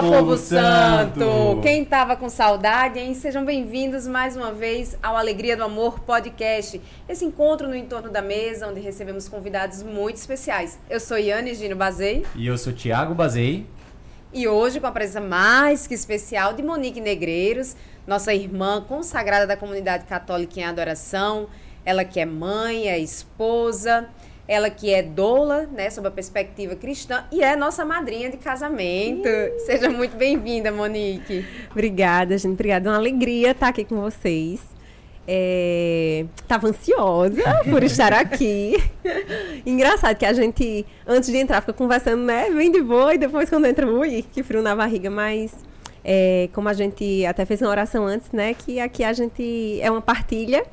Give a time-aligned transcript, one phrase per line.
[0.00, 1.20] Fala, povo, povo santo.
[1.20, 1.60] santo!
[1.62, 3.12] Quem tava com saudade, hein?
[3.12, 6.80] Sejam bem-vindos mais uma vez ao Alegria do Amor Podcast.
[7.06, 10.78] Esse encontro no entorno da mesa, onde recebemos convidados muito especiais.
[10.88, 12.24] Eu sou Yane Gino Bazei.
[12.34, 13.66] E eu sou Tiago Bazei.
[14.32, 17.76] E hoje com a presença mais que especial de Monique Negreiros,
[18.06, 21.46] nossa irmã consagrada da comunidade católica em adoração.
[21.84, 24.08] Ela que é mãe, é esposa
[24.50, 29.28] ela que é doula, né, sob a perspectiva cristã, e é nossa madrinha de casamento.
[29.64, 31.46] Seja muito bem-vinda, Monique.
[31.70, 32.54] Obrigada, gente.
[32.54, 32.88] Obrigada.
[32.88, 34.60] É uma alegria estar aqui com vocês.
[36.42, 36.70] Estava é...
[36.70, 38.74] ansiosa por estar aqui.
[39.64, 42.50] Engraçado que a gente, antes de entrar, fica conversando, né?
[42.50, 45.08] Vem de boa, e depois quando entra, ui, que frio na barriga.
[45.08, 45.54] Mas,
[46.04, 48.52] é, como a gente até fez uma oração antes, né?
[48.54, 50.66] Que aqui a gente é uma partilha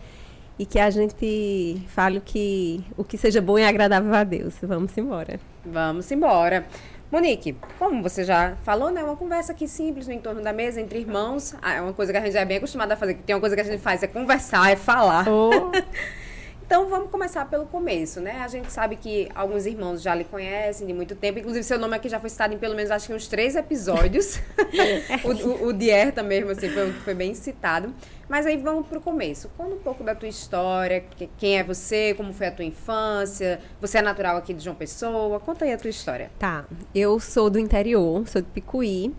[0.60, 4.56] e que a gente fale o que, o que seja bom e agradável a Deus.
[4.62, 5.40] Vamos embora.
[5.66, 6.66] Vamos embora.
[7.12, 9.02] Monique, como você já falou, né?
[9.02, 11.56] Uma conversa aqui simples no entorno da mesa, entre irmãos.
[11.62, 13.16] Ah, é uma coisa que a gente já é bem acostumada a fazer.
[13.26, 15.26] Tem uma coisa que a gente faz, é conversar, é falar.
[15.30, 15.72] Oh.
[16.68, 18.42] Então vamos começar pelo começo, né?
[18.42, 21.40] A gente sabe que alguns irmãos já lhe conhecem de muito tempo.
[21.40, 24.38] Inclusive, seu nome aqui já foi citado em pelo menos acho que uns três episódios.
[25.24, 27.96] o, o, o Dierta mesmo, assim, foi, foi bem citado.
[28.28, 29.50] Mas aí vamos pro começo.
[29.56, 31.06] Conta um pouco da tua história,
[31.38, 35.40] quem é você, como foi a tua infância, você é natural aqui de João Pessoa,
[35.40, 36.30] conta aí a tua história.
[36.38, 39.16] Tá, eu sou do interior, sou de Picuí,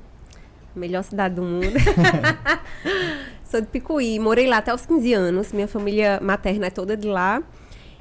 [0.76, 1.72] melhor cidade do mundo.
[3.50, 5.52] Sou de Picuí, morei lá até os 15 anos.
[5.54, 7.42] Minha família materna é toda de lá.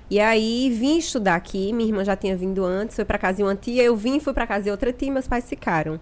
[0.10, 1.72] E aí vim estudar aqui.
[1.72, 3.82] Minha irmã já tinha vindo antes, foi para casa de uma tia.
[3.82, 6.02] Eu vim, fui para casa de outra tia, meus pais ficaram.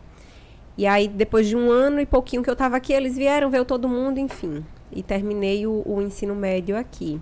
[0.75, 3.65] E aí depois de um ano e pouquinho que eu estava aqui, eles vieram, veio
[3.65, 4.65] todo mundo, enfim.
[4.91, 7.21] E terminei o, o ensino médio aqui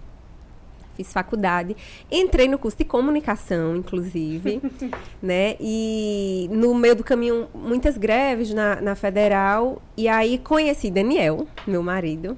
[0.95, 1.75] fiz faculdade,
[2.11, 4.61] entrei no curso de comunicação, inclusive,
[5.21, 5.55] né?
[5.59, 9.81] E no meio do caminho, muitas greves na, na federal.
[9.97, 12.37] E aí conheci Daniel, meu marido.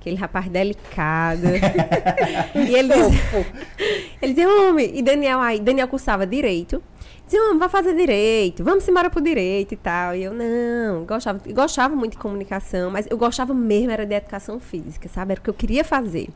[0.00, 1.46] Aquele rapaz delicado.
[2.56, 3.46] e ele dizia,
[4.22, 6.82] ele dizia, homem, e Daniel aí, Daniel cursava direito.
[7.26, 10.16] Dizia, homem, vai fazer direito, vamos embora pro direito e tal.
[10.16, 14.58] E eu, não, gostava, gostava muito de comunicação, mas eu gostava mesmo, era de educação
[14.58, 15.32] física, sabe?
[15.32, 16.28] Era o que eu queria fazer.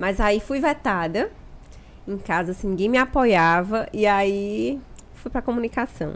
[0.00, 1.30] Mas aí fui vetada
[2.08, 3.86] em casa, assim, ninguém me apoiava.
[3.92, 4.80] E aí
[5.12, 6.14] fui para comunicação.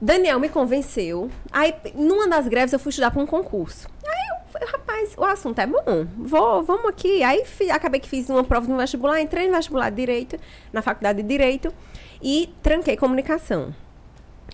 [0.00, 1.28] Daniel me convenceu.
[1.50, 3.88] Aí, numa das greves, eu fui estudar para um concurso.
[4.06, 6.06] Aí eu, rapaz, o assunto é bom.
[6.16, 7.20] Vou, vamos aqui.
[7.24, 10.38] Aí acabei que fiz uma prova no vestibular, entrei no vestibular de Direito,
[10.72, 11.74] na faculdade de Direito,
[12.22, 13.74] e tranquei comunicação.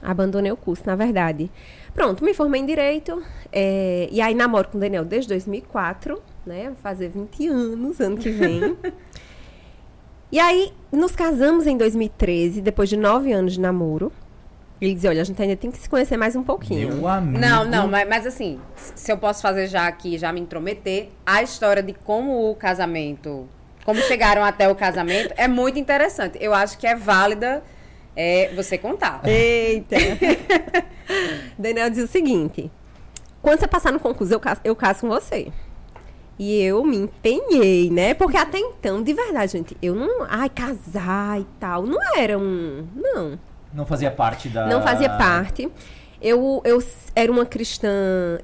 [0.00, 1.50] Abandonei o curso, na verdade.
[1.92, 3.22] Pronto, me formei em Direito.
[3.52, 6.72] É, e aí namoro com o Daniel desde 2004 né?
[6.82, 8.76] Fazer 20 anos ano que vem.
[10.30, 14.12] e aí, nos casamos em 2013, depois de nove anos de namoro.
[14.80, 16.96] Ele dizia, olha, a gente ainda tem que se conhecer mais um pouquinho.
[16.96, 17.38] Meu amigo.
[17.38, 21.42] Não, não, mas, mas assim, se eu posso fazer já aqui, já me intrometer, a
[21.42, 23.48] história de como o casamento,
[23.86, 26.36] como chegaram até o casamento, é muito interessante.
[26.42, 27.62] Eu acho que é válida
[28.14, 29.22] é, você contar.
[29.24, 29.96] Eita!
[31.56, 32.70] Daniel diz o seguinte,
[33.40, 35.50] quando você passar no concurso, eu caso, eu caso com você.
[36.38, 38.12] E eu me empenhei, né?
[38.12, 40.26] Porque até então, de verdade, gente, eu não.
[40.28, 41.84] Ai, casar e tal.
[41.86, 42.86] Não era um.
[42.94, 43.38] Não.
[43.72, 44.66] Não fazia parte da.
[44.66, 45.70] Não fazia parte.
[46.20, 46.82] Eu, eu
[47.14, 47.88] era uma cristã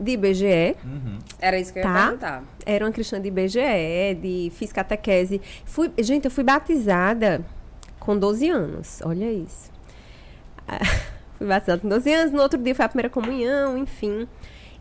[0.00, 0.76] de IBGE.
[0.84, 1.19] Uhum.
[1.38, 2.03] Era isso que eu ia tá?
[2.04, 2.44] perguntar.
[2.64, 5.41] Era uma cristã de IBGE, de fiz catequese.
[5.64, 7.44] Fui, gente, eu fui batizada
[7.98, 9.00] com 12 anos.
[9.04, 9.70] Olha isso.
[11.36, 12.32] fui batizada com 12 anos.
[12.32, 14.28] No outro dia foi a primeira comunhão, enfim.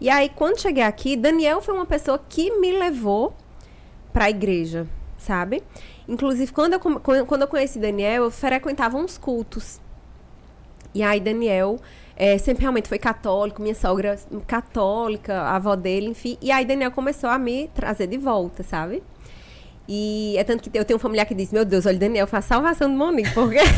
[0.01, 3.35] E aí, quando cheguei aqui, Daniel foi uma pessoa que me levou
[4.11, 5.61] para a igreja, sabe?
[6.07, 9.79] Inclusive, quando eu, quando eu conheci Daniel, eu frequentava uns cultos.
[10.91, 11.79] E aí, Daniel
[12.15, 14.17] é, sempre realmente foi católico, minha sogra
[14.47, 16.35] católica, a avó dele, enfim.
[16.41, 19.03] E aí, Daniel começou a me trazer de volta, sabe?
[19.87, 22.45] E é tanto que eu tenho um familiar que disse: Meu Deus, olha, Daniel, faz
[22.45, 23.59] salvação do Monique, porque.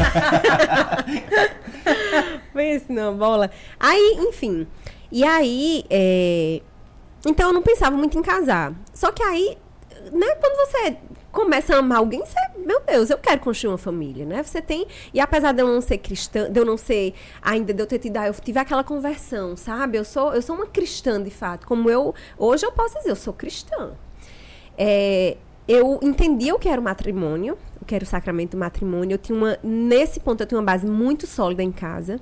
[2.54, 3.52] Pense não, bola.
[3.80, 4.68] Aí, enfim.
[5.14, 6.60] E aí, é...
[7.24, 8.74] então eu não pensava muito em casar.
[8.92, 9.56] Só que aí,
[10.12, 10.98] né, quando você
[11.32, 14.42] começa a amar alguém, você, meu Deus, eu quero construir uma família, né?
[14.42, 17.14] Você tem, e apesar de eu não ser cristã, de eu não ser
[17.44, 20.00] ainda de eu ter tido, eu tive aquela conversão, sabe?
[20.00, 23.16] Eu sou, eu sou uma cristã de fato, como eu hoje eu posso dizer, eu
[23.16, 23.92] sou cristã.
[24.76, 25.38] É,
[25.68, 29.14] eu entendia o que era o matrimônio, o que era o sacramento do matrimônio.
[29.14, 32.20] Eu tinha uma, nesse ponto eu tinha uma base muito sólida em casa.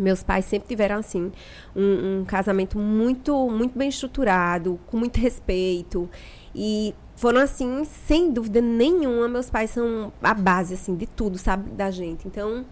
[0.00, 1.32] Meus pais sempre tiveram assim
[1.74, 6.08] um, um, casamento muito muito bem estruturado, com muito respeito
[6.54, 9.28] e foram assim sem dúvida nenhuma.
[9.28, 12.28] Meus pais são a base assim de tudo, sabe, da gente.
[12.28, 12.64] Então,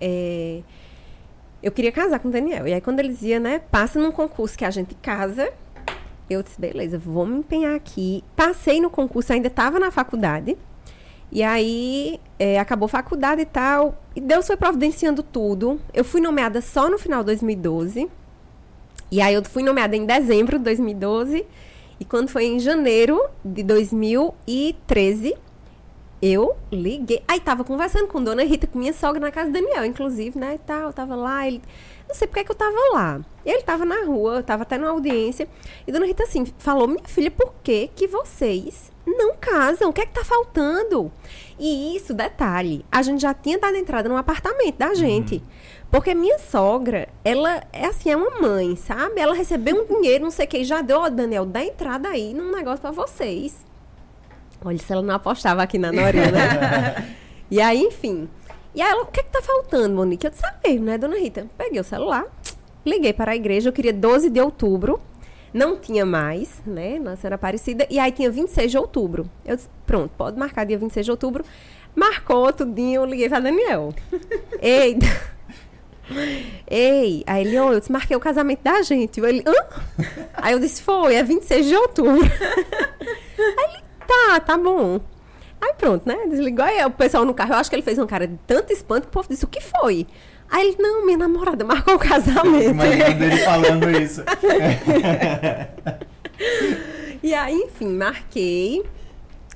[0.00, 0.62] é,
[1.62, 2.68] eu queria casar com o Daniel.
[2.68, 5.52] E aí, quando ele dizia, né, passa num concurso que a gente casa,
[6.28, 8.22] eu disse, beleza, vou me empenhar aqui.
[8.36, 10.56] Passei no concurso, ainda estava na faculdade.
[11.30, 14.02] E aí, é, acabou faculdade e tal.
[14.16, 15.80] E Deus foi providenciando tudo.
[15.92, 18.08] Eu fui nomeada só no final de 2012.
[19.10, 21.46] E aí, eu fui nomeada em dezembro de 2012.
[22.00, 25.34] E quando foi em janeiro de 2013,
[26.22, 27.22] eu liguei.
[27.26, 30.54] Aí tava conversando com Dona Rita, com minha sogra na casa do Daniel, inclusive, né?
[30.54, 31.60] E tal, tava lá, ele.
[32.08, 33.20] Não sei porque que eu tava lá.
[33.44, 35.48] Ele tava na rua, tava até na audiência.
[35.86, 39.90] E Dona Rita, assim, falou: Minha filha, por que que vocês não casam?
[39.90, 41.10] O que é que tá faltando?
[41.58, 45.36] E isso, detalhe, a gente já tinha dado entrada no apartamento da gente.
[45.36, 45.42] Uhum.
[45.90, 49.20] Porque minha sogra, ela é assim, é uma mãe, sabe?
[49.20, 51.64] Ela recebeu um dinheiro, não sei o que, e já deu, ó, oh, Daniel, dá
[51.64, 53.64] entrada aí num negócio para vocês.
[54.62, 57.16] Olha, se ela não apostava aqui na Norinha, né?
[57.50, 58.28] e aí, enfim.
[58.74, 60.26] E aí ela, o que é que tá faltando, Monique?
[60.26, 61.46] Eu disse, ah, mesmo, né, dona Rita?
[61.56, 62.24] Peguei o celular,
[62.84, 65.00] liguei para a igreja, eu queria 12 de outubro.
[65.52, 66.98] Não tinha mais, né?
[66.98, 67.86] Nossa Senhora Aparecida.
[67.88, 69.28] E aí tinha 26 de outubro.
[69.44, 71.44] Eu disse, pronto, pode marcar dia 26 de outubro.
[71.94, 73.94] Marcou tudinho, eu liguei para Daniel.
[74.60, 75.06] Eita!
[76.66, 79.20] Ei, aí ele, oh, eu desmarquei o casamento da gente.
[79.20, 80.04] Ele, hã?
[80.34, 82.12] Aí eu disse, foi, é 26 de outubro.
[82.22, 85.00] aí ele, tá, tá bom.
[85.60, 86.16] Aí pronto, né?
[86.28, 86.64] Desligou.
[86.64, 89.02] Aí o pessoal no carro, eu acho que ele fez uma cara de tanto espanto
[89.02, 90.06] que o povo disse, o que foi?
[90.50, 92.70] Aí ele, não, minha namorada marcou o casamento.
[92.70, 94.22] Imaginando ele falando isso.
[97.22, 98.84] e aí, enfim, marquei.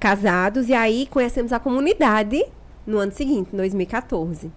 [0.02, 2.44] casados, e aí conhecemos a comunidade
[2.88, 4.52] no ano seguinte, em 2014.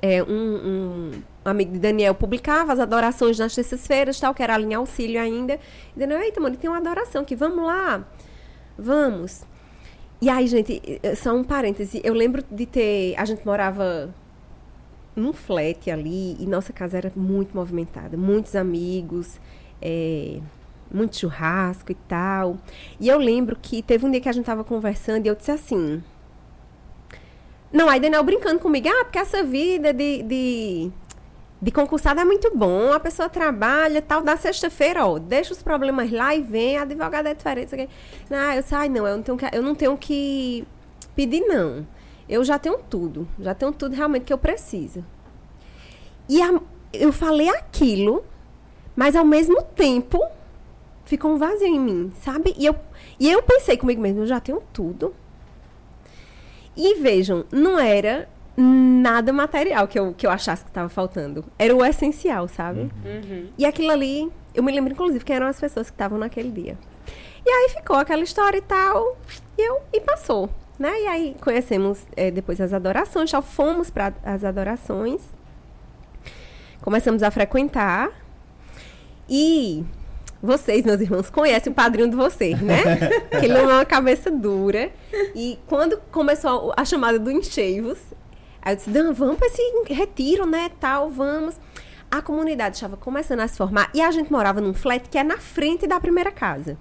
[0.00, 1.10] É, um, um,
[1.44, 5.58] amigo de Daniel publicava as adorações nas terças-feiras, tal, que era a linha auxílio ainda.
[5.96, 8.06] E Daniel, eita, mano, tem uma adoração aqui, vamos lá,
[8.78, 9.44] vamos.
[10.22, 10.80] E aí, gente,
[11.16, 14.14] só um parêntese, eu lembro de ter, a gente morava
[15.16, 19.40] num flat ali, e nossa casa era muito movimentada, muitos amigos,
[19.82, 20.38] é,
[20.92, 22.58] muito churrasco e tal.
[23.00, 25.50] E eu lembro que teve um dia que a gente tava conversando e eu disse
[25.50, 26.02] assim.
[27.72, 30.90] Não, aí Daniel brincando comigo, ah, porque essa vida de, de,
[31.60, 36.10] de concursado é muito bom, a pessoa trabalha tal, da sexta-feira, ó, deixa os problemas
[36.10, 37.88] lá e vem, a advogada é diferente.
[38.30, 40.66] Não, eu disse, ai, não, eu não tenho que, eu não tenho que
[41.14, 41.86] pedir, não.
[42.28, 45.04] Eu já tenho tudo, já tenho tudo realmente que eu preciso.
[46.28, 46.60] E a,
[46.92, 48.24] eu falei aquilo,
[48.94, 50.20] mas ao mesmo tempo
[51.06, 52.54] ficou um vazio em mim, sabe?
[52.58, 52.76] E eu,
[53.18, 55.14] e eu pensei comigo mesmo, eu já tenho tudo.
[56.76, 61.44] E vejam, não era nada material que eu, que eu achasse que estava faltando.
[61.58, 62.80] Era o essencial, sabe?
[62.80, 62.90] Uhum.
[63.04, 63.48] uhum.
[63.56, 66.76] E aquilo ali, eu me lembro, inclusive, que eram as pessoas que estavam naquele dia.
[67.44, 69.16] E aí ficou aquela história e tal,
[69.56, 70.50] e, eu, e passou.
[70.78, 70.90] Né?
[71.02, 75.22] E aí conhecemos é, depois as adorações, já fomos para as adorações.
[76.82, 78.10] Começamos a frequentar.
[79.28, 79.84] E
[80.42, 82.82] vocês, meus irmãos, conhecem o padrinho de vocês, né?
[83.30, 84.90] que ele não é uma cabeça dura.
[85.34, 87.98] E quando começou a chamada do Encheivos,
[88.62, 91.58] aí eu disse, Dan, vamos para esse retiro, né, tal, vamos.
[92.10, 95.24] A comunidade estava começando a se formar e a gente morava num flat que é
[95.24, 96.78] na frente da primeira casa.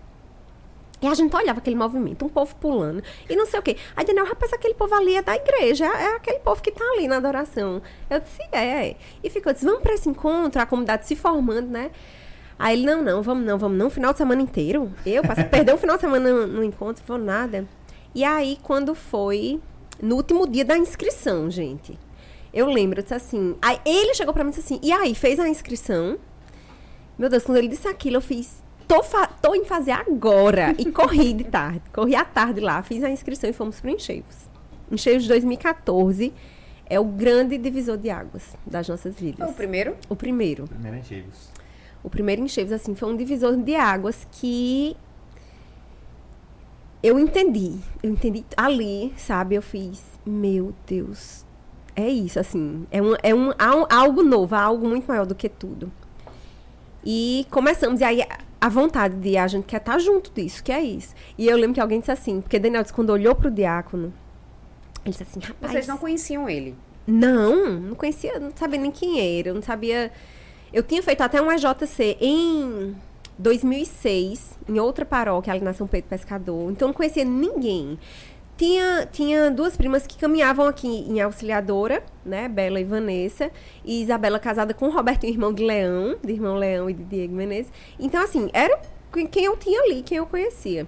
[1.02, 3.78] E a gente olhava aquele movimento, um povo pulando e não sei o quê.
[3.96, 7.08] Aí Daniel, rapaz, aquele povo ali é da igreja, é aquele povo que está ali
[7.08, 7.82] na adoração.
[8.10, 8.98] Eu disse, é, é.
[9.24, 11.92] E ficou, disse, vamos para esse encontro, a comunidade se formando, né?
[12.58, 14.92] Aí ele, não, não, vamos não, vamos não, final de semana inteiro.
[15.06, 17.68] Eu passei, perdeu o final de semana no, no encontro, foi nada.
[18.14, 19.60] E aí, quando foi
[20.02, 22.00] no último dia da inscrição, gente,
[22.54, 25.14] eu lembro, eu disse assim, aí ele chegou pra mim e disse assim, e aí,
[25.14, 26.18] fez a inscrição?
[27.18, 29.02] Meu Deus, quando ele disse aquilo, eu fiz, tô,
[29.42, 30.74] tô em fazer agora.
[30.78, 34.50] E corri de tarde, corri à tarde lá, fiz a inscrição e fomos pro Encheios.
[34.90, 36.34] Encheios de 2014
[36.88, 39.50] é o grande divisor de águas das nossas vidas.
[39.50, 39.96] O primeiro?
[40.08, 40.64] O primeiro.
[40.64, 41.55] O primeiro Encheios
[42.06, 44.96] o primeiro enxergo, assim, foi um divisor de águas que
[47.02, 47.80] eu entendi.
[48.04, 49.56] Eu entendi ali, sabe?
[49.56, 51.44] Eu fiz, meu Deus,
[51.96, 52.86] é isso, assim.
[52.92, 53.52] É, um, é um,
[53.90, 55.92] algo novo, algo muito maior do que tudo.
[57.04, 58.24] E começamos, e aí
[58.62, 61.16] a vontade de a gente quer estar junto disso, que é isso.
[61.40, 64.14] E eu lembro que alguém disse assim, porque Daniel disse, quando olhou pro diácono,
[65.04, 65.72] ele disse assim, rapaz...
[65.72, 66.76] Vocês não conheciam ele?
[67.08, 70.12] Não, não conhecia, não sabia nem quem era, eu não sabia...
[70.76, 72.94] Eu tinha feito até um AJC em
[73.38, 77.98] 2006, em outra paróquia, ali na São Pedro Pescador, então não conhecia ninguém.
[78.58, 82.50] Tinha, tinha duas primas que caminhavam aqui em Auxiliadora, né?
[82.50, 83.52] Bela e Vanessa.
[83.86, 87.34] E Isabela casada com o Roberto, irmão de Leão, de irmão Leão e de Diego
[87.34, 87.72] Menezes.
[87.98, 88.78] Então, assim, era
[89.32, 90.86] quem eu tinha ali, quem eu conhecia.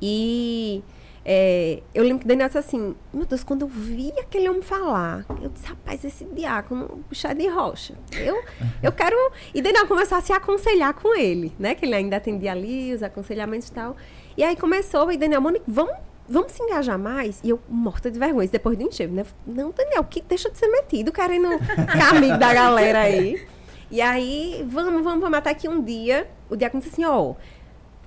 [0.00, 0.82] E
[1.24, 5.24] é, eu lembro que Daniel disse assim, meu Deus, quando eu vi aquele homem falar,
[5.40, 7.94] eu disse, rapaz, esse diácono, puxa é de rocha.
[8.12, 8.42] Eu,
[8.82, 9.16] eu quero.
[9.54, 11.74] E Daniel começou a se aconselhar com ele, né?
[11.74, 13.96] Que ele ainda atendia ali, os aconselhamentos e tal.
[14.36, 15.94] E aí começou, e Daniel, Monique, vamos
[16.28, 17.40] vamos se engajar mais?
[17.44, 19.24] E eu, morta de vergonha, depois do enxergo, né?
[19.46, 23.46] Não, Daniel, que deixa de ser metido, querendo ficar amigo da galera aí.
[23.90, 27.36] E aí, vamos, vamos, vamos, até que um dia, o diácono disse assim, ó, oh,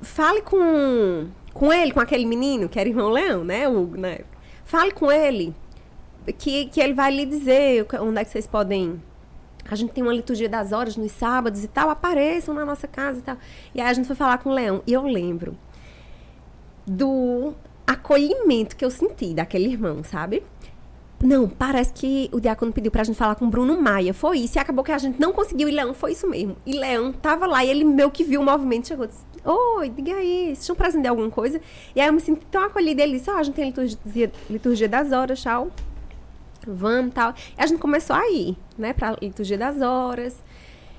[0.02, 4.20] fale com, com ele, com aquele menino, que era irmão Leão, né, Hugo, né?
[4.66, 5.56] Fale com ele,
[6.38, 9.02] que, que ele vai lhe dizer onde é que vocês podem...
[9.72, 13.20] A gente tem uma liturgia das horas nos sábados e tal, apareçam na nossa casa
[13.20, 13.38] e tal.
[13.74, 14.84] E aí a gente foi falar com o Leão.
[14.86, 15.58] E eu lembro
[16.86, 17.54] do
[17.88, 20.44] acolhimento que eu senti daquele irmão, sabe?
[21.24, 24.14] Não, parece que o diácono pediu pra gente falar com o Bruno Maia.
[24.14, 24.58] Foi isso.
[24.58, 25.70] E acabou que a gente não conseguiu.
[25.70, 26.58] E Leão foi isso mesmo.
[26.66, 29.90] E Leão tava lá e ele meio que viu o movimento chegou e disse: Oi,
[29.90, 31.62] diga aí, vocês estão presentes de alguma coisa?
[31.96, 33.04] E aí eu me senti tão acolhida.
[33.04, 35.70] Ele disse: Ó, oh, a gente tem liturgia, liturgia das horas, tchau.
[36.66, 37.34] Vamos tal.
[37.56, 40.44] E a gente começou a ir, né, pra liturgia das horas.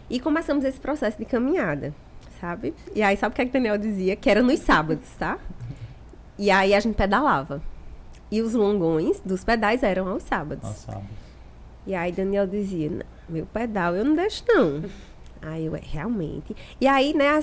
[0.09, 1.93] E começamos esse processo de caminhada,
[2.41, 2.73] sabe?
[2.95, 4.15] E aí, sabe o que, é que Daniel dizia?
[4.15, 5.38] Que era nos sábados, tá?
[6.38, 7.61] E aí a gente pedalava.
[8.31, 10.65] E os longões dos pedais eram aos sábados.
[10.65, 11.09] Aos sábados.
[11.85, 12.91] E aí Daniel dizia,
[13.29, 14.85] meu pedal eu não deixo não.
[15.43, 16.55] aí eu, é, realmente.
[16.81, 17.43] E aí, né,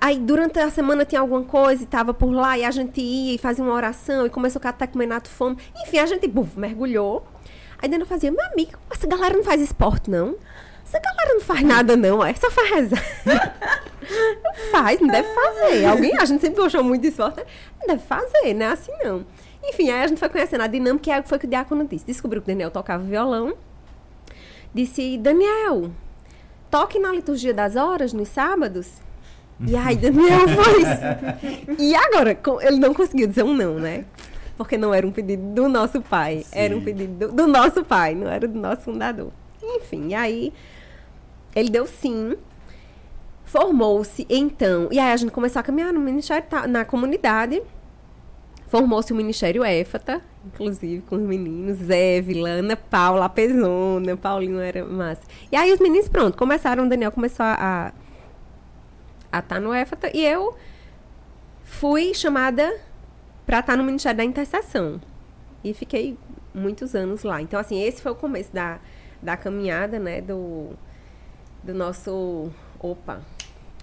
[0.00, 3.34] aí durante a semana tinha alguma coisa e tava por lá e a gente ia
[3.34, 5.56] e fazia uma oração e começou a catecumenato fome.
[5.82, 7.26] Enfim, a gente buf, mergulhou.
[7.80, 10.36] Aí Daniel fazia, meu amigo, essa galera não faz esporte não.
[10.84, 13.02] Essa galera não faz nada, não, é só faz rezar.
[14.72, 15.84] faz, não deve fazer.
[15.84, 17.46] Alguém, a gente sempre gostou muito de esporte, né?
[17.80, 19.24] não deve fazer, não é assim não.
[19.62, 22.04] Enfim, aí a gente foi conhecendo a dinâmica e foi o que o Diácono disse.
[22.04, 23.54] Descobriu que o Daniel tocava violão.
[24.74, 25.90] Disse, Daniel,
[26.70, 29.00] toque na liturgia das horas nos sábados.
[29.66, 31.76] E aí Daniel foi.
[31.78, 34.04] e agora, ele não conseguiu dizer um não, né?
[34.56, 36.50] Porque não era um pedido do nosso pai, Sim.
[36.52, 39.30] era um pedido do, do nosso pai, não era do nosso fundador.
[39.62, 40.52] Enfim, e aí
[41.54, 42.36] ele deu sim.
[43.44, 44.88] Formou-se então.
[44.92, 47.60] E aí a gente começou a caminhar no ministério, na comunidade.
[48.68, 55.22] Formou-se o Ministério éfata, inclusive com os meninos, Zé, Vilana, Paula, Pezona, Paulinho era massa.
[55.50, 57.92] E aí os meninos, pronto, começaram, o Daniel começou a a
[59.38, 60.56] estar tá no éfata e eu
[61.62, 62.78] fui chamada
[63.46, 65.00] para estar tá no Ministério da Intercessão.
[65.62, 66.16] E fiquei
[66.54, 67.40] muitos anos lá.
[67.40, 68.78] Então, assim, esse foi o começo da,
[69.22, 70.70] da caminhada, né, do,
[71.62, 72.50] do nosso...
[72.78, 73.20] Opa,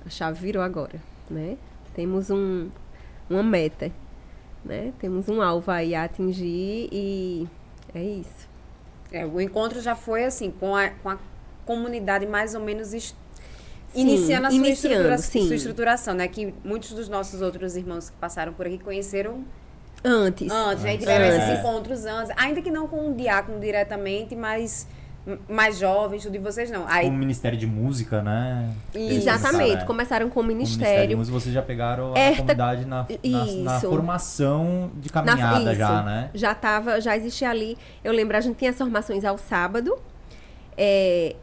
[0.06, 1.00] a chave virou agora,
[1.30, 1.56] né?
[1.94, 2.70] Temos um,
[3.30, 3.92] uma meta,
[4.66, 4.92] né?
[5.00, 7.48] Temos um alvo aí a atingir e
[7.94, 8.50] é isso.
[9.12, 11.18] É, o encontro já foi assim, com a, com a
[11.66, 12.94] comunidade mais ou menos
[14.02, 16.28] sim, iniciando a sua, estrutura, sua, estruturação, né?
[16.28, 19.44] Que muitos dos nossos outros irmãos que passaram por aqui conheceram
[20.04, 20.52] antes.
[20.52, 21.38] Antes, aí tiveram é.
[21.38, 24.88] esses encontros antes, ainda que não com um diácono diretamente, mas
[25.50, 26.86] mais jovens, tudo de vocês não.
[26.88, 27.06] Aí...
[27.06, 28.72] Com o Ministério de Música, né?
[28.94, 30.86] Exatamente, começaram com o Ministério.
[30.86, 32.38] O Ministério de Música, vocês já pegaram a Erta...
[32.38, 36.30] comunidade na, na, na, formação de caminhada na, já, né?
[36.34, 37.78] Já tava, já existia ali.
[38.04, 39.98] Eu lembro, a gente tinha as formações ao sábado.
[40.78, 41.36] É...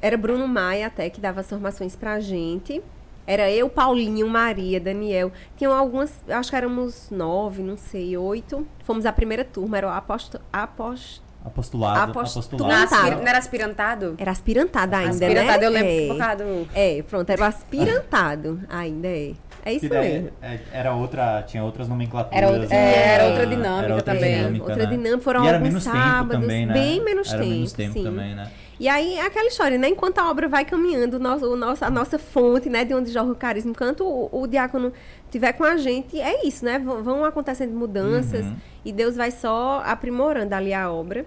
[0.00, 2.82] Era Bruno Maia até que dava as formações pra gente.
[3.26, 5.30] Era eu, Paulinho, Maria, Daniel.
[5.56, 8.66] Tinham algumas, acho que éramos nove, não sei, oito.
[8.84, 12.10] Fomos a primeira turma, era o aposto, aposto Apostolado.
[12.10, 12.90] Apostolado.
[13.16, 14.14] Não, era aspirantado?
[14.18, 15.66] Era aspirantado ainda, aspirantado, né?
[15.66, 16.68] eu lembro é, focado.
[16.74, 19.32] É, pronto, era o aspirantado ainda, é.
[19.64, 20.30] É isso mesmo.
[20.40, 22.42] É, era outra, tinha outras nomenclaturas.
[22.42, 24.36] Era, outra, é, era outra dinâmica era outra também.
[24.36, 24.90] Dinâmica, outra né?
[24.90, 26.72] dinâmica, foram e alguns sábados, também, né?
[26.72, 27.54] bem menos era tempo.
[27.54, 28.04] menos tempo sim.
[28.04, 28.50] também, né?
[28.80, 29.88] E aí, aquela história, né?
[29.88, 32.84] Enquanto a obra vai caminhando, nosso, o nosso, a nossa fonte, né?
[32.84, 34.92] De onde jorra o carisma, enquanto o, o diácono
[35.24, 36.78] estiver com a gente, é isso, né?
[36.78, 38.56] V vão acontecendo mudanças uhum.
[38.84, 41.26] e Deus vai só aprimorando ali a obra.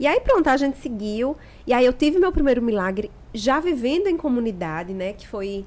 [0.00, 1.36] E aí pronto, a gente seguiu.
[1.66, 5.12] E aí eu tive meu primeiro milagre já vivendo em comunidade, né?
[5.12, 5.64] Que foi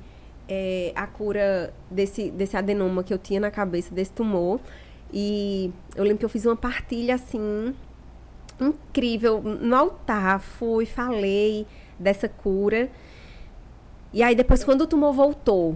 [0.50, 4.60] é, a cura desse, desse adenoma que eu tinha na cabeça, desse tumor.
[5.14, 7.74] E eu lembro que eu fiz uma partilha assim
[8.60, 11.66] incrível no altar, fui, falei
[11.98, 12.90] dessa cura.
[14.12, 15.76] E aí depois, quando o tumor voltou,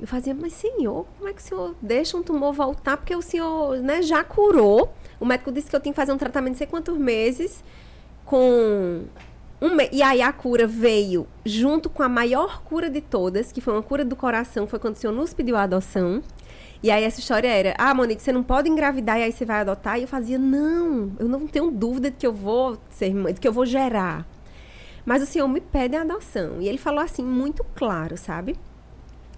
[0.00, 2.96] eu fazia, mas senhor, como é que o senhor deixa um tumor voltar?
[2.96, 4.92] Porque o senhor né, já curou.
[5.20, 7.62] O médico disse que eu tinha que fazer um tratamento de sei quantos meses
[8.24, 9.04] com
[9.60, 9.88] um me...
[9.92, 13.82] E aí a cura veio junto com a maior cura de todas, que foi uma
[13.82, 16.20] cura do coração, foi quando o senhor nos pediu a adoção.
[16.82, 19.60] E aí essa história era, ah, Monique, você não pode engravidar e aí você vai
[19.60, 19.98] adotar.
[19.98, 23.40] E eu fazia, não, eu não tenho dúvida de que eu vou ser mãe, de
[23.40, 24.26] que eu vou gerar.
[25.04, 26.60] Mas o senhor me pede a adoção.
[26.60, 28.56] E ele falou assim, muito claro, sabe?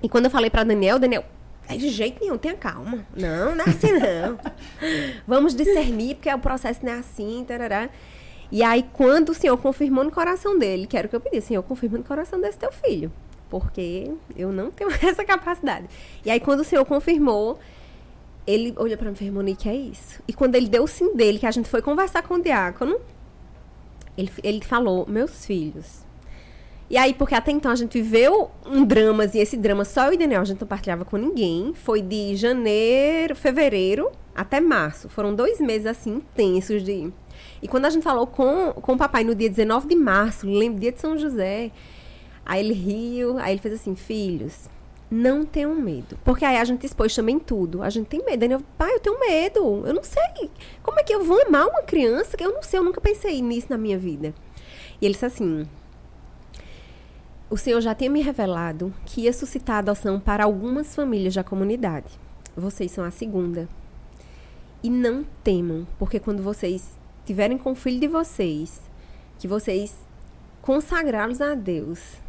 [0.02, 1.24] E quando eu falei para Daniel, Daniel,
[1.68, 3.06] é de jeito nenhum, tenha calma.
[3.14, 4.38] Não, não é assim não.
[5.26, 7.90] Vamos discernir, porque o processo não é assim, tarará.
[8.52, 11.40] E aí, quando o Senhor confirmou no coração dele, que era o que eu pedi,
[11.40, 13.10] Senhor, confirma no coração desse teu filho.
[13.60, 15.86] Porque eu não tenho essa capacidade.
[16.24, 17.58] E aí, quando o Senhor confirmou,
[18.44, 20.20] ele olhou para mim e falou, Monique, é isso.
[20.26, 22.98] E quando ele deu o sim dele, que a gente foi conversar com o diácono,
[24.18, 26.04] ele, ele falou, meus filhos,
[26.90, 30.12] e aí, porque até então a gente viveu um drama, e esse drama só eu
[30.12, 31.72] e Daniel, a gente não partilhava com ninguém.
[31.74, 35.08] Foi de janeiro, fevereiro até março.
[35.08, 37.10] Foram dois meses assim intensos de.
[37.62, 40.78] E quando a gente falou com, com o papai no dia 19 de março, lembro
[40.78, 41.70] dia de São José,
[42.44, 44.68] aí ele riu, aí ele fez assim: filhos,
[45.10, 46.18] não tenham medo.
[46.24, 47.82] Porque aí a gente expôs também tudo.
[47.82, 48.40] A gente tem medo.
[48.40, 49.86] Daniel, pai, eu tenho medo.
[49.86, 50.50] Eu não sei.
[50.82, 53.40] Como é que eu vou amar uma criança que eu não sei, eu nunca pensei
[53.40, 54.34] nisso na minha vida.
[55.00, 55.66] E ele disse assim:
[57.48, 62.08] o Senhor já tinha me revelado que ia suscitar adoção para algumas famílias da comunidade.
[62.56, 63.68] Vocês são a segunda.
[64.82, 68.82] E não temam, porque quando vocês tiverem com o filho de vocês,
[69.38, 69.94] que vocês
[70.60, 72.23] consagrá-los a Deus,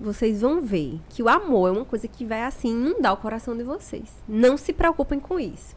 [0.00, 3.56] vocês vão ver que o amor é uma coisa que vai assim inundar o coração
[3.56, 4.08] de vocês.
[4.26, 5.76] Não se preocupem com isso.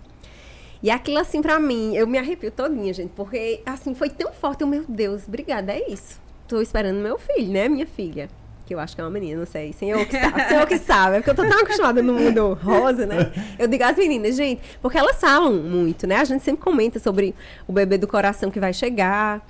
[0.82, 4.62] E aquilo assim para mim, eu me arrepio todinha, gente, porque assim foi tão forte,
[4.62, 6.22] eu, meu Deus, obrigada, é isso.
[6.48, 8.30] Tô esperando meu filho, né, minha filha
[8.66, 9.74] que eu acho que é uma menina, não sei.
[9.74, 11.18] Senhor que sabe, senhor que sabe.
[11.18, 13.32] É porque eu tô tão acostumada no mundo rosa, né?
[13.60, 16.18] Eu digo às meninas, gente, porque elas falam muito, né?
[16.18, 17.36] A gente sempre comenta sobre
[17.68, 19.46] o bebê do coração que vai chegar.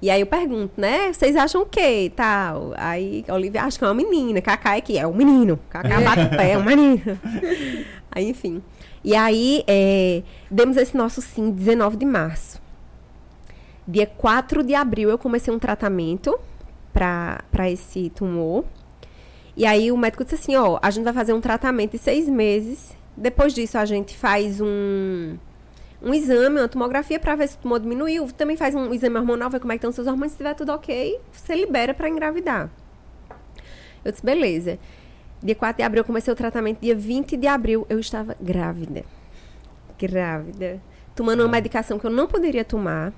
[0.00, 1.12] E aí eu pergunto, né?
[1.12, 2.12] Vocês acham o quê?
[2.14, 2.72] Tal.
[2.76, 4.40] Aí a Olivia acha que é uma menina.
[4.40, 5.58] Cacá é que é um menino.
[5.68, 7.18] Cacá bate o pé, é um menino.
[8.10, 8.62] Aí, enfim.
[9.04, 12.60] E aí, é, demos esse nosso sim 19 de março.
[13.86, 16.38] Dia 4 de abril eu comecei um tratamento
[16.92, 18.64] para esse tumor.
[19.56, 22.28] E aí o médico disse assim, ó, a gente vai fazer um tratamento de seis
[22.28, 22.96] meses.
[23.16, 25.36] Depois disso a gente faz um,
[26.02, 28.28] um exame, uma tomografia para ver se o tumor diminuiu.
[28.32, 30.32] Também faz um exame hormonal, ver como é que estão seus hormônios.
[30.32, 32.70] Se estiver tudo ok, você libera para engravidar.
[34.04, 34.78] Eu disse, beleza.
[35.42, 36.80] Dia 4 de abril eu comecei o tratamento.
[36.80, 39.04] Dia 20 de abril eu estava grávida.
[39.98, 40.80] Grávida.
[41.14, 43.12] Tomando uma medicação que eu não poderia tomar.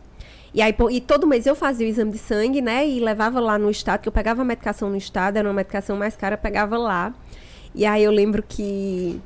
[0.52, 2.86] E aí, e todo mês eu fazia o exame de sangue, né?
[2.86, 5.96] E levava lá no estado, que eu pegava a medicação no estado, era uma medicação
[5.96, 7.14] mais cara, pegava lá.
[7.74, 9.20] E aí eu lembro que.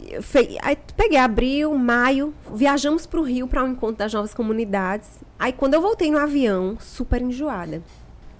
[0.00, 0.22] Eu
[0.62, 5.08] aí peguei abril, maio, viajamos para o Rio para um encontro das novas comunidades.
[5.38, 7.82] Aí quando eu voltei no avião, super enjoada.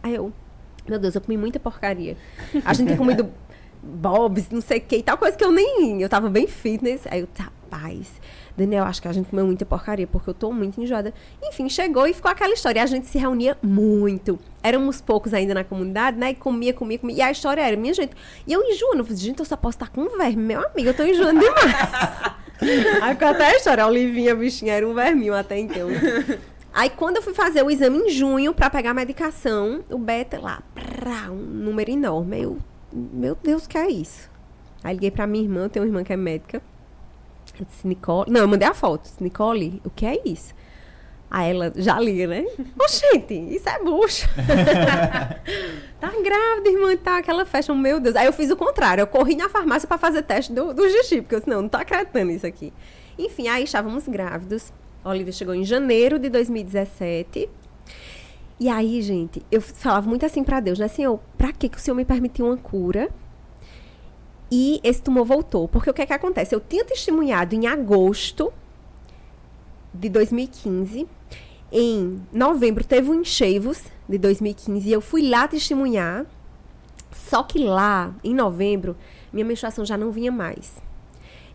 [0.03, 0.33] Aí eu,
[0.88, 2.16] meu Deus, eu comi muita porcaria.
[2.64, 3.29] A gente tinha comido
[3.83, 6.01] bobs, não sei o que e tal, coisa que eu nem.
[6.01, 7.03] Eu tava bem fitness.
[7.11, 8.09] Aí eu, rapaz.
[8.59, 11.14] Daniel, acho que a gente comeu muita porcaria, porque eu tô muito enjoada.
[11.42, 12.81] Enfim, chegou e ficou aquela história.
[12.81, 14.38] E a gente se reunia muito.
[14.62, 16.31] Éramos poucos ainda na comunidade, né?
[16.31, 17.16] E comia, comia, comia.
[17.16, 18.12] E a história era, minha gente.
[18.47, 18.99] E eu enjoando.
[18.99, 20.42] Eu falei, gente, eu só posso estar com um verme.
[20.42, 21.75] Meu amigo, eu tô enjoando demais.
[23.01, 23.85] Aí ficou até a história.
[23.85, 25.88] A Olivinha, bichinha, era um verminho até então.
[26.75, 30.38] Aí quando eu fui fazer o exame em junho para pegar a medicação, o beta
[30.38, 32.42] lá, prá, um número enorme.
[32.42, 32.59] Eu,
[32.92, 34.31] meu Deus, que é isso?
[34.83, 36.62] Aí liguei pra minha irmã, eu tenho uma irmã que é médica.
[37.64, 38.31] Disse, Nicole.
[38.31, 39.03] Não, eu mandei a foto.
[39.03, 40.55] Disse, Nicole, o que é isso?
[41.31, 42.47] Aí ela já liga, né?
[42.81, 44.27] Oxente, isso é bucho.
[46.01, 48.16] tá grávida, irmã, tá aquela festa, meu Deus.
[48.16, 51.21] Aí eu fiz o contrário, eu corri na farmácia para fazer teste do, do xixi,
[51.21, 52.73] porque eu disse, não, não tô acreditando isso aqui.
[53.18, 54.73] Enfim, aí estávamos grávidos.
[55.05, 57.49] A Olivia chegou em janeiro de 2017.
[58.61, 60.88] E aí, gente, eu falava muito assim para Deus, né?
[60.88, 63.11] Senhor, pra que, que o Senhor me permitiu uma cura
[64.50, 65.68] e esse tumor voltou.
[65.68, 66.54] Porque o que é que acontece?
[66.54, 68.52] Eu tinha testemunhado em agosto
[69.92, 71.06] de 2015.
[71.70, 76.24] Em novembro teve um encheivos de 2015 e eu fui lá testemunhar.
[77.12, 78.96] Só que lá, em novembro,
[79.32, 80.76] minha menstruação já não vinha mais.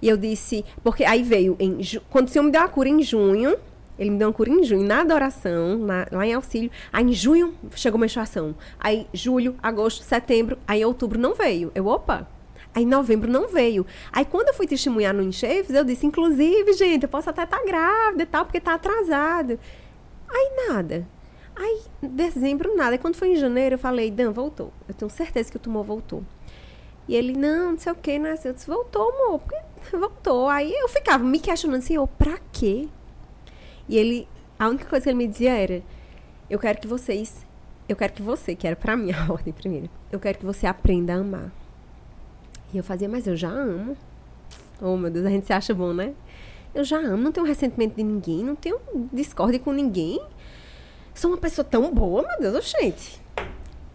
[0.02, 1.80] E eu disse, porque aí veio, em,
[2.10, 3.58] quando o Senhor me deu a cura em junho,
[3.98, 6.70] ele me deu uma cura em junho, na adoração, na, lá em auxílio.
[6.92, 8.56] Aí em junho chegou a menstruação.
[8.80, 11.72] Aí julho, agosto, setembro, aí outubro não veio.
[11.74, 12.28] Eu, opa,
[12.76, 13.86] Aí em novembro não veio.
[14.12, 17.60] Aí quando eu fui testemunhar no Enchefes, eu disse, inclusive, gente, eu posso até estar
[17.60, 19.60] tá grávida e tal, porque está atrasado.
[20.28, 21.08] Aí nada.
[21.56, 22.96] Aí, dezembro, nada.
[22.96, 24.74] E quando foi em janeiro, eu falei, Dan, voltou.
[24.88, 26.24] Eu tenho certeza que o tumor voltou.
[27.08, 28.36] E ele, não, não sei o que, né?
[28.44, 29.40] Eu disse, voltou, amor.
[29.40, 29.58] Porque
[29.96, 30.50] voltou.
[30.50, 32.88] Aí eu ficava me questionando, senhor, pra quê?
[33.88, 35.84] E ele, a única coisa que ele me dizia era,
[36.50, 37.46] eu quero que vocês,
[37.88, 40.66] eu quero que você, que era pra mim a ordem primeira, eu quero que você
[40.66, 41.52] aprenda a amar.
[42.74, 43.96] E eu fazia, mas eu já amo.
[44.82, 46.14] Oh, meu Deus, a gente se acha bom, né?
[46.74, 48.80] Eu já amo, não tenho ressentimento de ninguém, não tenho
[49.12, 50.20] discórdia com ninguém.
[51.14, 53.22] Sou uma pessoa tão boa, meu Deus, gente.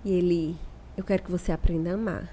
[0.04, 0.56] E ele,
[0.96, 2.32] eu quero que você aprenda a amar.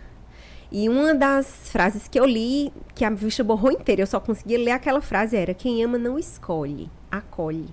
[0.72, 4.60] E uma das frases que eu li, que a vista borrou inteira, eu só conseguia
[4.60, 7.70] ler aquela frase, era: Quem ama não escolhe, acolhe.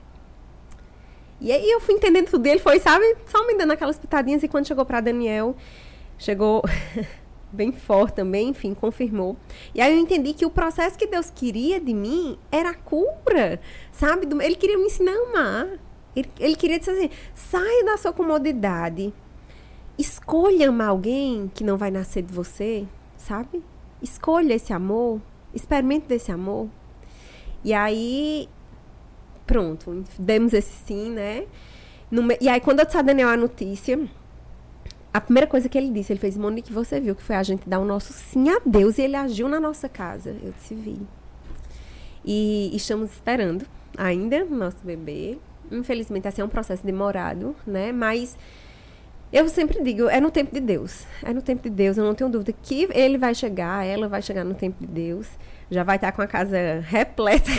[1.41, 4.43] E aí eu fui entendendo tudo dele, foi, sabe, só me dando aquelas pitadinhas.
[4.43, 5.57] E quando chegou para Daniel,
[6.17, 6.63] chegou
[7.53, 9.37] bem forte também, enfim, confirmou.
[9.75, 13.61] E aí eu entendi que o processo que Deus queria de mim era a cura,
[13.91, 14.27] sabe?
[14.43, 15.79] Ele queria me ensinar a amar.
[16.17, 19.12] Ele, ele queria dizer assim: saia da sua comodidade.
[19.99, 22.87] Escolha amar alguém que não vai nascer de você,
[23.17, 23.62] sabe?
[24.01, 25.21] Escolha esse amor.
[25.55, 26.69] Experimente desse amor.
[27.62, 28.49] E aí,
[29.47, 31.47] pronto, demos esse sim, né?
[32.11, 33.99] No, e aí, quando eu disse a Daniel a notícia,
[35.12, 37.68] a primeira coisa que ele disse, ele fez, Monique, você viu que foi a gente
[37.68, 40.35] dar o nosso sim a Deus e ele agiu na nossa casa.
[40.42, 40.98] Eu disse, vi.
[42.25, 45.38] E, estamos esperando ainda o nosso bebê.
[45.70, 47.92] Infelizmente, assim, é um processo demorado, né?
[47.92, 48.38] Mas
[49.31, 51.07] eu sempre digo, é no tempo de Deus.
[51.22, 54.22] É no tempo de Deus, eu não tenho dúvida que ele vai chegar, ela vai
[54.22, 55.29] chegar no tempo de Deus.
[55.70, 57.51] Já vai estar com a casa repleta.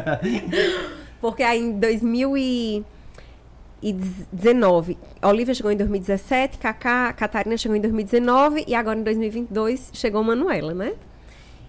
[1.20, 2.84] Porque aí em 2000 e
[3.92, 4.96] 2019.
[5.22, 10.72] Olivia chegou em 2017, Cacá, Catarina chegou em 2019 e agora em 2022 chegou Manuela,
[10.72, 10.94] né?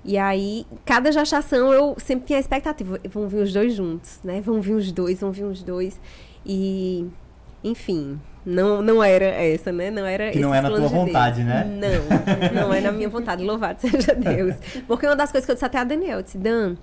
[0.03, 4.39] E aí, cada gestação eu sempre tinha a expectativa, vão vir os dois juntos, né?
[4.39, 5.99] Vão vir os dois, vão vir os dois.
[6.45, 7.07] E,
[7.63, 9.89] enfim, não, não era essa, né?
[9.89, 11.47] Não era Que não é na tua de vontade, Deus.
[11.47, 11.65] né?
[12.53, 14.53] Não, não é na minha vontade, louvado seja Deus.
[14.87, 16.75] Porque uma das coisas que eu disse até a Daniel, eu disse, Dan,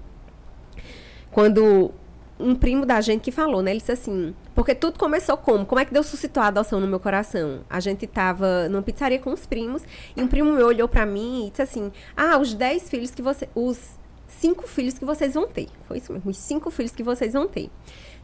[1.31, 1.93] quando
[2.39, 3.71] um primo da gente que falou, né?
[3.71, 5.65] Ele disse assim, porque tudo começou como?
[5.65, 7.61] Como é que Deus suscitou a adoção no meu coração?
[7.69, 9.83] A gente tava numa pizzaria com os primos
[10.17, 13.23] e um primo meu olhou para mim e disse assim: "Ah, os 10 filhos que
[13.23, 13.79] você os
[14.27, 15.69] cinco filhos que vocês vão ter".
[15.87, 17.71] Foi isso mesmo, os cinco filhos que vocês vão ter.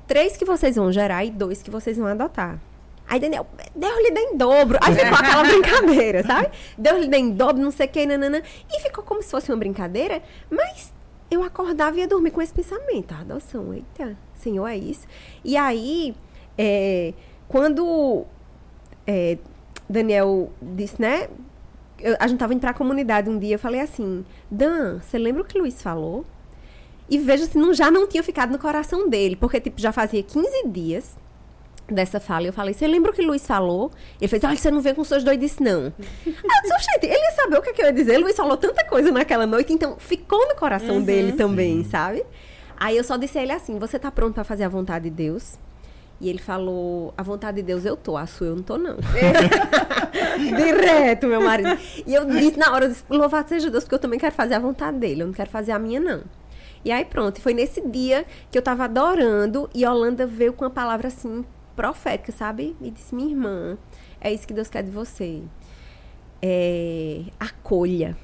[0.07, 2.59] Três que vocês vão gerar e dois que vocês vão adotar.
[3.09, 4.79] Aí Daniel, Deus lhe dá em dobro.
[4.83, 6.51] Aí ficou aquela brincadeira, sabe?
[6.77, 8.43] Deus lhe dá em dobro, não sei o que, nanana.
[8.71, 10.93] E ficou como se fosse uma brincadeira, mas
[11.31, 13.13] eu acordava e ia dormir com esse pensamento.
[13.13, 15.07] A adoção, eita, Senhor, é isso.
[15.45, 16.15] E aí,
[16.57, 17.13] é,
[17.49, 18.25] quando
[19.07, 19.39] é,
[19.89, 21.29] Daniel disse, né?
[21.99, 25.43] Eu, a gente tava indo pra comunidade um dia, eu falei assim, Dan, você lembra
[25.43, 26.25] o que o Luiz falou?
[27.11, 30.23] E veja se não, já não tinha ficado no coração dele, porque tipo, já fazia
[30.23, 31.17] 15 dias
[31.93, 32.47] dessa fala.
[32.47, 33.91] Eu falei, você lembra o que o Luiz falou?
[34.21, 35.85] Ele fez, olha, você não vem com seus doidices, não.
[35.85, 35.93] eu
[36.25, 38.19] disse, gente, ele ia saber o que, é que eu ia dizer.
[38.19, 41.03] O Luiz falou tanta coisa naquela noite, então ficou no coração uhum.
[41.03, 41.91] dele também, Sim.
[41.91, 42.25] sabe?
[42.77, 45.11] Aí eu só disse a ele assim, você tá pronto para fazer a vontade de
[45.11, 45.59] Deus?
[46.21, 48.97] E ele falou, a vontade de Deus eu tô, a sua eu não tô, não.
[50.57, 51.79] Direto, meu marido.
[52.05, 54.55] E eu disse na hora, eu disse, louvado seja Deus, porque eu também quero fazer
[54.55, 56.23] a vontade dele, eu não quero fazer a minha, não.
[56.85, 60.71] E aí pronto, foi nesse dia que eu tava adorando e Holanda veio com uma
[60.71, 61.45] palavra assim,
[61.79, 62.77] profética, sabe?
[62.81, 63.79] E disse: Minha irmã,
[64.21, 65.43] é isso que Deus quer de você.
[66.43, 68.17] É, acolha.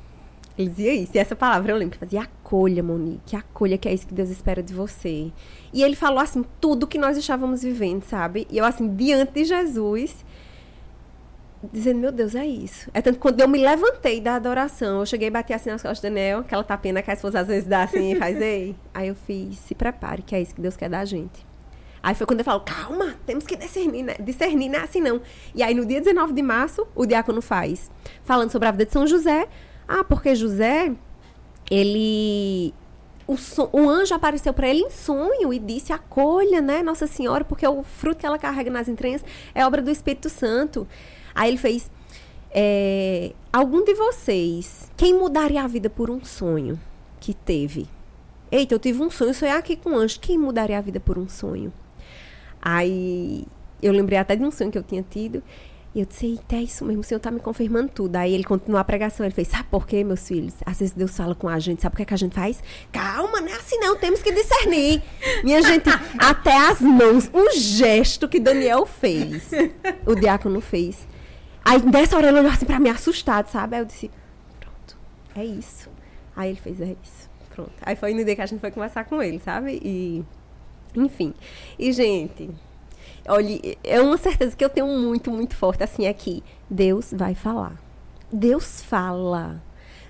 [0.59, 1.13] Ele dizia isso.
[1.15, 1.99] E essa palavra eu lembro.
[1.99, 3.37] Fazia acolha, Monique.
[3.37, 5.31] Acolha, que é isso que Deus espera de você.
[5.73, 8.47] E ele falou, assim, tudo que nós estávamos vivendo, sabe?
[8.51, 10.25] E eu, assim, diante de Jesus,
[11.73, 12.89] dizendo, meu Deus, é isso.
[12.95, 15.83] É tanto que quando eu me levantei da adoração, eu cheguei e bati assim nas
[15.83, 18.77] costas do Daniel, aquela tapinha que a esposa às vezes dá assim e faz, ei.
[18.93, 21.54] Aí eu fiz, se prepare, que é isso que Deus quer da gente.
[22.05, 24.15] Aí foi quando eu falo, calma, temos que discernir, né?
[24.21, 25.23] discernir, não é assim não.
[25.55, 27.91] E aí no dia 19 de março, o diácono faz,
[28.25, 29.49] falando sobre a vida de São José.
[29.89, 30.93] Ah, porque José,
[31.71, 32.75] ele
[33.27, 37.43] o, so, o, anjo apareceu para ele em sonho e disse: acolha, né, Nossa Senhora,
[37.43, 40.87] porque o fruto que ela carrega nas entranhas é obra do Espírito Santo.
[41.35, 41.91] Aí ele fez:
[42.51, 46.79] é, algum de vocês, quem mudaria a vida por um sonho
[47.19, 47.89] que teve?
[48.53, 50.21] Eita, eu tive um sonho, sonhar aqui com um anjo.
[50.21, 51.73] Quem mudaria a vida por um sonho?
[52.65, 53.45] Aí
[53.83, 55.43] eu lembrei até de um sonho que eu tinha tido.
[55.95, 58.17] E eu disse, eita, é isso mesmo, o Senhor está me confirmando tudo.
[58.17, 60.55] Aí ele continuou a pregação, ele fez, sabe por quê, meus filhos?
[60.67, 62.61] Às vezes Deus fala com a gente, sabe o que, é que a gente faz?
[62.91, 65.03] Calma, não é assim não, temos que discernir.
[65.45, 69.51] Minha gente, até as mãos, o gesto que Daniel fez,
[70.05, 71.07] o diácono fez.
[71.65, 73.77] Aí nessa hora ele olhou assim pra mim, assustado, sabe?
[73.77, 74.11] Aí eu disse,
[74.59, 74.97] pronto,
[75.37, 75.89] é isso.
[76.35, 77.73] Aí ele fez, é isso, pronto.
[77.83, 79.81] Aí foi no dia que a gente foi conversar com ele, sabe?
[79.81, 80.25] E
[80.95, 81.35] enfim.
[81.79, 82.51] E, gente,
[83.29, 86.43] olha, é uma certeza que eu tenho muito, muito forte, assim, aqui.
[86.69, 87.81] Deus vai falar.
[88.33, 89.63] Deus fala.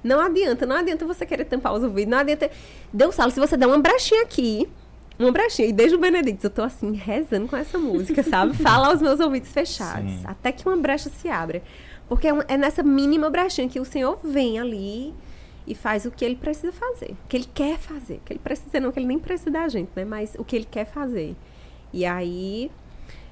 [0.03, 2.51] Não adianta, não adianta você querer tampar os ouvidos, não adianta.
[2.93, 4.69] Deus fala, se você der uma brechinha aqui,
[5.19, 8.55] uma brechinha, e desde o Benedito eu tô assim, rezando com essa música, sabe?
[8.55, 10.23] Fala aos meus ouvidos fechados, Sim.
[10.25, 11.63] até que uma brecha se abra.
[12.09, 15.15] Porque é, é nessa mínima brechinha que o Senhor vem ali
[15.67, 18.21] e faz o que ele precisa fazer, o que ele quer fazer.
[18.25, 20.05] Que ele precisa, não, que ele nem precisa da gente, né?
[20.05, 21.35] Mas o que ele quer fazer.
[21.93, 22.71] E aí,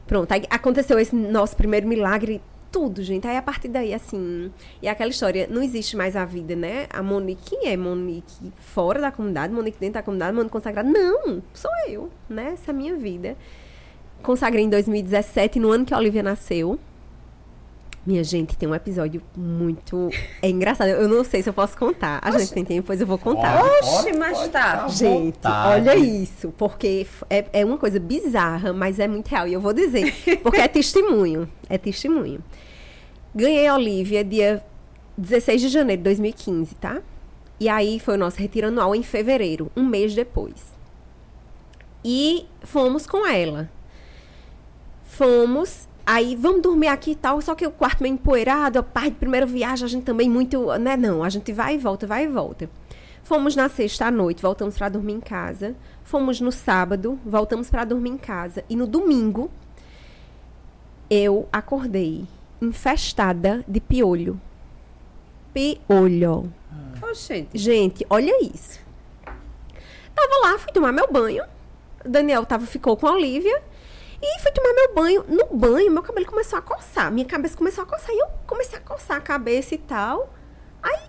[0.07, 2.41] pronto, aí aconteceu esse nosso primeiro milagre,
[2.71, 3.27] tudo, gente.
[3.27, 6.87] Aí a partir daí, assim, e aquela história, não existe mais a vida, né?
[6.91, 10.89] A Monique, quem é Monique fora da comunidade, Monique dentro da comunidade, Monique consagrada?
[10.89, 12.53] Não, sou eu, né?
[12.55, 13.37] Essa é a minha vida.
[14.23, 16.79] Consagrei em 2017, no ano que a Olivia nasceu.
[18.05, 20.11] Minha gente, tem um episódio muito.
[20.43, 20.89] É engraçado.
[20.89, 22.19] Eu não sei se eu posso contar.
[22.21, 23.63] A gente tem tempo, depois eu vou contar.
[23.65, 24.89] Oxe, mas tá.
[24.89, 26.53] Gente, olha isso.
[26.59, 29.47] Porque é, é uma coisa bizarra, mas é muito real.
[29.47, 30.13] E eu vou dizer.
[30.43, 31.49] Porque é testemunho.
[31.69, 32.43] É testemunho.
[33.33, 34.65] Ganhei a Olivia dia
[35.17, 37.01] 16 de janeiro de 2015, tá?
[37.61, 40.75] E aí foi o nosso retiro anual em fevereiro, um mês depois.
[42.05, 43.71] E fomos com ela.
[45.05, 49.11] Fomos Aí, vamos dormir aqui e tal, só que o quarto meio empoeirado, a parte
[49.11, 52.25] de primeira viagem, a gente também muito, né, não, a gente vai e volta, vai
[52.25, 52.69] e volta.
[53.23, 55.77] Fomos na sexta à noite, voltamos para dormir em casa.
[56.03, 58.65] Fomos no sábado, voltamos para dormir em casa.
[58.69, 59.51] E no domingo,
[61.09, 62.27] eu acordei
[62.61, 64.41] infestada de piolho.
[65.55, 66.53] Piolho.
[67.01, 67.57] Oh, gente.
[67.57, 68.81] gente, olha isso.
[70.15, 71.45] Tava lá, fui tomar meu banho.
[72.05, 73.63] Daniel tava, ficou com a Olivia.
[74.23, 75.25] E fui tomar meu banho.
[75.27, 77.11] No banho, meu cabelo começou a coçar.
[77.11, 78.15] Minha cabeça começou a coçar.
[78.15, 80.33] E eu comecei a coçar a cabeça e tal.
[80.81, 81.01] Aí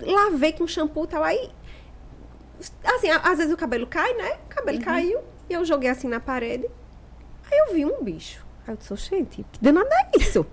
[0.00, 1.22] lavei com shampoo e tal.
[1.22, 1.50] Aí.
[2.82, 4.38] Assim, às vezes o cabelo cai, né?
[4.46, 4.84] O cabelo uhum.
[4.84, 5.20] caiu.
[5.50, 6.66] E eu joguei assim na parede.
[7.50, 8.42] Aí eu vi um bicho.
[8.66, 10.46] Aí eu disse, gente, que danada é isso?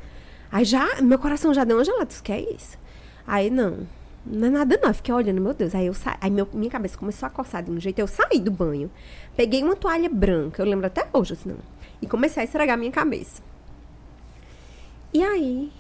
[0.51, 2.05] Aí já, meu coração já deu uma gelada.
[2.05, 2.77] Disse, que é isso?
[3.25, 3.88] Aí não.
[4.25, 5.73] Não é nada não, eu fiquei olhando, meu Deus.
[5.73, 6.17] Aí eu sa...
[6.19, 7.99] aí meu, minha cabeça começou a coçar de um jeito.
[7.99, 8.91] Eu saí do banho.
[9.38, 12.91] Peguei uma toalha branca, eu lembro até hoje, assim, não e comecei a estragar minha
[12.91, 13.41] cabeça.
[15.13, 15.71] E aí,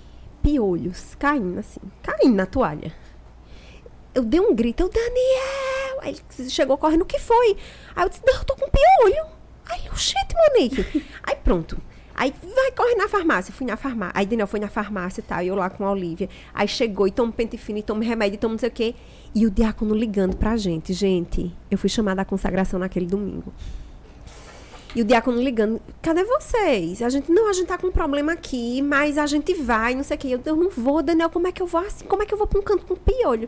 [0.41, 2.93] piolhos caindo assim, caindo na toalha.
[4.13, 6.01] Eu dei um grito, eu, Daniel!
[6.01, 7.55] Aí ele chegou correndo, o que foi?
[7.95, 9.27] Aí eu disse, não, eu tô com piolho.
[9.69, 11.05] Aí eu, shit, Monique.
[11.23, 11.79] aí pronto.
[12.15, 13.53] Aí vai, corre na farmácia.
[13.53, 14.13] Fui na farmácia.
[14.13, 16.27] Aí Daniel foi na farmácia e tal, e eu lá com a Olivia.
[16.53, 18.95] Aí chegou e toma pente fino, e toma remédio, e toma não sei o quê.
[19.33, 20.91] E o diácono ligando pra gente.
[20.91, 23.53] Gente, eu fui chamada à consagração naquele domingo.
[24.95, 27.01] E o diácono ligando, cadê vocês?
[27.01, 30.03] A gente, não, a gente tá com um problema aqui, mas a gente vai, não
[30.03, 30.27] sei o quê.
[30.29, 32.05] Eu, eu não vou, Daniel, como é que eu vou assim?
[32.05, 33.47] Como é que eu vou pra um canto com piolho?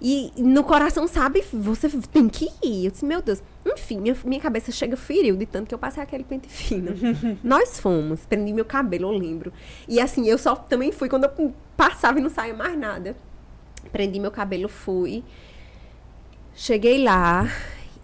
[0.00, 2.84] E no coração, sabe, você tem que ir.
[2.84, 3.42] Eu disse, meu Deus.
[3.66, 6.92] Enfim, minha, minha cabeça chega feriu de tanto que eu passei aquele pente fino.
[7.42, 9.52] Nós fomos, prendi meu cabelo, eu lembro.
[9.88, 13.16] E assim, eu só também fui quando eu passava e não saía mais nada.
[13.90, 15.24] Prendi meu cabelo, fui.
[16.54, 17.48] Cheguei lá,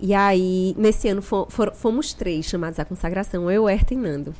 [0.00, 4.35] e aí, nesse ano, fomos três chamados à consagração, eu, Herta e Nando.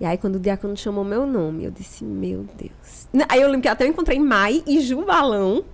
[0.00, 3.08] E aí, quando o diácono chamou meu nome, eu disse, meu Deus.
[3.28, 5.64] Aí eu lembro que até eu encontrei Mai e Ju Balão.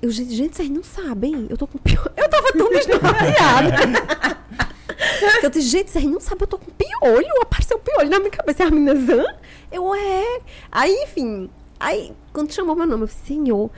[0.00, 2.12] Eu disse, gente, vocês não sabem, eu tô com piolho.
[2.16, 4.38] Eu tava tão desnorteada.
[5.42, 7.42] eu disse, gente, vocês não sabem, eu tô com piolho.
[7.42, 8.62] Apareceu piolho na minha cabeça.
[8.62, 9.24] E a menina, Zan?
[9.72, 10.40] Eu, é.
[10.70, 11.50] Aí, enfim.
[11.80, 13.70] Aí, quando chamou meu nome, eu disse, senhor,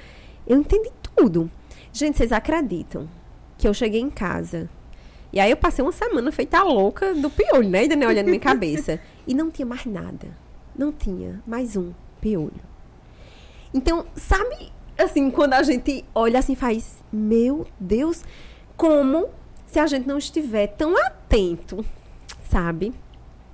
[0.46, 1.50] eu entendi tudo.
[1.92, 3.08] Gente, vocês acreditam
[3.58, 4.68] que eu cheguei em casa.
[5.32, 7.80] E aí eu passei uma semana feita louca do piolho, né?
[7.80, 9.00] Ainda nem olhando minha cabeça.
[9.26, 10.28] E não tinha mais nada.
[10.76, 12.60] Não tinha mais um piolho.
[13.74, 18.22] Então, sabe, assim, quando a gente olha assim faz, meu Deus,
[18.76, 19.28] como
[19.66, 21.84] se a gente não estiver tão atento,
[22.48, 22.94] sabe?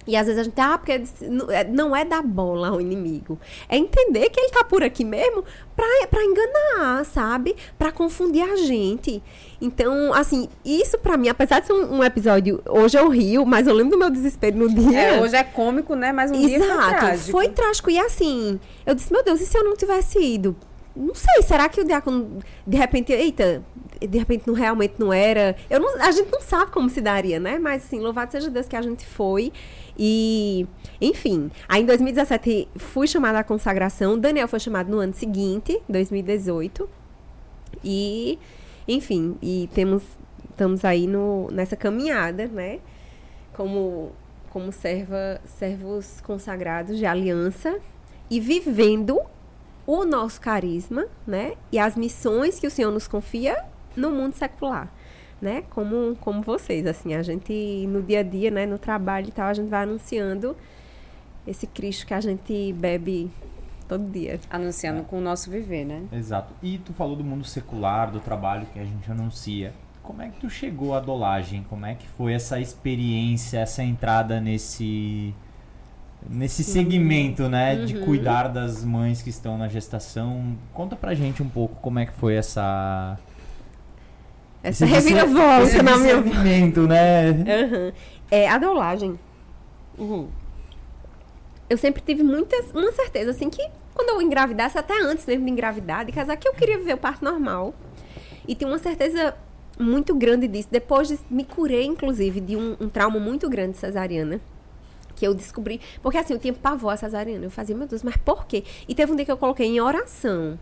[0.06, 3.38] E às vezes a gente, ah, porque é, não é dar bola ao inimigo.
[3.68, 5.44] É entender que ele tá por aqui mesmo
[5.76, 7.54] pra, pra enganar, sabe?
[7.78, 9.22] Pra confundir a gente.
[9.60, 13.66] Então, assim, isso pra mim, apesar de ser um, um episódio, hoje eu rio, mas
[13.68, 15.00] eu lembro do meu desespero no dia.
[15.00, 16.12] É, hoje é cômico, né?
[16.12, 17.30] Mas um Exato, dia foi trágico.
[17.30, 17.90] Foi trágico.
[17.90, 20.56] E assim, eu disse, meu Deus, e se eu não tivesse ido?
[20.94, 23.62] Não sei, será que o diácono, de repente, eita,
[24.06, 25.56] de repente não realmente não era.
[25.70, 27.58] Eu não, a gente não sabe como se daria, né?
[27.58, 29.52] Mas assim, louvado seja Deus que a gente foi.
[29.98, 30.66] E,
[31.00, 34.18] enfim, aí em 2017 fui chamada à consagração.
[34.18, 36.88] Daniel foi chamado no ano seguinte, 2018.
[37.84, 38.38] E,
[38.88, 40.02] enfim, e temos
[40.50, 42.78] estamos aí no, nessa caminhada, né?
[43.52, 44.12] Como
[44.50, 47.80] como serva, servos consagrados de aliança
[48.30, 49.18] e vivendo
[49.86, 51.54] o nosso carisma, né?
[51.72, 53.64] E as missões que o Senhor nos confia
[53.96, 54.92] no mundo secular,
[55.42, 55.64] né?
[55.70, 59.48] Como, como vocês, assim, a gente no dia a dia, né, no trabalho e tal,
[59.48, 60.56] a gente vai anunciando
[61.46, 63.28] esse Cristo que a gente bebe
[63.88, 64.38] todo dia.
[64.48, 65.04] Anunciando é.
[65.04, 66.04] com o nosso viver, né?
[66.12, 66.54] Exato.
[66.62, 69.74] E tu falou do mundo secular, do trabalho que a gente anuncia.
[70.02, 71.64] Como é que tu chegou à dolagem?
[71.68, 75.34] Como é que foi essa experiência, essa entrada nesse
[76.30, 77.84] nesse segmento, né, uhum.
[77.84, 80.56] de cuidar das mães que estão na gestação?
[80.72, 83.18] Conta pra gente um pouco como é que foi essa
[84.62, 87.30] essa reviravolta na minha movimento, né?
[87.30, 87.92] Uhum.
[88.30, 89.18] É a dolagem.
[89.98, 90.28] Uhum.
[91.68, 93.62] Eu sempre tive muitas, uma certeza assim que
[93.94, 96.98] quando eu engravidasse, até antes mesmo de engravidar, de casar, que eu queria viver o
[96.98, 97.74] parto normal.
[98.46, 99.34] E tinha uma certeza
[99.78, 100.68] muito grande disso.
[100.70, 104.40] Depois de, me curei, inclusive, de um, um trauma muito grande cesariana.
[105.14, 105.80] Que eu descobri.
[106.02, 107.44] Porque assim, eu tinha pavor a cesariana.
[107.44, 108.64] Eu fazia, meu Deus, mas por quê?
[108.88, 110.58] E teve um dia que eu coloquei em oração.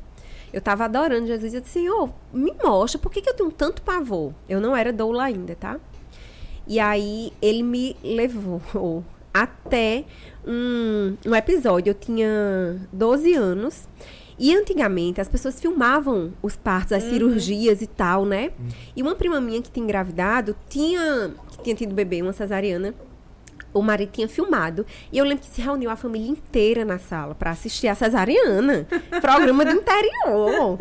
[0.52, 1.54] Eu tava adorando Jesus.
[1.54, 4.32] Eu disse, Senhor, me mostra por que, que eu tenho tanto pavor.
[4.48, 5.78] Eu não era doula ainda, tá?
[6.66, 8.62] E aí ele me levou
[9.32, 10.04] até
[10.46, 11.90] um, um episódio.
[11.90, 13.88] Eu tinha 12 anos.
[14.38, 17.10] E antigamente as pessoas filmavam os partos, as uhum.
[17.10, 18.50] cirurgias e tal, né?
[18.58, 18.68] Uhum.
[18.96, 22.94] E uma prima minha que tinha engravidado tinha, que tinha tido bebê, uma cesariana.
[23.72, 24.84] O marido tinha filmado.
[25.12, 28.86] E eu lembro que se reuniu a família inteira na sala para assistir a cesariana.
[29.20, 30.78] programa do interior.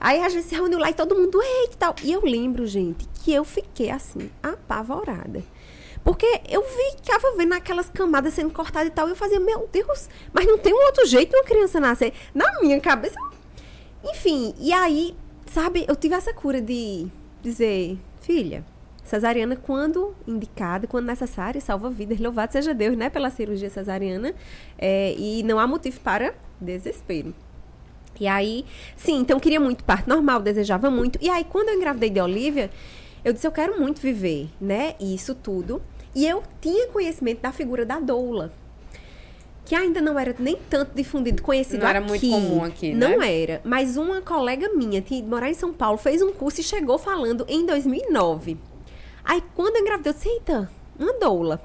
[0.00, 1.94] Aí a gente se reuniu lá e todo mundo, eita e tal.
[2.02, 5.42] E eu lembro, gente, que eu fiquei assim, apavorada.
[6.04, 9.68] Porque eu vi, ficava vendo aquelas camadas sendo cortadas e tal, e eu fazia, meu
[9.70, 12.12] Deus, mas não tem um outro jeito de uma criança nascer.
[12.34, 13.16] Na minha cabeça.
[14.04, 15.14] Enfim, e aí,
[15.46, 17.06] sabe, eu tive essa cura de
[17.40, 18.64] dizer, filha,
[19.04, 22.18] cesariana quando indicada, quando necessária, salva vidas.
[22.20, 24.34] Louvado seja Deus, né, pela cirurgia cesariana.
[24.78, 27.34] É, e não há motivo para desespero.
[28.20, 28.64] E aí,
[28.96, 31.18] sim, então queria muito parto normal, desejava muito.
[31.20, 32.70] E aí, quando eu engravidei de Olivia,
[33.24, 35.82] eu disse, eu quero muito viver, né, isso tudo.
[36.14, 38.52] E eu tinha conhecimento da figura da doula,
[39.64, 42.08] que ainda não era nem tanto difundido, conhecido não era aqui.
[42.08, 43.08] muito comum aqui, né?
[43.08, 43.62] Não era.
[43.64, 47.46] Mas uma colega minha, que morar em São Paulo, fez um curso e chegou falando
[47.48, 48.58] em 2009.
[49.24, 51.62] Aí, quando eu engravidei, eu disse, eita, uma doula.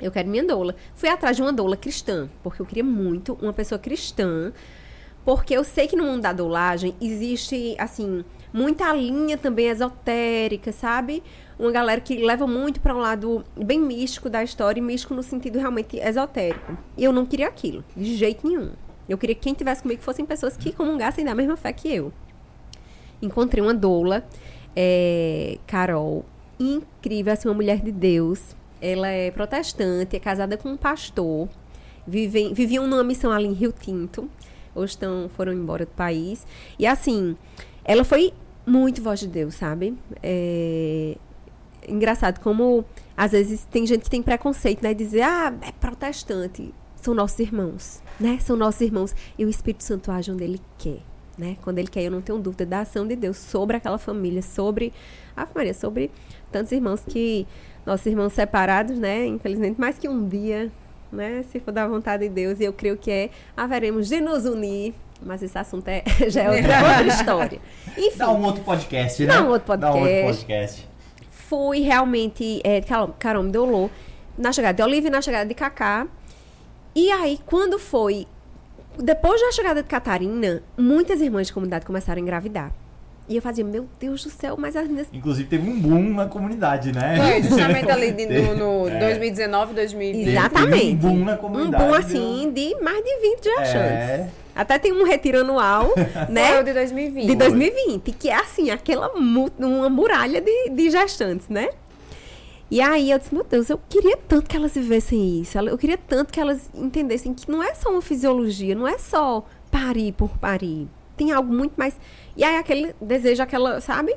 [0.00, 0.74] Eu quero minha doula.
[0.94, 4.52] Fui atrás de uma doula cristã, porque eu queria muito uma pessoa cristã,
[5.24, 11.22] porque eu sei que no mundo da doulagem existe, assim, muita linha também esotérica, sabe?
[11.58, 15.22] uma galera que leva muito para um lado bem místico da história, e místico no
[15.22, 16.78] sentido realmente esotérico.
[16.96, 18.70] E eu não queria aquilo, de jeito nenhum.
[19.08, 22.12] Eu queria que quem tivesse comigo fossem pessoas que comungassem da mesma fé que eu.
[23.20, 24.24] Encontrei uma doula,
[24.76, 26.24] é, Carol,
[26.58, 28.56] incrível, assim, uma mulher de Deus.
[28.80, 31.48] Ela é protestante, é casada com um pastor.
[32.06, 34.28] Vivem, viviam numa missão ali em Rio Tinto.
[34.74, 36.46] Hoje estão, foram embora do país.
[36.78, 37.36] E assim,
[37.84, 38.32] ela foi
[38.66, 39.96] muito voz de Deus, sabe?
[40.22, 41.16] É,
[41.88, 42.84] engraçado como
[43.16, 44.94] às vezes tem gente que tem preconceito, né?
[44.94, 46.72] Dizer, ah, é protestante.
[46.96, 48.38] São nossos irmãos, né?
[48.40, 49.14] São nossos irmãos.
[49.38, 51.00] E o Espírito Santo age onde ele quer,
[51.36, 51.56] né?
[51.62, 54.92] Quando ele quer, eu não tenho dúvida da ação de Deus sobre aquela família, sobre
[55.36, 56.10] a família, sobre
[56.50, 57.46] tantos irmãos que
[57.84, 59.26] nossos irmãos separados, né?
[59.26, 60.70] Infelizmente, mais que um dia,
[61.10, 61.44] né?
[61.50, 64.94] Se for da vontade de Deus, e eu creio que é, haveremos de nos unir.
[65.20, 67.60] Mas esse assunto é, já é outra, outra história.
[67.96, 68.18] Enfim.
[68.18, 69.32] Dá um outro podcast, né?
[69.32, 69.92] Dá um outro podcast.
[69.92, 70.88] Dá um outro podcast
[71.48, 72.60] fui realmente.
[72.62, 72.80] É,
[73.18, 73.90] Carol me dolou.
[74.36, 76.06] Na chegada de Olivia e na chegada de Cacá.
[76.94, 78.26] E aí, quando foi.
[78.96, 82.72] Depois da chegada de Catarina, muitas irmãs de comunidade começaram a engravidar.
[83.28, 85.08] E eu fazia, meu Deus do céu, mas as meninas.
[85.12, 87.16] Inclusive teve um boom na comunidade, né?
[87.16, 88.98] Foi, justamente ali de, no, no é.
[89.00, 90.28] 2019, 2020.
[90.28, 90.78] Exatamente.
[90.78, 91.84] Teve um boom na comunidade.
[91.84, 93.74] Um boom assim de mais de 20 gestantes.
[93.74, 94.28] É.
[94.54, 95.92] Até tem um retiro anual,
[96.28, 96.52] né?
[96.52, 97.26] Foi o de 2020.
[97.26, 101.68] De 2020, que é assim, aquela uma muralha de, de gestantes, né?
[102.70, 105.58] E aí eu disse, meu Deus, eu queria tanto que elas vivessem isso.
[105.58, 109.44] Eu queria tanto que elas entendessem que não é só uma fisiologia, não é só
[109.70, 110.88] parir por parir.
[111.16, 111.94] Tem algo muito mais
[112.38, 114.16] e aí aquele desejo, aquela, sabe?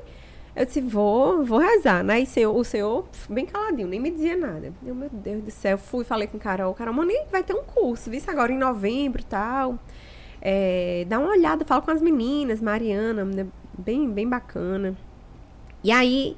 [0.56, 2.20] Eu disse, vou, vou rezar, né?
[2.20, 4.72] E seu, o senhor, bem caladinho, nem me dizia nada.
[4.86, 7.64] Eu, meu Deus do céu, fui, falei com o Carol, Carol, mano, vai ter um
[7.64, 9.80] curso, visto agora em novembro e tal.
[10.40, 13.48] É, dá uma olhada, fala com as meninas, Mariana, né?
[13.76, 14.96] bem, bem bacana.
[15.84, 16.38] E aí,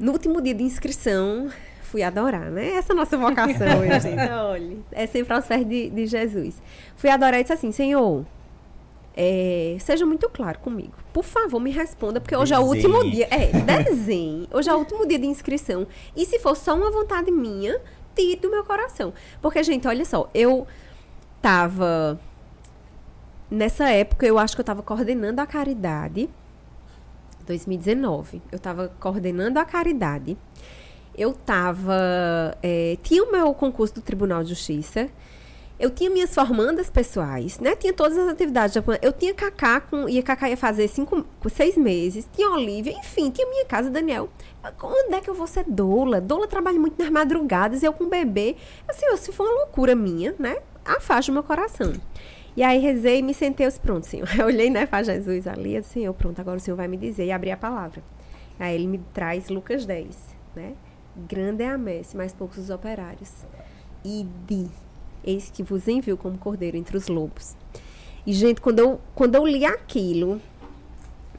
[0.00, 1.48] no último dia de inscrição,
[1.82, 2.72] fui adorar, né?
[2.72, 4.30] Essa é a nossa vocação, gente.
[4.32, 6.60] Olha, é sempre aos pés de, de Jesus.
[6.96, 8.26] Fui adorar e disse assim, Senhor,
[9.16, 10.92] é, seja muito claro comigo.
[11.12, 12.62] Por favor, me responda, porque hoje desenhe.
[12.62, 13.28] é o último dia.
[13.30, 14.46] É, desenhe.
[14.52, 15.86] Hoje é o último dia de inscrição.
[16.14, 17.80] E se for só uma vontade minha,
[18.14, 19.14] tire do meu coração.
[19.40, 20.66] Porque, gente, olha só, eu
[21.40, 22.20] tava.
[23.50, 26.28] Nessa época, eu acho que eu tava coordenando a caridade.
[27.46, 28.42] 2019.
[28.52, 30.36] Eu tava coordenando a caridade.
[31.16, 32.54] eu tava.
[32.62, 35.08] É, tinha o meu concurso do Tribunal de Justiça.
[35.78, 37.76] Eu tinha minhas formandas pessoais, né?
[37.76, 38.76] Tinha todas as atividades.
[39.02, 42.26] Eu tinha Cacá, com, ia Cacá ia fazer cinco, seis meses.
[42.32, 44.30] Tinha Olivia, enfim, tinha minha casa, Daniel.
[44.82, 46.18] Onde é que eu vou ser doula?
[46.20, 48.56] Doula trabalha muito nas madrugadas, eu com bebê.
[48.88, 50.56] Assim, se for uma loucura minha, né?
[50.82, 51.92] Afasta o meu coração.
[52.56, 54.26] E aí rezei e me sentei, eu disse, pronto, Senhor.
[54.38, 57.26] Eu olhei, né, para Jesus ali, disse, Senhor, pronto, agora o Senhor vai me dizer.
[57.26, 58.02] E abri a palavra.
[58.58, 60.16] Aí ele me traz Lucas 10,
[60.54, 60.72] né?
[61.14, 63.30] Grande é a messe, mais poucos os operários.
[64.02, 64.70] E de
[65.26, 67.54] eis que vos envio como cordeiro entre os lobos.
[68.26, 70.40] E, gente, quando eu, quando eu li aquilo,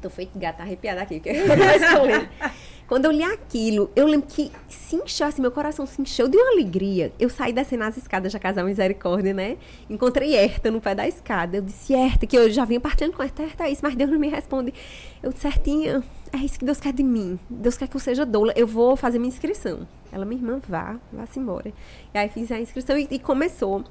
[0.01, 1.35] tô feito gata arrepiada aqui, que eu
[2.87, 6.37] Quando eu li aquilo, eu lembro que se encheu, assim, meu coração se encheu de
[6.37, 7.11] uma alegria.
[7.19, 9.57] Eu saí descendo as escadas da Casa Misericórdia, né?
[9.89, 11.57] Encontrei Herta no pé da escada.
[11.57, 14.09] Eu disse, Herta, que eu já vinha partindo com Herta, Herta, é isso, mas Deus
[14.09, 14.73] não me responde.
[15.21, 17.37] Eu disse, certinha, é isso que Deus quer de mim.
[17.49, 18.53] Deus quer que eu seja doula.
[18.55, 19.85] Eu vou fazer minha inscrição.
[20.09, 21.73] Ela, minha irmã, vá, vá-se embora.
[22.13, 23.83] E aí fiz a inscrição e, e começou.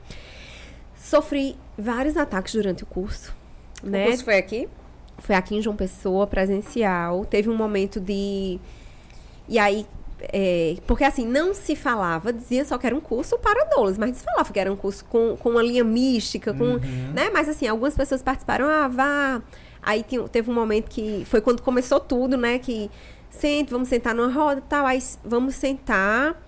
[0.94, 3.36] Sofri vários ataques durante o curso.
[3.82, 4.06] O né?
[4.06, 4.66] curso foi aqui?
[5.18, 7.26] Foi aqui em João Pessoa, presencial.
[7.26, 8.58] Teve um momento de
[9.48, 9.86] e aí,
[10.20, 14.16] é, porque assim, não se falava, dizia só que era um curso para doulas, mas
[14.16, 17.12] se falava que era um curso com, com uma linha mística, com, uhum.
[17.14, 17.30] né?
[17.32, 19.42] Mas assim, algumas pessoas participaram, ah, vá.
[19.82, 22.58] Aí teve um momento que foi quando começou tudo, né?
[22.58, 22.90] Que
[23.30, 26.40] sente, vamos sentar numa roda tal, aí vamos sentar,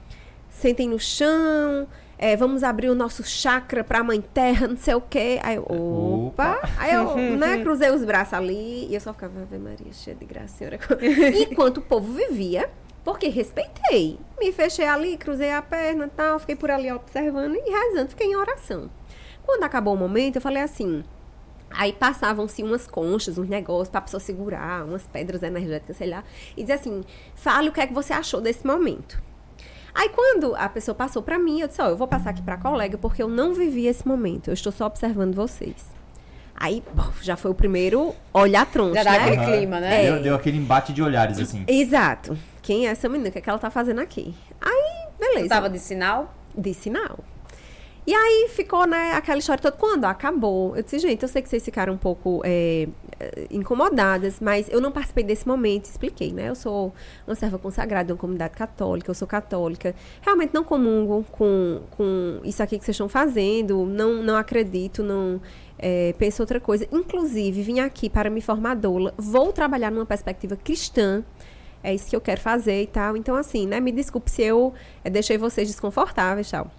[0.51, 1.87] sentem no chão,
[2.19, 5.39] é, vamos abrir o nosso chakra para a mãe terra, não sei o quê.
[5.43, 6.57] Aí eu, opa!
[6.57, 6.71] opa.
[6.79, 10.25] Aí eu, né, cruzei os braços ali e eu só ficava, Ave Maria, cheia de
[10.25, 10.81] graça, senhora.
[11.49, 12.69] Enquanto o povo vivia,
[13.09, 14.19] porque respeitei.
[14.39, 18.27] Me fechei ali, cruzei a perna e tal, fiquei por ali observando e rezando, fiquei
[18.27, 18.91] em oração.
[19.47, 21.03] Quando acabou o momento, eu falei assim.
[21.71, 26.23] Aí passavam-se umas conchas, uns negócios para a pessoa segurar, umas pedras energéticas, sei lá.
[26.55, 27.03] E dizia assim:
[27.35, 29.23] fale o que é que você achou desse momento.
[29.95, 32.43] Aí quando a pessoa passou para mim, eu disse: Ó, oh, eu vou passar aqui
[32.43, 35.97] para a colega porque eu não vivi esse momento, eu estou só observando vocês.
[36.55, 36.83] Aí,
[37.23, 39.19] já foi o primeiro olhar troncho, Já dá né?
[39.19, 40.05] aquele clima, né?
[40.05, 40.11] É.
[40.11, 41.65] Deu, deu, aquele embate de olhares, assim.
[41.69, 42.37] Exato
[42.69, 43.31] quem é essa menina?
[43.31, 44.35] O que, é que ela tá fazendo aqui?
[44.61, 45.47] Aí, beleza.
[45.47, 46.35] Tu tava de sinal?
[46.55, 47.19] De sinal.
[48.07, 49.75] E aí ficou, né, aquela história toda.
[49.75, 52.87] Quando acabou, eu disse, gente, eu sei que vocês ficaram um pouco é,
[53.51, 56.51] incomodadas, mas eu não participei desse momento, expliquei, né?
[56.51, 56.93] Eu sou
[57.27, 59.95] uma serva consagrada de uma comunidade católica, eu sou católica.
[60.21, 65.41] Realmente não comungo com, com isso aqui que vocês estão fazendo, não, não acredito, não
[65.79, 66.87] é, penso outra coisa.
[66.93, 71.25] Inclusive, vim aqui para me formar doula, vou trabalhar numa perspectiva cristã,
[71.83, 73.17] é isso que eu quero fazer e tal.
[73.17, 73.81] Então, assim, né?
[73.81, 74.73] Me desculpe se eu
[75.05, 76.71] é, deixei vocês desconfortáveis e tal.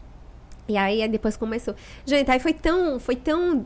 [0.67, 1.75] E aí, depois começou.
[2.05, 3.65] Gente, aí foi tão, foi tão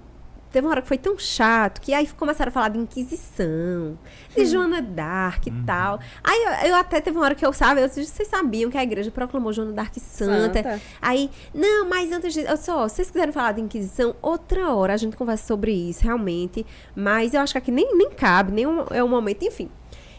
[0.54, 3.98] teve uma hora que foi tão chato que aí começaram a falar de Inquisição,
[4.36, 4.46] de hum.
[4.46, 5.64] Joana d'Arc e uhum.
[5.66, 6.00] tal.
[6.24, 8.84] Aí eu, eu, até teve uma hora que eu sabe, eu vocês sabiam que a
[8.84, 10.62] igreja proclamou Joana d'Arc santa.
[10.62, 10.82] santa.
[11.02, 12.42] Aí, não, mas antes de.
[12.42, 16.04] Eu só, se vocês quiserem falar de Inquisição, outra hora a gente conversa sobre isso,
[16.04, 16.64] realmente.
[16.96, 19.70] Mas eu acho que aqui nem, nem cabe, nem um, é o momento, enfim.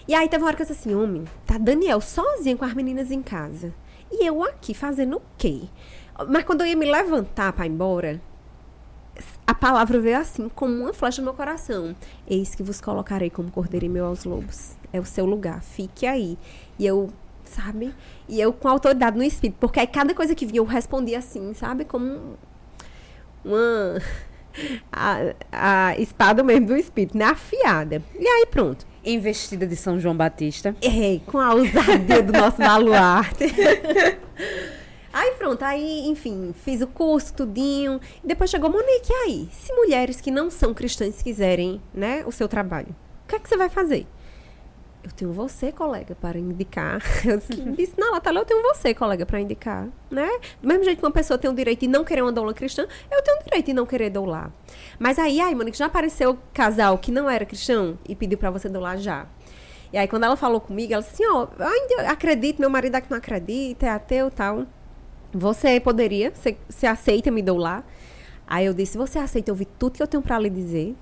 [0.07, 2.75] E aí teve uma hora que eu disse assim, homem, tá Daniel sozinho com as
[2.75, 3.73] meninas em casa.
[4.13, 5.63] E eu aqui fazendo o quê?
[6.29, 8.21] Mas quando eu ia me levantar para ir embora,
[9.47, 11.97] a palavra veio assim, como uma flecha no meu coração.
[12.27, 14.77] Eis que vos colocarei como cordeiro meu aos lobos.
[14.93, 16.37] É o seu lugar, fique aí.
[16.79, 17.09] E eu,
[17.45, 17.95] sabe?
[18.29, 21.55] E eu com autoridade no espírito, porque aí cada coisa que vinha eu respondia assim,
[21.55, 21.85] sabe?
[21.85, 22.37] Como
[23.45, 24.01] uma.
[24.93, 27.25] A, a espada mesmo do espírito, né?
[27.25, 28.01] Afiada.
[28.17, 30.75] E aí pronto investida de São João Batista.
[30.83, 33.45] É, com a ousadia do nosso baluarte.
[35.15, 38.01] Aí pronto, aí, enfim, fiz o curso, tudinho.
[38.25, 39.49] Depois chegou Monique, e aí?
[39.53, 42.89] Se mulheres que não são cristãs quiserem, né, o seu trabalho,
[43.25, 44.09] o que é que você vai fazer?
[45.05, 47.03] Eu tenho você, colega, para indicar.
[47.25, 47.39] Eu
[47.73, 50.29] disse, não, Natália, eu tenho você, colega, para indicar, né?
[50.63, 52.87] Do mesmo jeito que uma pessoa tem o direito de não querer uma doula cristã,
[53.11, 54.51] eu tenho o direito de não querer doular.
[54.99, 58.69] Mas aí, aí, Monique, já apareceu casal que não era cristão e pediu para você
[58.69, 59.27] doular já.
[59.93, 62.95] E aí, quando ela falou comigo, ela disse assim, ó, oh, ainda acredito, meu marido
[62.95, 64.67] aqui não acredita, é ateu e tal.
[65.33, 67.85] Você poderia, você, você aceita me doular?
[68.47, 70.97] Aí eu disse, você aceita ouvir tudo que eu tenho para lhe dizer?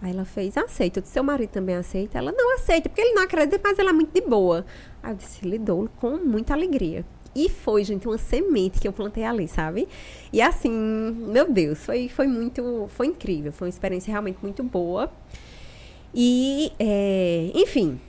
[0.00, 0.98] Aí ela fez, aceita.
[0.98, 2.18] Eu disse, seu marido também aceita?
[2.18, 4.64] Ela não aceita, porque ele não acredita, mas ela é muito de boa.
[5.02, 7.04] Aí eu disse, lidou com muita alegria.
[7.34, 9.88] E foi, gente, uma semente que eu plantei ali, sabe?
[10.32, 13.52] E assim, meu Deus, foi, foi muito, foi incrível.
[13.52, 15.12] Foi uma experiência realmente muito boa.
[16.14, 18.00] E, é, enfim,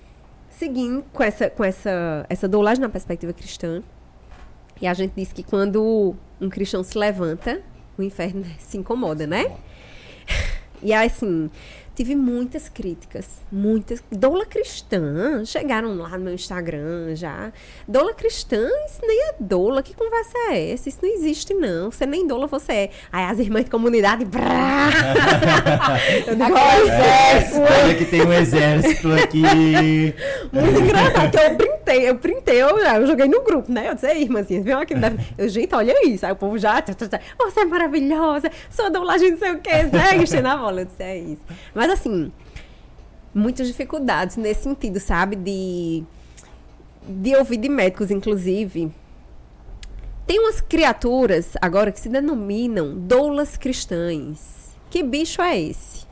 [0.49, 3.83] seguindo com essa, com essa, essa doulagem na perspectiva cristã.
[4.81, 7.61] E a gente diz que quando um cristão se levanta,
[7.97, 9.57] o inferno se incomoda, né?
[10.81, 11.49] E aí, assim,
[11.99, 14.01] tive muitas críticas, muitas.
[14.09, 17.51] Doula cristã, chegaram lá no meu Instagram já.
[17.85, 20.87] Doula cristã, isso nem é doula, que conversa é essa?
[20.87, 21.91] Isso não existe, não.
[21.91, 22.89] Você nem doula, você é.
[23.11, 24.91] Aí as irmãs de comunidade, brá!
[26.25, 27.61] eu digo, exército!
[27.83, 30.15] Olha que tem um exército aqui.
[30.53, 33.89] Muito engraçado, que eu printei, eu printei, eu, eu joguei no grupo, né?
[33.89, 34.93] Eu disse, ei, irmãzinha, viu aqui?
[35.37, 36.25] Eu, gente, olha isso.
[36.25, 36.83] Aí o povo já,
[37.37, 40.17] você é maravilhosa, sou doulagem, não sei o quê, né?
[40.17, 41.41] Enchendo a bola, eu disse, é isso.
[41.73, 42.31] Mas assim,
[43.33, 45.35] muitas dificuldades nesse sentido, sabe?
[45.35, 46.03] De,
[47.07, 48.91] de ouvir de médicos, inclusive.
[50.27, 54.77] Tem umas criaturas agora que se denominam doulas cristãs.
[54.89, 56.08] Que bicho é esse?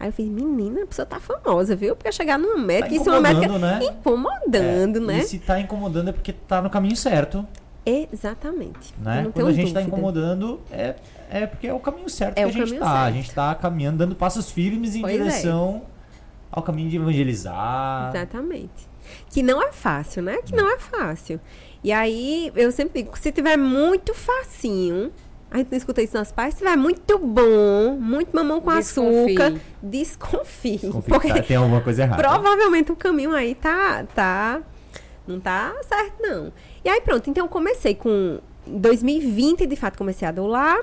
[0.00, 1.96] Aí eu falei, menina, a pessoa tá famosa, viu?
[1.96, 3.80] Porque chegar numa médica, tá isso é uma médica né?
[3.82, 5.18] incomodando, é, né?
[5.18, 7.44] E se tá incomodando é porque tá no caminho certo.
[7.84, 8.94] Exatamente.
[9.00, 9.30] Né?
[9.32, 10.94] Quando a gente está incomodando, é,
[11.30, 13.04] é porque é o caminho certo é que a gente está.
[13.04, 15.18] A gente está caminhando, dando passos firmes em pois é.
[15.18, 15.88] direção é.
[16.52, 18.10] ao caminho de evangelizar.
[18.14, 18.88] Exatamente.
[19.30, 20.38] Que não é fácil, né?
[20.44, 21.40] Que não é fácil.
[21.82, 25.10] E aí, eu sempre digo, se tiver muito facinho,
[25.50, 29.34] a gente não escuta isso nas pais, se tiver muito bom, muito mamão com desconfie.
[29.40, 30.78] açúcar, desconfie.
[30.78, 32.22] desconfie porque tá, tem alguma coisa errada.
[32.22, 34.60] Provavelmente o caminho aí tá, tá,
[35.26, 36.52] não tá certo, não.
[36.84, 40.78] E aí pronto, então eu comecei com 2020, de fato, comecei a doular.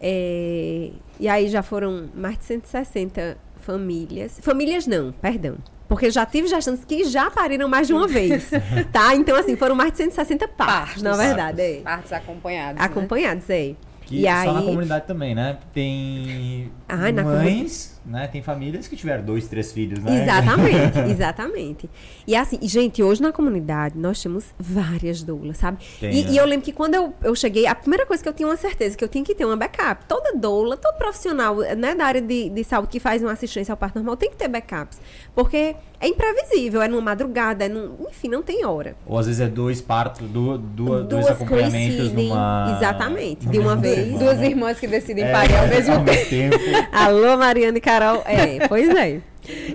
[0.00, 4.38] É, e aí já foram mais de 160 famílias.
[4.40, 5.56] Famílias não, perdão.
[5.86, 8.48] Porque já tive gestantes que já pariram mais de uma vez,
[8.92, 9.14] tá?
[9.14, 11.60] Então, assim, foram mais de 160 partos, partos na verdade.
[11.60, 11.80] É.
[11.80, 13.70] Partos acompanhados, Acompanhados, né?
[13.70, 13.74] é.
[14.10, 14.52] E só aí...
[14.52, 15.58] na comunidade também, né?
[15.72, 18.26] Tem Ai, mães, né?
[18.26, 20.22] Tem famílias que tiveram dois, três filhos, né?
[20.22, 21.90] Exatamente, exatamente.
[22.26, 25.78] E assim, gente, hoje na comunidade nós temos várias doulas, sabe?
[25.98, 26.30] Tem, e, né?
[26.32, 28.56] e, eu lembro que quando eu, eu cheguei, a primeira coisa que eu tinha uma
[28.56, 30.04] certeza que eu tinha que ter uma backup.
[30.06, 33.76] Toda doula, todo profissional né, da área de, de saúde que faz uma assistência ao
[33.76, 35.00] parto normal tem que ter backups.
[35.34, 38.96] Porque é imprevisível, é numa madrugada, é num, enfim, não tem hora.
[39.06, 42.74] Ou às vezes é dois partos, do, do, dois acompanhamentos numa...
[42.76, 44.18] Exatamente, de uma vez.
[44.18, 46.30] Duas irmãs que decidem é, parir ao mesmo ao tempo.
[46.30, 46.56] tempo.
[46.92, 48.22] Alô, Mariana e Carol.
[48.24, 49.20] É, pois é.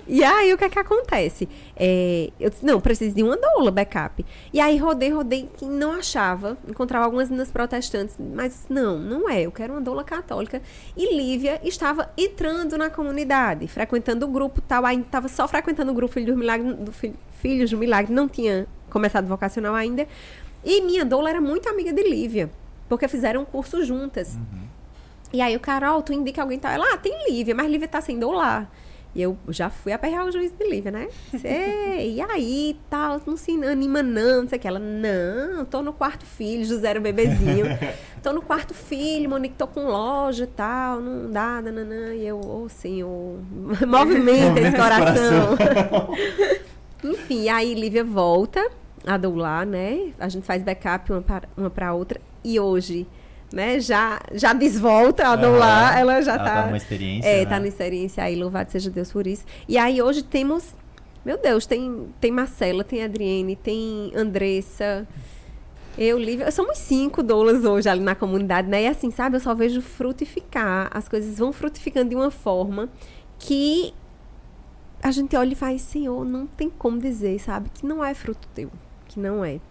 [0.07, 1.49] E aí, o que é que acontece?
[1.76, 4.26] É, eu disse, não, preciso de uma doula backup.
[4.53, 6.57] E aí, rodei, rodei, que não achava.
[6.68, 9.41] Encontrava algumas meninas protestantes, mas não, não é.
[9.41, 10.61] Eu quero uma doula católica.
[10.95, 14.86] E Lívia estava entrando na comunidade, frequentando o grupo tal.
[14.86, 18.30] Ainda estava só frequentando o grupo Filho do Milagre, do Filho, Filhos do Milagre, não
[18.30, 20.07] tinha começado vocacional ainda.
[20.63, 22.49] E minha doula era muito amiga de Lívia,
[22.88, 24.36] porque fizeram um curso juntas.
[24.36, 24.64] Uhum.
[25.36, 26.72] E aí o Carol, tu indica alguém tal.
[26.72, 28.72] Ela, ah, tem Lívia, mas Lívia tá sem doular.
[29.14, 31.10] E eu já fui aperrear o juiz de Lívia, né?
[31.44, 34.68] E aí, tal, não se anima não, não sei o que.
[34.68, 37.66] Ela, não, tô no quarto filho, José era bebezinho.
[38.24, 42.14] tô no quarto filho, Monique, tô com loja e tal, não dá, nananã.
[42.14, 43.38] E eu, ô oh, senhor,
[43.86, 45.58] movimenta esse coração.
[47.04, 48.66] Enfim, aí Lívia volta
[49.06, 50.14] a doular, né?
[50.18, 52.22] A gente faz backup uma para uma pra outra.
[52.42, 53.06] E hoje
[53.56, 55.34] né, já, já desvolta a
[55.93, 55.99] uhum.
[55.99, 57.45] ela já ela tá, tá numa experiência, é, né?
[57.45, 59.45] tá numa experiência aí, louvado seja Deus por isso.
[59.66, 60.76] E aí hoje temos,
[61.24, 65.08] meu Deus, tem tem Marcela, tem Adriene, tem Andressa,
[65.97, 68.84] eu, Lívia, somos cinco doulas hoje ali na comunidade, né?
[68.84, 72.89] E assim, sabe, eu só vejo frutificar, as coisas vão frutificando de uma forma
[73.39, 73.93] que
[75.01, 78.45] a gente olha e faz, Senhor, não tem como dizer, sabe, que não é fruto
[78.53, 78.70] teu,
[79.08, 79.62] que não é.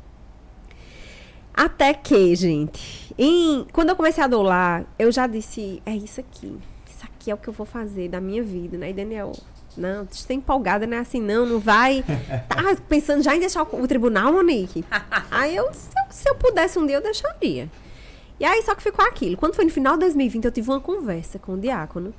[1.54, 6.58] Até que, gente, em, quando eu comecei a doular, eu já disse, é isso aqui.
[6.88, 8.90] Isso aqui é o que eu vou fazer da minha vida, né?
[8.90, 9.32] E Daniel,
[9.76, 10.98] não, você tá empolgada, né?
[10.98, 12.04] Assim, não, não vai.
[12.48, 14.84] Tá pensando já em deixar o, o tribunal, Monique?
[15.30, 17.70] aí eu se, eu, se eu pudesse um dia, eu deixaria.
[18.38, 19.36] E aí, só que ficou aquilo.
[19.36, 22.12] Quando foi no final de 2020, eu tive uma conversa com o diácono.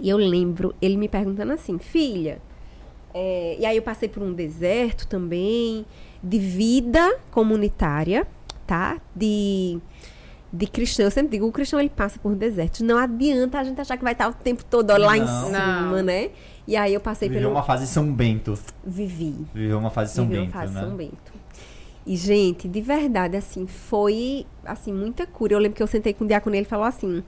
[0.00, 2.40] E eu lembro ele me perguntando assim, filha.
[3.12, 5.84] É, e aí eu passei por um deserto também
[6.22, 8.26] de vida comunitária,
[8.66, 9.00] tá?
[9.14, 9.80] De
[10.52, 12.80] de cristão, eu sempre digo, o cristão ele passa por desertos.
[12.80, 15.14] Não adianta a gente achar que vai estar o tempo todo lá não.
[15.16, 16.02] em cima, não.
[16.02, 16.30] né?
[16.66, 17.54] E aí eu passei Viveu pelo...
[17.54, 18.58] uma fase São Bento.
[18.84, 19.34] Vivi.
[19.52, 20.80] Viveu uma fase São Viveu Bento, uma fase né?
[20.80, 21.32] São Bento.
[22.06, 25.52] E, gente, de verdade, assim, foi, assim, muita cura.
[25.52, 27.22] Eu lembro que eu sentei com o diácono e ele falou assim,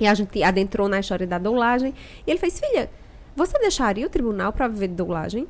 [0.00, 1.92] e a gente adentrou na história da doulagem,
[2.26, 2.88] e ele fez, filha,
[3.34, 5.46] você deixaria o tribunal para viver de doulagem?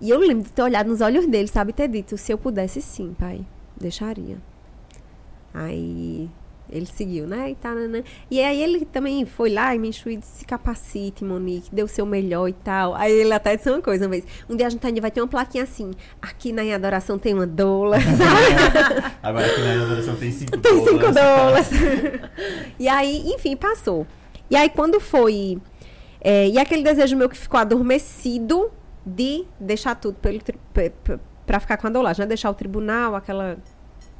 [0.00, 1.72] E eu lembro de ter olhado nos olhos dele, sabe?
[1.72, 3.40] Ter dito, se eu pudesse sim, pai,
[3.78, 4.36] deixaria.
[5.54, 6.28] Aí
[6.70, 7.50] ele seguiu, né?
[7.50, 10.44] E, tá, né, e aí ele também foi lá e me enxuiu e disse, se
[10.44, 12.94] capacite, Monique, dê o seu melhor e tal.
[12.94, 14.24] Aí ele até disse uma coisa uma vez.
[14.50, 17.46] Um dia a gente ainda vai ter uma plaquinha assim, aqui na Adoração tem uma
[17.46, 17.96] doula,
[19.22, 21.70] Agora aqui na Adoração tem cinco Tem cinco doulas.
[22.78, 24.06] e aí, enfim, passou.
[24.50, 25.58] E aí, quando foi.
[26.20, 28.70] É, e aquele desejo meu que ficou adormecido
[29.06, 30.16] de deixar tudo
[31.46, 32.26] para ficar com a dolagem, né?
[32.26, 33.56] Deixar o tribunal, aquela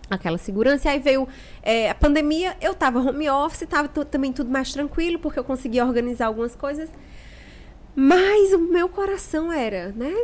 [0.09, 0.89] aquela segurança.
[0.89, 1.27] E aí veio
[1.63, 5.85] é, a pandemia, eu tava home office, tava também tudo mais tranquilo, porque eu conseguia
[5.85, 6.89] organizar algumas coisas.
[7.95, 10.15] Mas o meu coração era, né?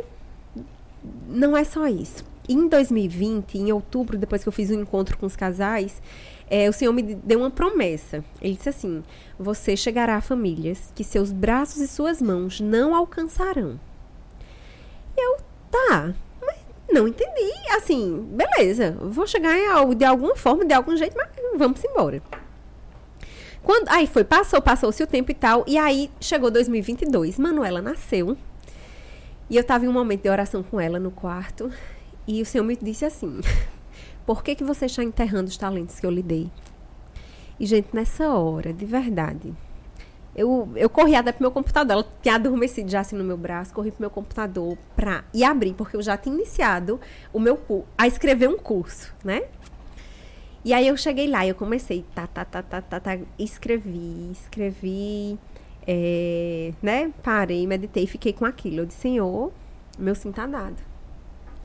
[1.27, 2.23] Não é só isso.
[2.47, 6.01] Em 2020, em outubro, depois que eu fiz um encontro com os casais,
[6.49, 8.23] é, o Senhor me deu uma promessa.
[8.41, 9.03] Ele disse assim:
[9.39, 13.79] Você chegará a famílias que seus braços e suas mãos não alcançarão.
[15.17, 15.37] Eu,
[15.71, 16.57] tá, mas
[16.91, 17.51] não entendi.
[17.75, 22.21] Assim, beleza, vou chegar em, de alguma forma, de algum jeito, mas vamos embora.
[23.63, 25.63] Quando, aí foi, passou, passou-se o tempo e tal.
[25.65, 27.39] E aí chegou 2022.
[27.39, 28.37] Manuela nasceu.
[29.49, 31.71] E eu tava em um momento de oração com ela no quarto.
[32.27, 33.39] E o Senhor me disse assim:
[34.25, 36.51] Por que, que você está enterrando os talentos que eu lhe dei?
[37.59, 39.53] E, gente, nessa hora, de verdade,
[40.35, 41.93] eu, eu corri até pro meu computador.
[41.93, 43.73] Ela tinha adormecido já assim no meu braço.
[43.73, 46.99] Corri pro meu computador pra, e abri, porque eu já tinha iniciado
[47.31, 47.59] o meu
[47.97, 49.43] a escrever um curso, né?
[50.65, 54.31] E aí eu cheguei lá e eu comecei, tá, tá, tá, tá, tá, tá, escrevi,
[54.31, 55.37] escrevi,
[55.85, 57.11] é, né?
[57.21, 58.79] Parei, meditei, fiquei com aquilo.
[58.79, 59.51] Eu disse, Senhor,
[59.99, 60.77] meu sim tá dado.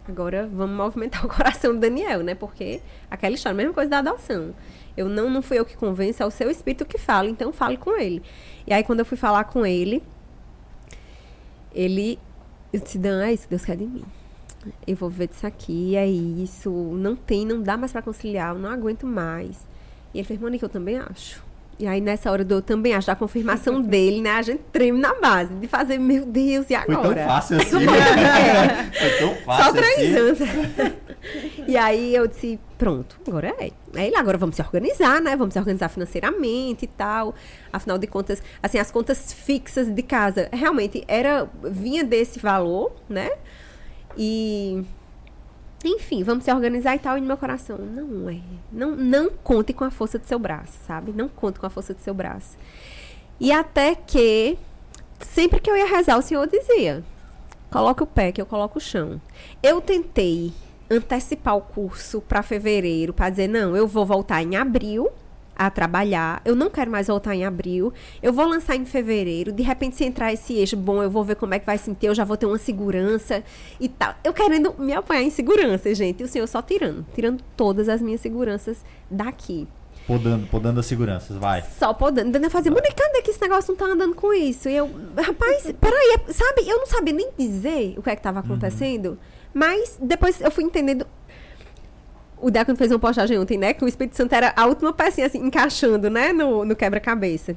[0.08, 2.34] Agora vamos movimentar o coração do Daniel, né?
[2.34, 4.54] Porque aquela história, mesma coisa da adoção.
[4.98, 7.76] Eu não, não fui eu que convenço, é o seu espírito que fala, então fale
[7.76, 8.22] com ele.
[8.66, 10.02] E aí quando eu fui falar com ele,
[11.72, 12.18] ele
[12.72, 14.04] disse, Dan, é isso que Deus quer de mim
[14.86, 18.60] eu vou ver disso aqui, é isso, não tem, não dá mais para conciliar, eu
[18.60, 19.66] não aguento mais.
[20.12, 21.44] E ele fez, Monique, eu também acho.
[21.78, 24.30] E aí, nessa hora eu também acho, da confirmação dele, né?
[24.32, 27.02] A gente treme na base de fazer, meu Deus, e agora?
[27.02, 27.76] Foi tão fácil assim.
[27.86, 28.84] é.
[28.98, 30.16] Foi tão fácil Só três assim.
[30.18, 30.38] anos.
[31.68, 33.70] e aí eu disse, pronto, agora é.
[33.94, 35.36] Aí agora vamos se organizar, né?
[35.36, 37.34] Vamos se organizar financeiramente e tal.
[37.72, 43.30] Afinal de contas, assim, as contas fixas de casa realmente era vinha desse valor, né?
[44.16, 44.84] E
[45.84, 47.16] enfim, vamos se organizar e tal.
[47.16, 48.40] E no meu coração, não é.
[48.72, 51.12] Não, não conte com a força do seu braço, sabe?
[51.12, 52.56] Não conte com a força do seu braço.
[53.38, 54.58] E até que,
[55.20, 57.04] sempre que eu ia rezar, o Senhor dizia:
[57.70, 59.20] coloque o pé, que eu coloco o chão.
[59.62, 60.52] Eu tentei
[60.90, 65.08] antecipar o curso para fevereiro, para dizer: não, eu vou voltar em abril
[65.58, 66.40] a trabalhar.
[66.44, 67.92] Eu não quero mais voltar em abril.
[68.22, 69.50] Eu vou lançar em fevereiro.
[69.50, 72.06] De repente, se entrar esse eixo, bom, eu vou ver como é que vai sentir.
[72.06, 73.42] Eu já vou ter uma segurança
[73.80, 74.14] e tal.
[74.22, 76.20] Eu querendo me apoiar em segurança, gente.
[76.20, 77.04] E o senhor só tirando.
[77.14, 79.66] Tirando todas as minhas seguranças daqui.
[80.06, 81.62] Podando, podando as seguranças, vai.
[81.78, 82.30] Só podando.
[82.30, 84.66] Dando fazer, mas cadê que esse negócio não tá andando com isso?
[84.66, 86.66] E eu, rapaz, peraí, é, sabe?
[86.66, 88.46] Eu não sabia nem dizer o que é que tava uhum.
[88.46, 89.10] acontecendo.
[89.10, 89.16] Uhum.
[89.52, 91.06] Mas depois eu fui entendendo
[92.40, 93.72] o Diácono fez uma postagem ontem, né?
[93.72, 96.32] Que o Espírito Santo era a última pecinha, assim, encaixando, né?
[96.32, 97.56] No, no quebra-cabeça.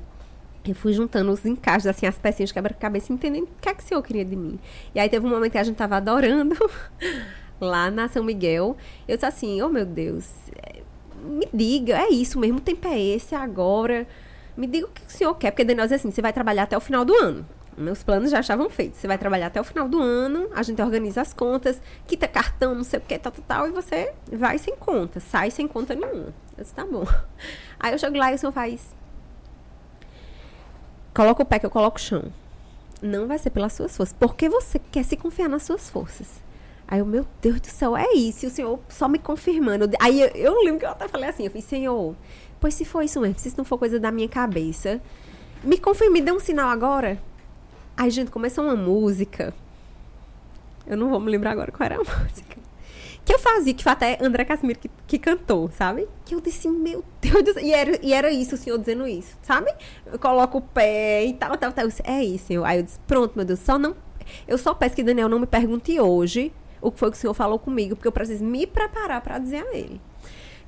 [0.66, 3.84] Eu fui juntando os encaixes, assim, as pecinhas de quebra-cabeça, entendendo o que é que
[3.84, 4.60] o Senhor queria de mim.
[4.94, 6.56] E aí teve um momento que a gente tava adorando
[7.60, 8.78] lá na São Miguel.
[9.08, 10.30] Eu disse assim, oh meu Deus,
[10.64, 10.82] é,
[11.24, 14.08] me diga, é isso mesmo, o tempo é esse agora.
[14.56, 16.78] Me diga o que o Senhor quer, porque Daniel diz assim, você vai trabalhar até
[16.78, 17.46] o final do ano.
[17.78, 19.00] Meus planos já estavam feitos.
[19.00, 22.76] Você vai trabalhar até o final do ano, a gente organiza as contas, quita cartão,
[22.76, 25.96] não sei o que, tal, tal, tal, e você vai sem conta, sai sem conta
[25.96, 26.34] nenhuma.
[26.58, 27.06] Eu disse, tá bom.
[27.80, 28.94] Aí eu chego lá e o senhor faz.
[31.14, 32.32] Coloca o pé que eu coloco o chão.
[33.02, 34.16] Não vai ser pelas suas forças.
[34.18, 36.42] Porque você quer se confiar nas suas forças.
[36.88, 38.46] Aí eu, meu Deus do céu, é isso.
[38.46, 39.90] E o senhor só me confirmando.
[40.00, 42.16] Aí eu, eu lembro que eu até falei assim, eu falei, senhor,
[42.60, 45.02] pois se for isso mesmo, se isso não for coisa da minha cabeça,
[45.64, 47.18] me confirme, me dê um sinal agora.
[47.96, 49.54] Aí, gente, começou uma música.
[50.88, 52.58] Eu não vou me lembrar agora qual era a música.
[53.24, 56.08] Que eu fazia, que foi até André Casimiro que, que cantou, sabe?
[56.26, 57.64] Que eu disse, meu Deus do céu.
[57.64, 59.72] E era, e era isso, o senhor dizendo isso, sabe?
[60.06, 61.86] Eu coloco o pé e tal, tal, tal.
[61.86, 62.66] Eu disse, é isso, senhor.
[62.66, 63.96] Aí eu disse, pronto, meu Deus, só não.
[64.48, 67.34] Eu só peço que Daniel não me pergunte hoje o que foi que o senhor
[67.34, 70.02] falou comigo, porque eu preciso me preparar para dizer a ele.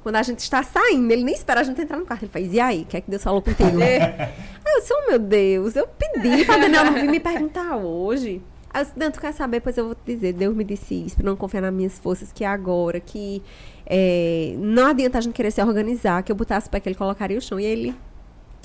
[0.03, 2.23] Quando a gente está saindo, ele nem espera a gente entrar no quarto.
[2.23, 3.79] Ele faz, e aí, o que é que Deus falou contigo?
[3.81, 8.41] aí eu disse, oh meu Deus, eu pedi para Daniel não vir me perguntar hoje.
[8.73, 9.61] Aí eu disse, quer saber?
[9.61, 12.33] Pois eu vou te dizer, Deus me disse isso, para não confiar nas minhas forças,
[12.33, 13.41] que é agora, que
[13.85, 16.95] é, não adianta a gente querer se organizar, que eu botasse o pé que ele
[16.95, 17.57] colocaria o chão.
[17.57, 17.95] E ele,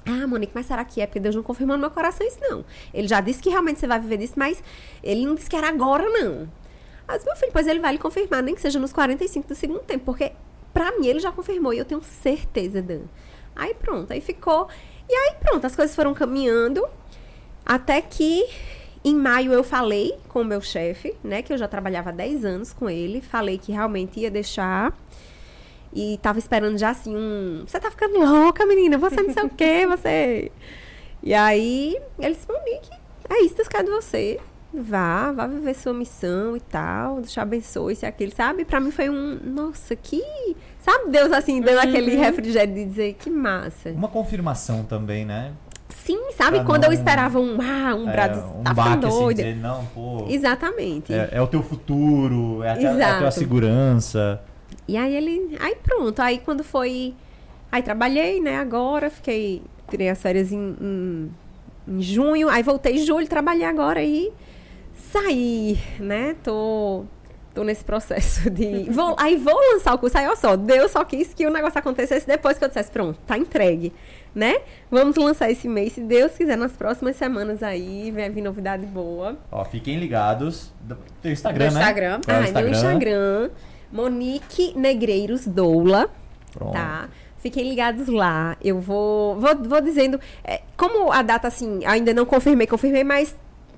[0.05, 1.07] ah, Monique, mas será que é?
[1.07, 2.65] Porque Deus não confirmou no meu coração isso, não.
[2.93, 4.61] Ele já disse que realmente você vai viver disso, mas
[5.05, 6.49] ele não disse que era agora, não.
[7.07, 9.81] Mas, meu filho, pois ele vai lhe confirmar, nem que seja nos 45 do segundo
[9.81, 10.33] tempo, porque
[10.73, 13.03] Pra mim, ele já confirmou e eu tenho certeza, Dan.
[13.55, 14.69] Aí pronto, aí ficou.
[15.09, 16.87] E aí pronto, as coisas foram caminhando.
[17.65, 18.49] Até que
[19.05, 21.43] em maio eu falei com o meu chefe, né?
[21.43, 23.21] Que eu já trabalhava há 10 anos com ele.
[23.21, 24.97] Falei que realmente ia deixar.
[25.93, 27.65] E tava esperando já assim um.
[27.67, 28.99] Você tá ficando louca, menina?
[28.99, 30.53] Você não sei o quê, você.
[31.23, 32.91] E aí, ele disse, Monique,
[33.29, 34.39] é isso, quer de você.
[34.73, 37.17] Vá, vá viver sua missão e tal.
[37.17, 38.65] Deus te abençoe, isso e aquilo, sabe?
[38.65, 40.23] Pra mim foi um, nossa, que...
[40.79, 41.83] Sabe Deus, assim, dando uhum.
[41.83, 43.91] aquele refrigério de dizer, que massa.
[43.91, 45.53] Uma confirmação também, né?
[45.89, 46.59] Sim, sabe?
[46.59, 46.91] Pra Quando não...
[46.91, 49.43] eu esperava um, ah, um é, brado, um tá baque, doida.
[49.43, 50.27] Assim, dizer, não, pô...
[50.29, 51.13] Exatamente.
[51.13, 54.41] É, é, o teu futuro, é a, é a tua segurança.
[54.87, 55.57] E aí ele...
[55.61, 57.15] Aí pronto, aí quando foi...
[57.73, 59.63] Aí trabalhei, né, agora, fiquei...
[59.89, 61.31] Tirei as férias em, em,
[61.89, 64.31] em junho, aí voltei em julho, trabalhei agora e
[65.13, 66.37] saí, né?
[66.43, 67.05] Tô,
[67.55, 68.89] tô nesse processo de.
[68.91, 70.19] Vou, aí vou lançar o curso.
[70.19, 73.19] Aí, olha só, Deus só quis que o negócio acontecesse depois que eu dissesse, pronto,
[73.27, 73.93] tá entregue.
[74.35, 74.59] Né?
[74.91, 79.37] Vamos lançar esse mês, se Deus quiser, nas próximas semanas aí, vai vir novidade boa.
[79.51, 80.73] Ó, fiquem ligados.
[80.81, 81.81] Do teu Instagram, do né?
[81.81, 82.21] Instagram.
[82.27, 82.63] É ah, Instagram.
[82.63, 83.51] meu Instagram,
[83.91, 86.09] Monique Negreiros Doula.
[86.53, 86.73] Pronto.
[86.73, 87.09] Tá?
[87.39, 88.57] Fiquem ligados lá.
[88.63, 90.21] Eu vou, vou, vou dizendo.
[90.45, 93.35] É, como a data, assim, ainda não confirmei, confirmei, mas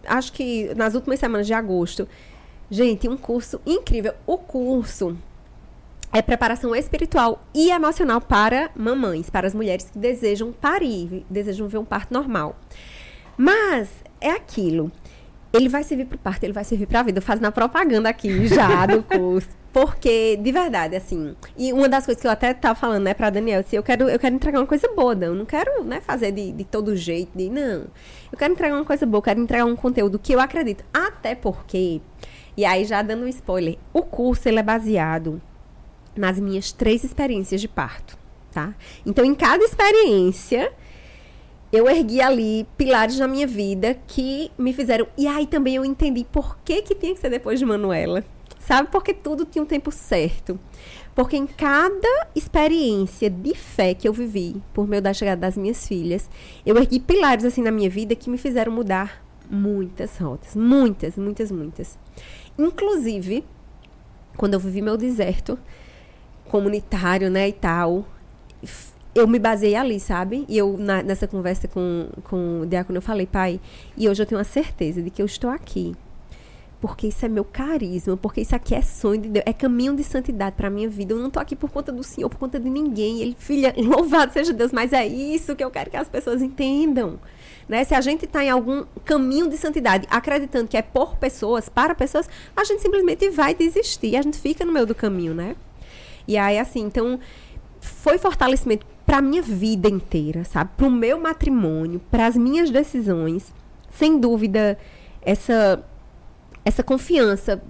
[0.07, 2.09] acho que nas últimas semanas de agosto.
[2.71, 4.15] Gente, um curso incrível.
[4.27, 5.17] O curso
[6.13, 11.79] é preparação espiritual e emocional para mamães, para as mulheres que desejam parir, desejam ver
[11.79, 12.57] um parto normal.
[13.37, 13.89] Mas
[14.21, 14.91] é aquilo.
[15.53, 17.19] Ele vai servir para o parto, ele vai servir para a vida.
[17.19, 19.60] Eu faço na propaganda aqui já do curso.
[19.73, 21.37] Porque, de verdade, assim.
[21.57, 24.09] E uma das coisas que eu até tava falando, né, pra Daniel, assim, eu quero,
[24.09, 25.29] eu quero entregar uma coisa boa, não.
[25.29, 27.49] Eu não quero, né, fazer de, de todo jeito, de.
[27.49, 27.87] Não.
[28.33, 30.85] Eu quero entregar uma coisa boa, eu quero entregar um conteúdo que eu acredito.
[30.93, 32.01] Até porque.
[32.57, 35.41] E aí, já dando um spoiler, o curso ele é baseado
[36.17, 38.19] nas minhas três experiências de parto,
[38.53, 38.75] tá?
[39.07, 40.73] Então, em cada experiência,
[41.73, 45.07] eu ergui ali pilares na minha vida que me fizeram.
[45.17, 48.25] E aí também eu entendi por que, que tinha que ser depois de Manuela
[48.71, 48.89] Sabe?
[48.89, 50.57] Porque tudo tinha um tempo certo.
[51.13, 55.89] Porque em cada experiência de fé que eu vivi, por meio da chegada das minhas
[55.89, 56.31] filhas,
[56.65, 60.55] eu ergui pilares assim na minha vida que me fizeram mudar muitas rotas.
[60.55, 61.99] Muitas, muitas, muitas.
[62.57, 63.45] Inclusive,
[64.37, 65.59] quando eu vivi meu deserto
[66.49, 68.07] comunitário, né, e tal,
[69.13, 70.45] eu me baseei ali, sabe?
[70.49, 73.61] E eu, na, nessa conversa com, com o diácono, eu falei, pai,
[73.97, 75.97] e hoje eu tenho a certeza de que eu estou aqui
[76.81, 80.03] porque isso é meu carisma, porque isso aqui é sonho de Deus, é caminho de
[80.03, 81.13] santidade para minha vida.
[81.13, 83.21] Eu não tô aqui por conta do Senhor, por conta de ninguém.
[83.21, 87.21] Ele, filha, louvado seja Deus, mas é isso que eu quero que as pessoas entendam.
[87.69, 87.85] Né?
[87.85, 91.95] Se a gente está em algum caminho de santidade, acreditando que é por pessoas, para
[91.95, 95.55] pessoas, a gente simplesmente vai desistir, a gente fica no meio do caminho, né?
[96.27, 97.21] E aí, assim, então,
[97.81, 100.71] foi fortalecimento para minha vida inteira, sabe?
[100.77, 103.53] Para o meu matrimônio, para as minhas decisões.
[103.91, 104.79] Sem dúvida,
[105.23, 105.85] essa
[106.65, 107.63] essa confiança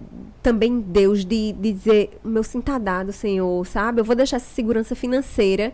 [0.42, 4.00] também Deus de, de dizer, meu sim tá dado, Senhor, sabe?
[4.00, 5.72] Eu vou deixar essa segurança financeira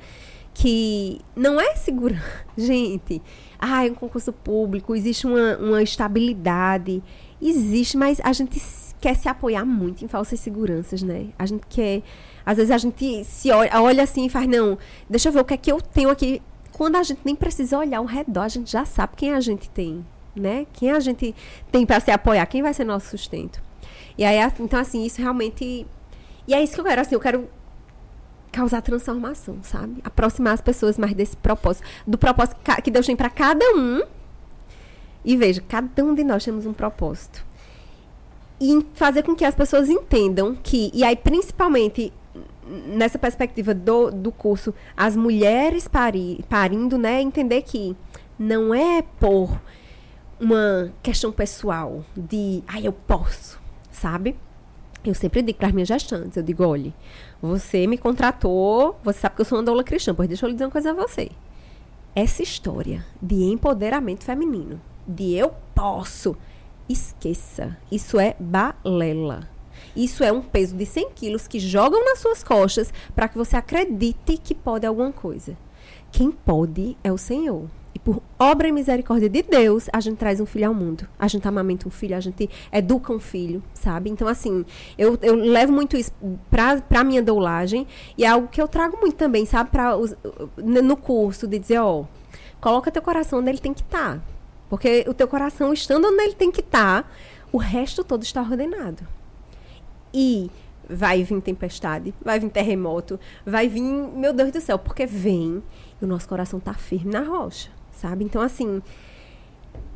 [0.52, 2.22] que não é segura.
[2.56, 3.22] Gente,
[3.58, 7.02] ah, é um concurso público, existe uma, uma estabilidade.
[7.40, 8.60] Existe, mas a gente
[8.98, 11.28] quer se apoiar muito em falsas seguranças, né?
[11.38, 12.02] A gente quer.
[12.44, 15.44] Às vezes a gente se olha, olha assim e faz, não, deixa eu ver o
[15.44, 16.40] que é que eu tenho aqui.
[16.72, 19.68] Quando a gente nem precisa olhar ao redor, a gente já sabe quem a gente
[19.70, 20.04] tem
[20.36, 20.66] né?
[20.72, 21.34] Quem a gente
[21.70, 22.46] tem para se apoiar?
[22.46, 23.60] Quem vai ser nosso sustento?
[24.18, 25.86] E aí, então, assim, isso realmente.
[26.46, 27.48] E é isso que eu quero, assim, eu quero
[28.52, 30.00] causar transformação, sabe?
[30.02, 31.86] Aproximar as pessoas mais desse propósito.
[32.06, 34.02] Do propósito que Deus tem para cada um.
[35.24, 37.44] E veja, cada um de nós temos um propósito.
[38.60, 42.12] E fazer com que as pessoas entendam que, e aí principalmente
[42.66, 47.20] nessa perspectiva do, do curso, as mulheres pari, parindo, né?
[47.20, 47.96] Entender que
[48.38, 49.60] não é por
[50.40, 53.58] uma questão pessoal de, ai, ah, eu posso,
[53.90, 54.36] sabe?
[55.04, 56.92] Eu sempre digo para as minhas gestantes, eu digo, olhe,
[57.40, 60.54] você me contratou, você sabe que eu sou uma doula cristã, pois deixa eu lhe
[60.54, 61.30] dizer uma coisa a você.
[62.14, 66.36] Essa história de empoderamento feminino, de eu posso,
[66.88, 67.76] esqueça.
[67.90, 69.48] Isso é balela.
[69.94, 73.56] Isso é um peso de 100 quilos que jogam nas suas costas para que você
[73.56, 75.56] acredite que pode alguma coisa.
[76.10, 77.68] Quem pode é o Senhor.
[77.96, 81.08] E por obra e misericórdia de Deus, a gente traz um filho ao mundo.
[81.18, 84.10] A gente amamenta um filho, a gente educa um filho, sabe?
[84.10, 84.66] Então, assim,
[84.98, 86.12] eu, eu levo muito isso
[86.50, 87.86] pra, pra minha doulagem
[88.18, 89.70] e é algo que eu trago muito também, sabe?
[89.70, 89.96] Pra,
[90.58, 92.04] no curso, de dizer, ó,
[92.60, 94.16] coloca teu coração onde ele tem que estar.
[94.16, 94.22] Tá.
[94.68, 97.08] Porque o teu coração estando onde ele tem que estar, tá,
[97.50, 99.08] o resto todo está ordenado.
[100.12, 100.50] E
[100.86, 105.62] vai vir tempestade, vai vir terremoto, vai vir, meu Deus do céu, porque vem
[105.98, 108.24] e o nosso coração tá firme na rocha sabe?
[108.24, 108.82] Então, assim.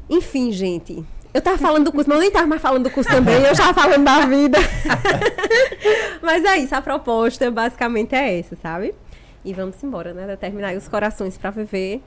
[0.09, 1.05] Enfim, gente.
[1.32, 3.55] Eu tava falando do curso, mas eu nem tava mais falando do curso também, eu
[3.55, 4.59] já falando da vida.
[6.20, 8.92] mas é isso, a proposta basicamente é essa, sabe?
[9.44, 10.26] E vamos embora, né?
[10.26, 12.03] Determinar os corações para viver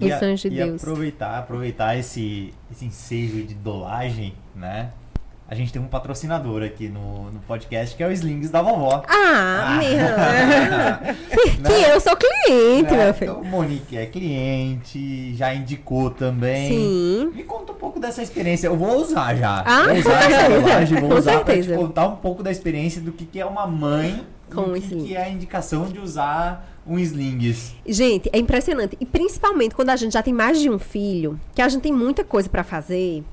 [0.00, 0.80] Os anjos de e Deus.
[0.80, 4.92] aproveitar, aproveitar esse, esse ensejo de dolagem, né?
[5.50, 9.02] A gente tem um patrocinador aqui no, no podcast que é o Slings da vovó.
[9.08, 11.14] Ah, meu.
[11.42, 13.04] que, que eu sou cliente, Né?
[13.04, 13.30] meu filho.
[13.30, 16.68] Então, Monique é cliente, já indicou também.
[16.68, 17.32] Sim.
[17.34, 18.66] Me conta um pouco dessa experiência.
[18.66, 19.62] Eu vou usar já.
[19.66, 23.00] Ah, vou usar essa certeza, vou com usar pra te contar um pouco da experiência
[23.00, 25.98] do que, que é uma mãe Com e o que, que é a indicação de
[25.98, 27.74] usar um slings.
[27.86, 28.98] Gente, é impressionante.
[29.00, 31.92] E principalmente quando a gente já tem mais de um filho, que a gente tem
[31.92, 33.24] muita coisa pra fazer.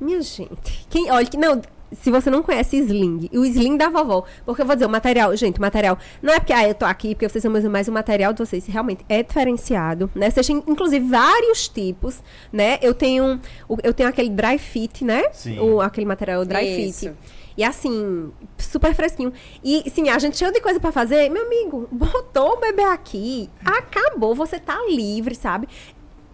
[0.00, 1.60] Minha gente, quem, olha que não,
[1.92, 5.34] se você não conhece Sling, o Sling da vovó, porque eu vou dizer, o material,
[5.36, 7.88] gente, o material, não é porque ah, eu tô aqui, porque vocês são meus, mas
[7.88, 10.30] o material de vocês realmente é diferenciado, né?
[10.30, 12.22] Vocês têm, inclusive, vários tipos,
[12.52, 12.78] né?
[12.80, 13.40] Eu tenho,
[13.82, 15.24] eu tenho aquele dry fit, né?
[15.32, 15.58] Sim.
[15.58, 17.08] O, aquele material dry Isso.
[17.08, 17.16] fit.
[17.56, 19.32] E assim, super fresquinho.
[19.62, 21.28] E sim, a gente cheio de coisa pra fazer.
[21.28, 25.68] Meu amigo, botou o bebê aqui, acabou, você tá livre, sabe?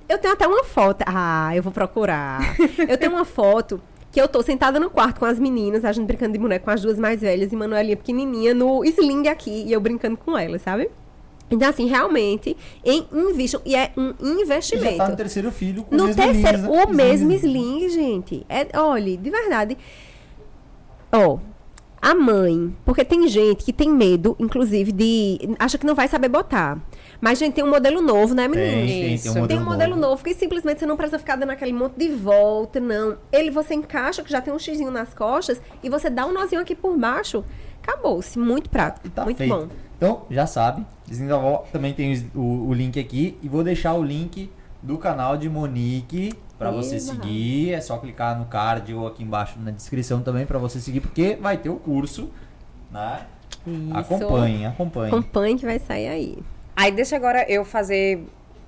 [0.08, 1.02] Eu tenho até uma foto.
[1.06, 2.40] Ah, eu vou procurar.
[2.88, 3.80] eu tenho uma foto
[4.12, 6.70] que eu tô sentada no quarto com as meninas, a gente brincando de boneco com
[6.70, 10.62] as duas mais velhas e Manuelinha pequenininha no sling aqui e eu brincando com elas,
[10.62, 10.88] sabe?
[11.50, 13.06] Então, assim, realmente, em.
[13.64, 14.96] E é um E já investimento.
[14.96, 16.68] tá no terceiro filho com No terceiro, né?
[16.68, 17.44] o mesmo Slings.
[17.44, 18.46] sling, gente.
[18.48, 19.78] É, olha, de verdade.
[21.12, 21.38] Ó,
[22.02, 25.54] a mãe, porque tem gente que tem medo, inclusive, de.
[25.58, 26.78] acha que não vai saber botar.
[27.20, 28.70] Mas, gente, tem um modelo novo, né, menino?
[28.70, 30.22] Tem, tem, tem um Tem modelo um modelo novo.
[30.22, 33.16] que simplesmente você não precisa ficar dando aquele monte de volta, não.
[33.32, 36.60] Ele você encaixa, que já tem um xizinho nas costas, e você dá um nozinho
[36.60, 37.44] aqui por baixo.
[37.82, 38.38] Acabou-se.
[38.38, 39.08] Muito prático.
[39.10, 39.54] Tá muito feito.
[39.54, 39.68] bom.
[39.96, 40.84] Então, já sabe.
[41.72, 43.38] Também tem o, o link aqui.
[43.42, 44.50] E vou deixar o link
[44.82, 47.72] do canal de Monique pra você seguir.
[47.72, 51.36] É só clicar no card ou aqui embaixo na descrição também pra você seguir, porque
[51.40, 52.30] vai ter o curso,
[52.90, 53.26] né?
[53.66, 53.96] Isso.
[53.96, 55.08] Acompanhe, acompanhe.
[55.12, 56.38] Acompanhe que vai sair aí.
[56.76, 58.22] Aí deixa agora eu fazer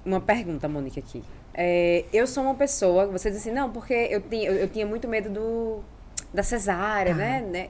[0.04, 1.22] uma pergunta, Monique, aqui.
[1.52, 4.86] É, eu sou uma pessoa, você disse assim, não, porque eu tinha, eu, eu tinha
[4.86, 5.80] muito medo do,
[6.32, 7.18] da cesárea, Tá.
[7.18, 7.68] né, né?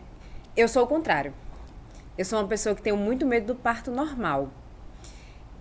[0.57, 1.32] Eu sou o contrário.
[2.16, 4.49] Eu sou uma pessoa que tenho muito medo do parto normal.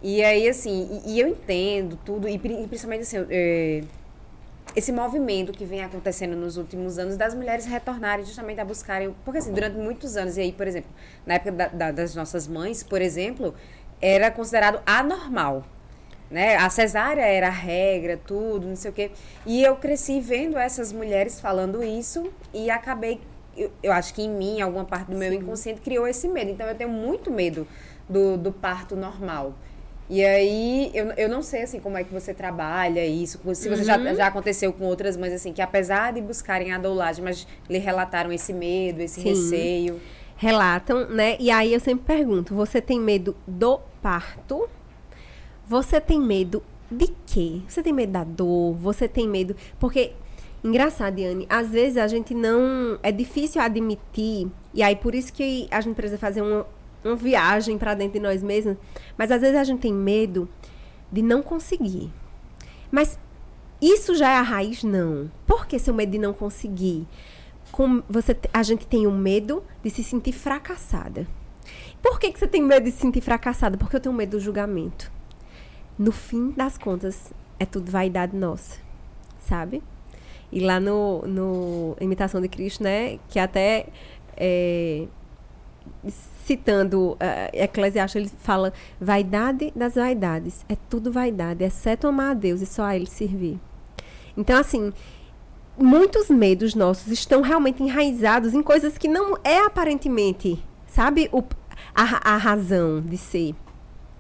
[0.02, 3.84] E aí, assim, e, e eu entendo tudo, e, e principalmente assim, é,
[4.76, 9.16] esse movimento que vem acontecendo nos últimos anos das mulheres retornarem justamente a buscarem.
[9.24, 10.90] Porque, assim, durante muitos anos, e aí, por exemplo,
[11.26, 13.56] na época da- da- das nossas mães, por exemplo,
[14.02, 15.66] era considerado anormal.
[16.30, 16.58] Né?
[16.58, 19.12] A cesárea era a regra, tudo, não sei o quê.
[19.46, 23.22] E eu cresci vendo essas mulheres falando isso e acabei.
[23.56, 26.52] Eu, eu acho que em mim, alguma parte do meu inconsciente criou esse medo.
[26.52, 27.66] Então eu tenho muito medo
[28.10, 29.54] do, do parto normal.
[30.10, 33.84] E aí, eu, eu não sei, assim, como é que você trabalha isso, se você
[33.84, 37.78] já, já aconteceu com outras mães, assim, que apesar de buscarem a doulagem, mas lhe
[37.78, 39.30] relataram esse medo, esse Sim.
[39.30, 40.00] receio.
[40.38, 41.36] Relatam, né?
[41.40, 44.70] E aí eu sempre pergunto: você tem medo do parto?
[45.68, 47.62] Você tem medo de quê?
[47.68, 48.76] Você tem medo da dor?
[48.76, 49.56] Você tem medo.
[49.78, 50.14] Porque,
[50.64, 52.98] engraçado, Diane, às vezes a gente não.
[53.04, 56.66] É difícil admitir, e aí por isso que a gente precisa fazer uma,
[57.04, 58.78] uma viagem para dentro de nós mesmos.
[59.18, 60.48] Mas às vezes a gente tem medo
[61.12, 62.12] de não conseguir.
[62.90, 63.20] Mas
[63.82, 64.84] isso já é a raiz?
[64.84, 65.30] Não.
[65.46, 67.06] Por que seu medo de não conseguir?
[67.78, 71.28] Com, você, a gente tem o medo de se sentir fracassada.
[72.02, 73.78] Por que, que você tem medo de se sentir fracassada?
[73.78, 75.12] Porque eu tenho medo do julgamento.
[75.96, 78.80] No fim das contas, é tudo vaidade nossa,
[79.40, 79.84] sabe?
[80.52, 83.20] E lá no, no Imitação de Cristo, né?
[83.30, 83.86] Que até
[84.36, 85.06] é,
[86.46, 87.18] citando uh,
[87.54, 90.66] Eclesiastes, ele fala vaidade das vaidades.
[90.68, 93.60] É tudo vaidade, exceto amar a Deus e só a Ele servir.
[94.36, 94.92] Então, assim,
[95.78, 101.44] muitos medos nossos estão realmente enraizados em coisas que não é aparentemente, sabe, o,
[101.94, 103.56] a, a razão de ser.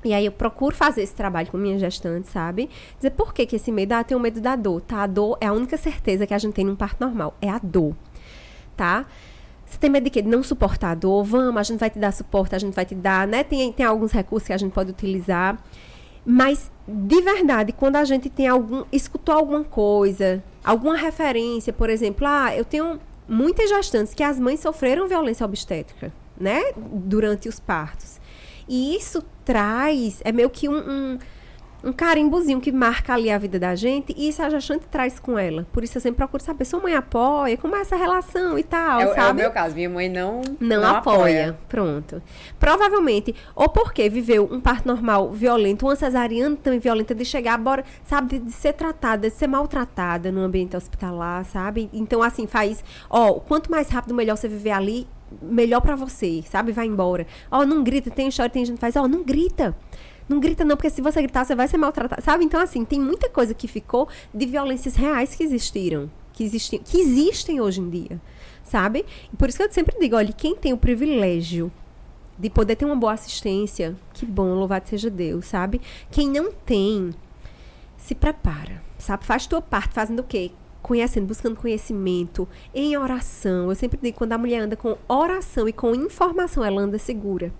[0.05, 2.69] E aí eu procuro fazer esse trabalho com minha gestante, sabe?
[2.97, 3.93] Dizer por que, que esse medo?
[3.93, 5.03] Ah, eu tenho medo da dor, tá?
[5.03, 7.59] A dor é a única certeza que a gente tem num parto normal, é a
[7.61, 7.95] dor,
[8.75, 9.05] tá?
[9.65, 10.21] Você tem medo de quê?
[10.21, 11.23] De não suportar a dor?
[11.25, 13.43] Vamos, a gente vai te dar suporte, a gente vai te dar, né?
[13.43, 15.61] Tem, tem alguns recursos que a gente pode utilizar.
[16.25, 18.85] Mas, de verdade, quando a gente tem algum.
[18.91, 24.59] escutou alguma coisa, alguma referência, por exemplo, ah, eu tenho muitas gestantes que as mães
[24.59, 26.61] sofreram violência obstétrica, né?
[26.75, 28.19] Durante os partos.
[28.67, 30.19] E isso traz.
[30.25, 31.19] É meio que um, um,
[31.87, 34.13] um carimbozinho que marca ali a vida da gente.
[34.17, 35.65] E isso a gestante traz com ela.
[35.71, 36.65] Por isso eu sempre procuro saber.
[36.65, 37.55] Sua mãe apoia?
[37.57, 39.41] Como é essa relação e tal, É, o- é o sabe?
[39.41, 41.57] meu caso, minha mãe não, Não, apoia.
[41.69, 42.21] Pronto.
[42.59, 47.83] Provavelmente, ou porque viveu um parto normal violento, uma cesariana também violenta, de chegar, bora,
[48.03, 51.89] sabe, de, ser tratada, de ser maltratada no ambiente hospitalar, sabe?
[51.93, 55.07] Então, assim, faz, ó, quanto mais rápido, melhor você viver ali,
[55.41, 56.71] melhor pra você, sabe?
[56.71, 57.25] Vai embora.
[57.51, 59.75] Ó, não grita, tem história, tem gente que faz, ó, não grita.
[60.27, 62.43] Não grita não, porque se você gritar, você vai ser maltratado, sabe?
[62.43, 66.99] Então, assim, tem muita coisa que ficou de violências reais que existiram, que, existiam, que
[66.99, 68.21] existem hoje em dia,
[68.63, 69.05] sabe?
[69.31, 71.71] E por isso que eu sempre digo, olha, quem tem o privilégio
[72.37, 75.81] de poder ter uma boa assistência, que bom, louvado seja Deus, sabe?
[76.11, 77.11] Quem não tem,
[77.97, 79.25] se prepara, sabe?
[79.25, 80.51] Faz tua parte, fazendo o quê?
[80.81, 83.69] Conhecendo, buscando conhecimento, em oração.
[83.69, 87.51] Eu sempre digo, quando a mulher anda com oração e com informação, ela anda segura.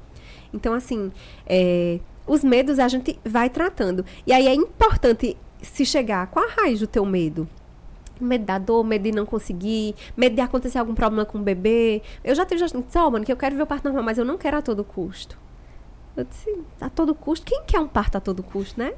[0.54, 1.12] Então, assim,
[1.46, 4.06] é, os medos a gente vai tratando.
[4.26, 7.48] E aí é importante se chegar com a raiz do teu medo.
[8.20, 12.02] Medo da dor, medo de não conseguir, medo de acontecer algum problema com o bebê.
[12.24, 14.26] Eu já tive gente disse, mano, que eu quero ver o parto normal, mas eu
[14.26, 15.38] não quero a todo custo.
[16.16, 17.46] Eu disse, a todo custo?
[17.46, 18.94] Quem quer um parto a todo custo, né?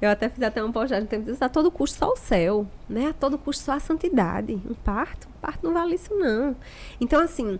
[0.00, 3.08] Eu até fiz até uma postagem, tem que a todo custo só o céu, né?
[3.08, 4.54] A todo custo só a santidade.
[4.54, 6.56] Um parto, um parto não vale isso não.
[6.98, 7.58] Então assim,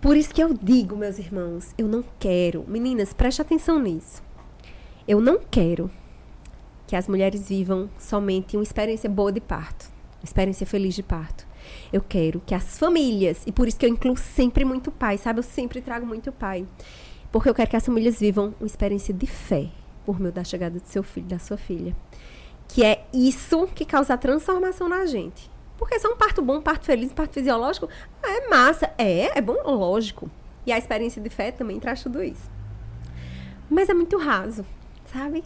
[0.00, 2.64] por isso que eu digo, meus irmãos, eu não quero.
[2.68, 4.25] Meninas, preste atenção nisso.
[5.08, 5.88] Eu não quero
[6.84, 9.88] que as mulheres vivam somente uma experiência boa de parto,
[10.18, 11.46] uma experiência feliz de parto.
[11.92, 15.38] Eu quero que as famílias, e por isso que eu incluo sempre muito pai, sabe?
[15.38, 16.66] Eu sempre trago muito pai.
[17.30, 19.68] Porque eu quero que as famílias vivam uma experiência de fé
[20.04, 21.94] por meio da chegada do seu filho, da sua filha.
[22.66, 25.48] Que é isso que causa a transformação na gente.
[25.78, 27.88] Porque é um parto bom, parto feliz, parto fisiológico,
[28.24, 28.90] é massa.
[28.98, 30.28] É, é bom, lógico.
[30.66, 32.50] E a experiência de fé também traz tudo isso.
[33.70, 34.64] Mas é muito raso,
[35.12, 35.44] sabe?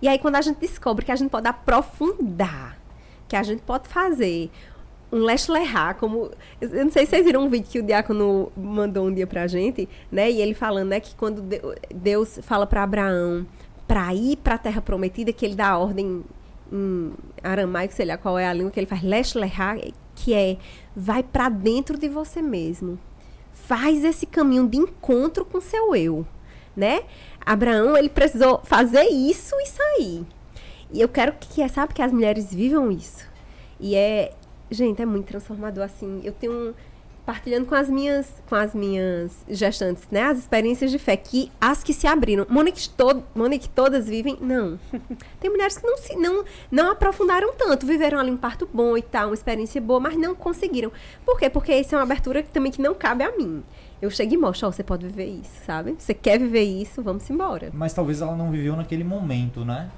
[0.00, 2.78] E aí, quando a gente descobre que a gente pode aprofundar,
[3.28, 4.50] que a gente pode fazer
[5.12, 6.30] um leste lerrar, como.
[6.60, 9.46] Eu não sei se vocês viram um vídeo que o diácono mandou um dia pra
[9.46, 10.30] gente, né?
[10.30, 11.42] E ele falando, né, que quando
[11.94, 13.46] Deus fala para Abraão
[13.86, 16.24] para ir para a terra prometida, que ele dá a ordem
[16.72, 19.76] em aramaico, sei lá qual é a língua que ele faz, leste lerrar,
[20.14, 20.56] que é
[20.96, 22.98] vai para dentro de você mesmo.
[23.52, 26.26] Faz esse caminho de encontro com seu eu,
[26.74, 27.02] né?
[27.44, 30.26] Abraão, ele precisou fazer isso e sair.
[30.92, 33.26] E eu quero que, sabe, que as mulheres vivam isso.
[33.80, 34.32] E é,
[34.70, 36.20] gente, é muito transformador assim.
[36.22, 36.74] Eu tenho
[37.24, 41.82] partilhando com as minhas com as minhas gestantes, né, as experiências de fé que as
[41.82, 42.46] que se abriram.
[42.48, 44.36] Monique, to Monique todas vivem?
[44.40, 44.78] Não.
[45.40, 49.02] Tem mulheres que não se não não aprofundaram tanto, viveram ali um parto bom e
[49.02, 50.90] tal, uma experiência boa, mas não conseguiram.
[51.24, 51.48] Por quê?
[51.48, 53.62] Porque isso é uma abertura que também que não cabe a mim.
[54.02, 55.94] Eu chego e mostro, oh, você pode viver isso, sabe?
[55.96, 57.70] Você quer viver isso, vamos embora.
[57.72, 59.88] Mas talvez ela não viveu naquele momento, né?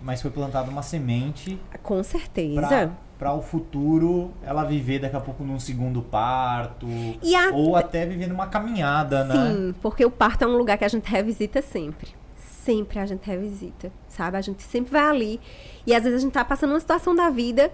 [0.00, 1.60] Mas foi plantada uma semente.
[1.82, 7.52] Com certeza para o futuro ela viver daqui a pouco num segundo parto a...
[7.52, 9.52] ou até viver numa caminhada, Sim, né?
[9.52, 12.14] Sim, porque o parto é um lugar que a gente revisita sempre.
[12.36, 14.36] Sempre a gente revisita, sabe?
[14.36, 15.40] A gente sempre vai ali
[15.86, 17.72] e às vezes a gente tá passando uma situação da vida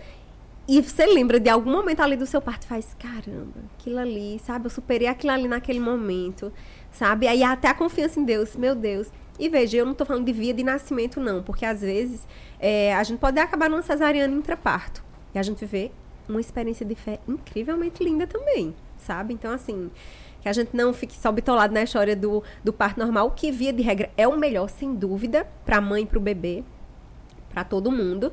[0.67, 4.41] e você lembra de algum momento ali do seu parto e faz, caramba, aquilo ali,
[4.45, 4.67] sabe?
[4.67, 6.51] Eu superei aquilo ali naquele momento,
[6.91, 7.29] sabe?
[7.29, 9.11] Aí até a confiança em Deus, meu Deus.
[9.39, 12.27] E veja, eu não estou falando de via de nascimento, não, porque às vezes
[12.59, 15.05] é, a gente pode acabar numa cesariana intraparto.
[15.35, 15.91] E a gente vê
[16.29, 19.35] uma experiência de fé incrivelmente linda também, sabe?
[19.35, 19.91] Então, assim,
[20.41, 23.73] que a gente não fique só bitolado na história do, do parto normal, que via
[23.73, 26.65] de regra é o melhor, sem dúvida, para a mãe e para o bebê,
[27.53, 28.33] para todo mundo.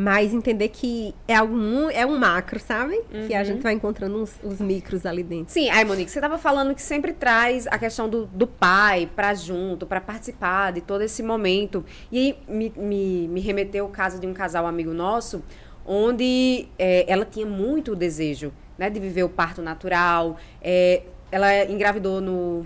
[0.00, 2.94] Mas entender que é algum é um macro, sabe?
[3.12, 3.26] Uhum.
[3.26, 5.52] Que a gente vai encontrando uns, os micros ali dentro.
[5.52, 9.34] Sim, aí, Monique, você estava falando que sempre traz a questão do, do pai para
[9.34, 11.84] junto, para participar de todo esse momento.
[12.12, 15.42] E aí me, me, me remeteu o caso de um casal amigo nosso,
[15.84, 20.36] onde é, ela tinha muito desejo né, de viver o parto natural.
[20.62, 22.64] É, ela engravidou no.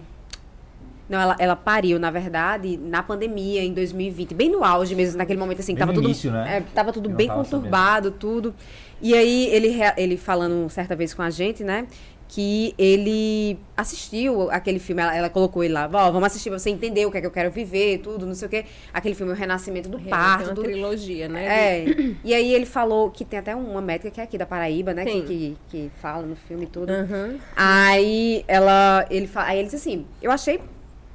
[1.12, 5.38] Não, ela, ela pariu, na verdade, na pandemia, em 2020, bem no auge mesmo, naquele
[5.38, 6.56] momento assim, bem tava tudo, início, né?
[6.56, 8.18] é, tava tudo bem conturbado, sabendo.
[8.18, 8.54] tudo.
[9.02, 11.86] E aí ele, ele falando certa vez com a gente, né?
[12.32, 16.70] que ele assistiu aquele filme, ela, ela colocou ele lá, ó, vamos assistir pra você
[16.70, 18.64] entender o que é que eu quero viver, tudo, não sei o quê.
[18.90, 20.46] Aquele filme, O Renascimento do Parto.
[20.46, 21.44] Uma trilogia, né?
[21.44, 21.84] É.
[22.24, 25.04] e aí ele falou que tem até uma médica que é aqui da Paraíba, né?
[25.04, 26.90] Que, que, que, fala no filme e tudo.
[26.90, 27.38] Uhum.
[27.54, 30.58] Aí ela, ele, aí ele disse assim, eu achei,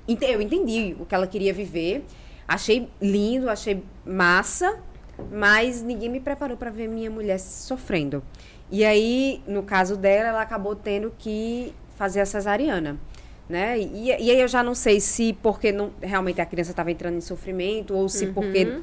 [0.07, 2.05] eu entendi o que ela queria viver,
[2.47, 4.79] achei lindo, achei massa,
[5.31, 8.23] mas ninguém me preparou para ver minha mulher sofrendo.
[8.69, 12.97] E aí, no caso dela, ela acabou tendo que fazer a cesariana.
[13.49, 13.79] Né?
[13.79, 17.15] E, e aí eu já não sei se porque não, realmente a criança estava entrando
[17.15, 18.33] em sofrimento ou se uhum.
[18.33, 18.81] porque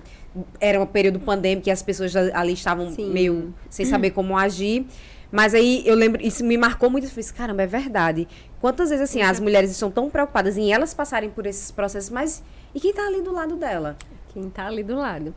[0.58, 3.10] era um período pandêmico e as pessoas ali estavam Sim.
[3.10, 4.86] meio sem saber como agir.
[5.30, 7.04] Mas aí eu lembro, isso me marcou muito.
[7.04, 8.28] Eu falei, assim, caramba, é verdade.
[8.64, 12.42] Quantas vezes assim, as mulheres estão tão preocupadas em elas passarem por esses processos, mas
[12.74, 13.94] e quem está ali do lado dela?
[14.30, 15.34] Quem está ali do lado.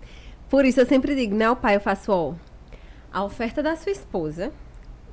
[0.47, 2.36] Por isso eu sempre digo, né, o pai, eu faço, ó,
[3.11, 4.53] a oferta da sua esposa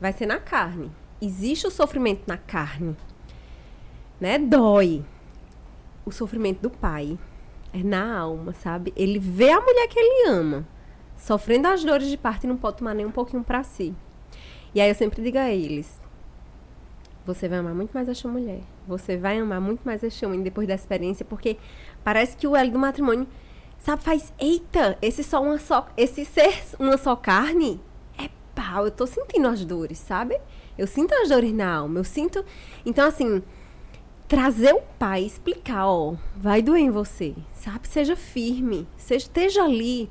[0.01, 0.93] vai ser na carne.
[1.21, 2.97] Existe o sofrimento na carne,
[4.21, 4.39] né?
[4.39, 5.05] Dói.
[6.07, 7.19] O sofrimento do pai
[7.73, 8.93] é na alma, sabe?
[8.95, 10.65] Ele vê a mulher que ele ama
[11.17, 13.93] sofrendo as dores de parto e não pode tomar nem um pouquinho para si.
[14.73, 16.04] E aí eu sempre digo a eles:
[17.27, 18.61] você vai amar muito mais esta mulher.
[18.87, 21.57] Você vai amar muito mais este homem depois da experiência, porque
[22.03, 23.27] parece que o elo do matrimônio,
[23.79, 27.81] sabe, faz, eita, esse só uma só, esse ser uma só carne,
[28.18, 30.39] é pau, eu tô sentindo as dores, sabe?
[30.77, 32.45] Eu sinto as dores na alma, eu sinto.
[32.85, 33.43] Então, assim,
[34.29, 37.89] trazer o pai, explicar, ó, vai doer em você, sabe?
[37.89, 40.11] Seja firme, seja, esteja ali.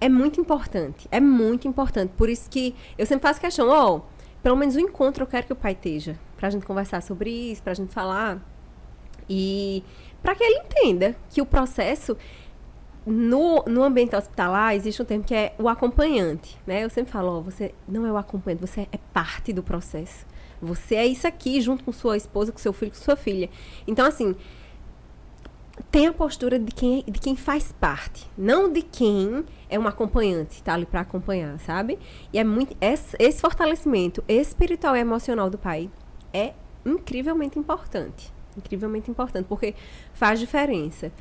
[0.00, 2.12] É muito importante, é muito importante.
[2.16, 4.00] Por isso que eu sempre faço questão, ó,
[4.42, 7.62] pelo menos um encontro eu quero que o pai esteja, pra gente conversar sobre isso,
[7.62, 8.40] pra gente falar.
[9.28, 9.84] E
[10.22, 12.16] para que ele entenda que o processo
[13.06, 16.84] no, no ambiente hospitalar existe um termo que é o acompanhante, né?
[16.84, 20.26] Eu sempre falo, ó, você não é o acompanhante, você é parte do processo.
[20.60, 23.48] Você é isso aqui, junto com sua esposa, com seu filho, com sua filha.
[23.86, 24.36] Então, assim,
[25.90, 30.56] tem a postura de quem, de quem faz parte, não de quem é um acompanhante,
[30.56, 31.98] está ali para acompanhar, sabe?
[32.32, 35.90] E é muito esse, esse fortalecimento espiritual e emocional do pai
[36.32, 36.52] é
[36.84, 39.74] incrivelmente importante, incrivelmente importante, porque
[40.12, 41.12] faz diferença.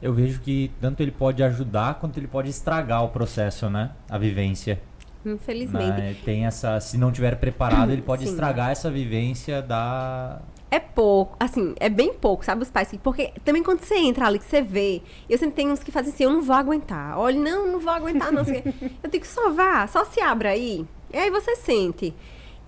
[0.00, 3.92] Eu vejo que tanto ele pode ajudar quanto ele pode estragar o processo, né?
[4.10, 4.80] A vivência.
[5.24, 5.98] Infelizmente.
[5.98, 6.16] Né?
[6.24, 8.30] Tem essa, se não tiver preparado, ele pode Sim.
[8.30, 10.40] estragar essa vivência da
[10.70, 12.92] é pouco, assim, é bem pouco, sabe, os pais?
[13.02, 16.12] Porque também quando você entra ali, que você vê, eu sempre tenho uns que fazem
[16.12, 17.18] assim, eu não vou aguentar.
[17.18, 18.42] Olha, não, não vou aguentar, não.
[19.02, 20.84] eu digo, só vá, só se abra aí.
[21.12, 22.12] E aí você sente.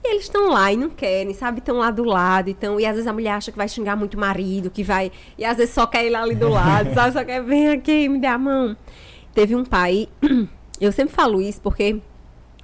[0.05, 1.59] E eles estão lá e não querem, sabe?
[1.59, 4.15] Estão lá do lado, então, e às vezes a mulher acha que vai xingar muito
[4.15, 5.11] o marido, que vai.
[5.37, 7.13] E às vezes só quer ir lá ali do lado, sabe?
[7.13, 8.77] Só quer, vem aqui, me dê a mão.
[9.35, 10.09] Teve um pai,
[10.81, 12.01] eu sempre falo isso porque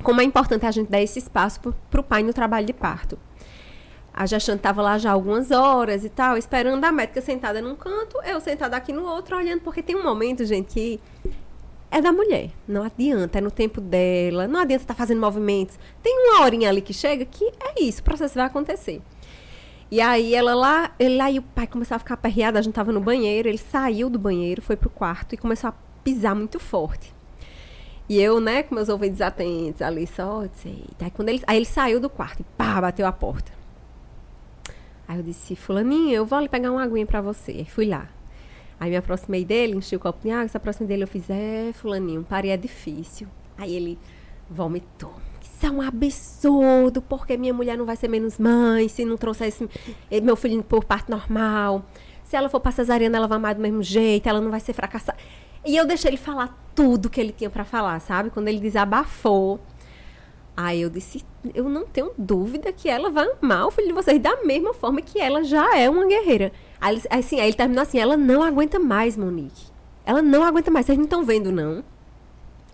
[0.02, 1.60] como é importante a gente dar esse espaço
[1.90, 3.18] para o pai no trabalho de parto.
[4.16, 8.16] A gestante estava lá já algumas horas e tal, esperando a médica sentada num canto,
[8.24, 11.00] eu sentada aqui no outro, olhando, porque tem um momento, gente, que
[11.90, 12.50] é da mulher.
[12.68, 15.76] Não adianta, é no tempo dela, não adianta estar tá fazendo movimentos.
[16.00, 19.02] Tem uma horinha ali que chega que é isso, o processo vai acontecer.
[19.90, 22.70] E aí ela lá, ele lá e o pai começou a ficar aperreado, a gente
[22.70, 26.60] estava no banheiro, ele saiu do banheiro, foi pro quarto e começou a pisar muito
[26.60, 27.12] forte.
[28.08, 30.84] E eu, né, com meus ouvidos atentos ali, só, sei.
[31.00, 33.63] Aí, quando ele, aí ele saiu do quarto e pá, bateu a porta.
[35.06, 37.64] Aí eu disse, fulaninho, eu vou ali pegar uma aguinha pra você.
[37.64, 38.08] Fui lá.
[38.78, 41.72] Aí me aproximei dele, enchi o copo de água, se aproximei dele, eu fiz, é,
[41.72, 43.28] fulaninho, parei, é difícil.
[43.56, 43.98] Aí ele
[44.50, 45.14] vomitou.
[45.42, 49.48] Isso é um absurdo, porque minha mulher não vai ser menos mãe, se não trouxer
[49.48, 49.68] esse,
[50.10, 51.84] eh, meu filho por parte normal.
[52.24, 54.72] Se ela for pra cesariana, ela vai amar do mesmo jeito, ela não vai ser
[54.72, 55.18] fracassada.
[55.64, 58.30] E eu deixei ele falar tudo que ele tinha para falar, sabe?
[58.30, 59.60] Quando ele desabafou,
[60.56, 64.20] Aí eu disse, eu não tenho dúvida que ela vai amar o filho de vocês
[64.20, 66.52] da mesma forma que ela já é uma guerreira.
[66.80, 69.66] Aí, assim, aí ele terminou assim, ela não aguenta mais, Monique.
[70.06, 71.82] Ela não aguenta mais, vocês não estão vendo, não?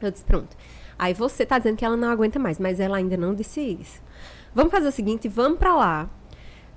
[0.02, 0.54] Eu disse, pronto.
[0.98, 4.02] Aí você tá dizendo que ela não aguenta mais, mas ela ainda não disse isso.
[4.54, 6.10] Vamos fazer o seguinte, vamos para lá.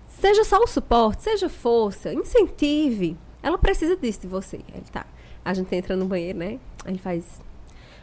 [0.07, 3.17] Seja só o suporte, seja força, incentive.
[3.41, 4.61] Ela precisa disso de você.
[4.73, 5.05] Ele tá.
[5.43, 6.59] A gente entra no banheiro, né?
[6.85, 7.41] Aí ele faz.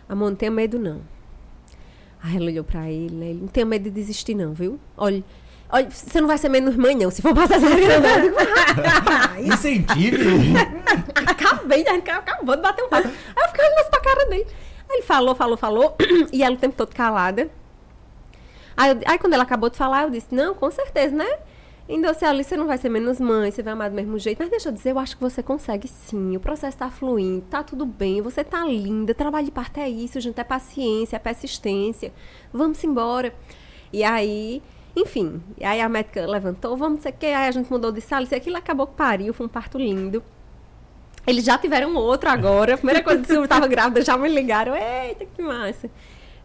[0.07, 1.01] Amor, não tenha medo, não.
[2.23, 3.27] Aí ela olhou pra ele, né?
[3.31, 4.79] Ele não tenha medo de desistir, não, viu?
[4.97, 5.25] Olha,
[5.71, 7.11] olha, você não vai ser menos mãe, não.
[7.11, 7.59] Se for passar.
[7.59, 7.71] Digo,
[9.53, 10.55] Incentive!
[11.15, 11.93] Acabei, né?
[11.93, 13.09] acabou de bater um papo.
[13.09, 14.47] Aí eu fiquei olhando pra cara dele.
[14.89, 15.97] Aí ele falou, falou, falou.
[16.33, 17.49] e ela o tempo todo calada.
[18.77, 21.39] Aí, aí quando ela acabou de falar, eu disse, não, com certeza, né?
[21.93, 24.39] Então, se ali você não vai ser menos mãe, você vai amar do mesmo jeito.
[24.39, 26.37] Mas deixa eu dizer, eu acho que você consegue sim.
[26.37, 29.13] O processo está fluindo, tá tudo bem, você tá linda.
[29.13, 32.13] Trabalho de parto é isso, gente, é paciência, é persistência.
[32.53, 33.35] Vamos embora.
[33.93, 34.63] E aí,
[34.95, 38.01] enfim, e aí a médica levantou, vamos sei o que, aí a gente mudou de
[38.01, 40.23] sala, e aquilo acabou que pariu, foi um parto lindo.
[41.27, 42.75] Eles já tiveram outro agora.
[42.75, 44.75] A primeira coisa que eu estava grávida, já me ligaram.
[44.77, 45.91] Eita, que massa.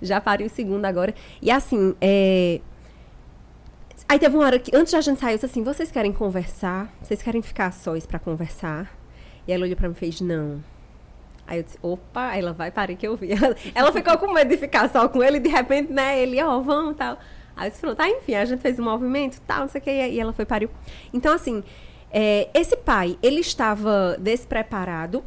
[0.01, 1.13] Já pariu o segundo agora.
[1.41, 2.59] E assim, é,
[4.07, 6.94] Aí teve uma hora que, antes da gente sair, eu disse assim: vocês querem conversar?
[7.02, 8.95] Vocês querem ficar sós para conversar?
[9.48, 10.64] E ela olhou para mim e fez: não.
[11.48, 13.30] Aí eu disse: opa, ela vai, parei que eu vi.
[13.73, 16.57] Ela, ficou com medo de ficar só com ele, e de repente, né, ele, ó,
[16.57, 17.18] oh, vamos tal.
[17.56, 19.84] Aí eu disse: pronto, tá, enfim, a gente fez um movimento, tal, não sei o
[19.84, 20.69] que, e ela foi, pariu.
[21.11, 21.64] Então, assim,
[22.11, 25.23] é, esse pai, ele estava despreparado.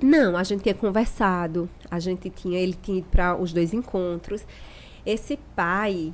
[0.00, 4.44] Não, a gente tinha conversado, a gente tinha, ele tinha ido para os dois encontros.
[5.06, 6.12] Esse pai,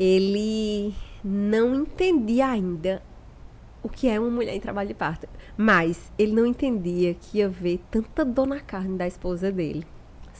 [0.00, 3.02] ele não entendia ainda
[3.82, 5.28] o que é uma mulher em trabalho de parto.
[5.58, 9.86] Mas ele não entendia que ia ver tanta dor na carne da esposa dele.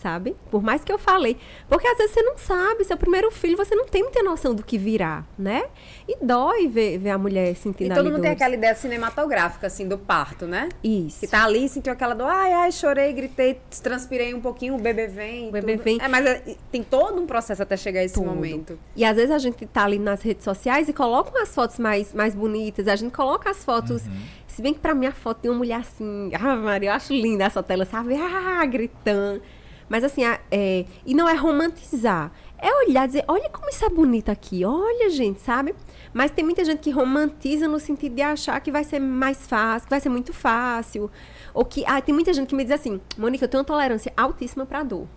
[0.00, 0.36] Sabe?
[0.50, 1.36] Por mais que eu falei.
[1.68, 4.62] Porque às vezes você não sabe, seu primeiro filho, você não tem muita noção do
[4.62, 5.64] que virá, né?
[6.08, 9.86] E dói ver, ver a mulher sentindo E todo mundo tem aquela ideia cinematográfica, assim,
[9.86, 10.68] do parto, né?
[10.82, 11.20] Isso.
[11.20, 15.06] Que tá ali, sentiu aquela dor, ai, ai, chorei, gritei, transpirei um pouquinho, o bebê
[15.06, 15.48] vem.
[15.48, 15.84] O bebê tudo.
[15.84, 15.98] vem.
[16.00, 18.26] É, mas é, tem todo um processo até chegar a esse Tudo.
[18.26, 18.78] momento.
[18.96, 22.12] E às vezes a gente tá ali nas redes sociais e coloca umas fotos mais,
[22.12, 22.88] mais bonitas.
[22.88, 24.02] A gente coloca as fotos.
[24.46, 26.30] Se bem que pra mim a foto tem uma mulher assim.
[26.40, 28.14] Ah, Maria, eu acho linda essa tela, sabe?
[28.20, 29.42] Ah, gritando.
[29.90, 30.22] Mas assim,
[30.52, 32.30] é, e não é romantizar.
[32.56, 34.64] É olhar dizer, olha como isso é bonito aqui.
[34.64, 35.74] Olha, gente, sabe?
[36.14, 39.86] Mas tem muita gente que romantiza no sentido de achar que vai ser mais fácil,
[39.88, 41.10] que vai ser muito fácil.
[41.52, 41.84] Ou que.
[41.86, 44.84] Ah, tem muita gente que me diz assim, Mônica, eu tenho uma tolerância altíssima pra
[44.84, 45.08] dor.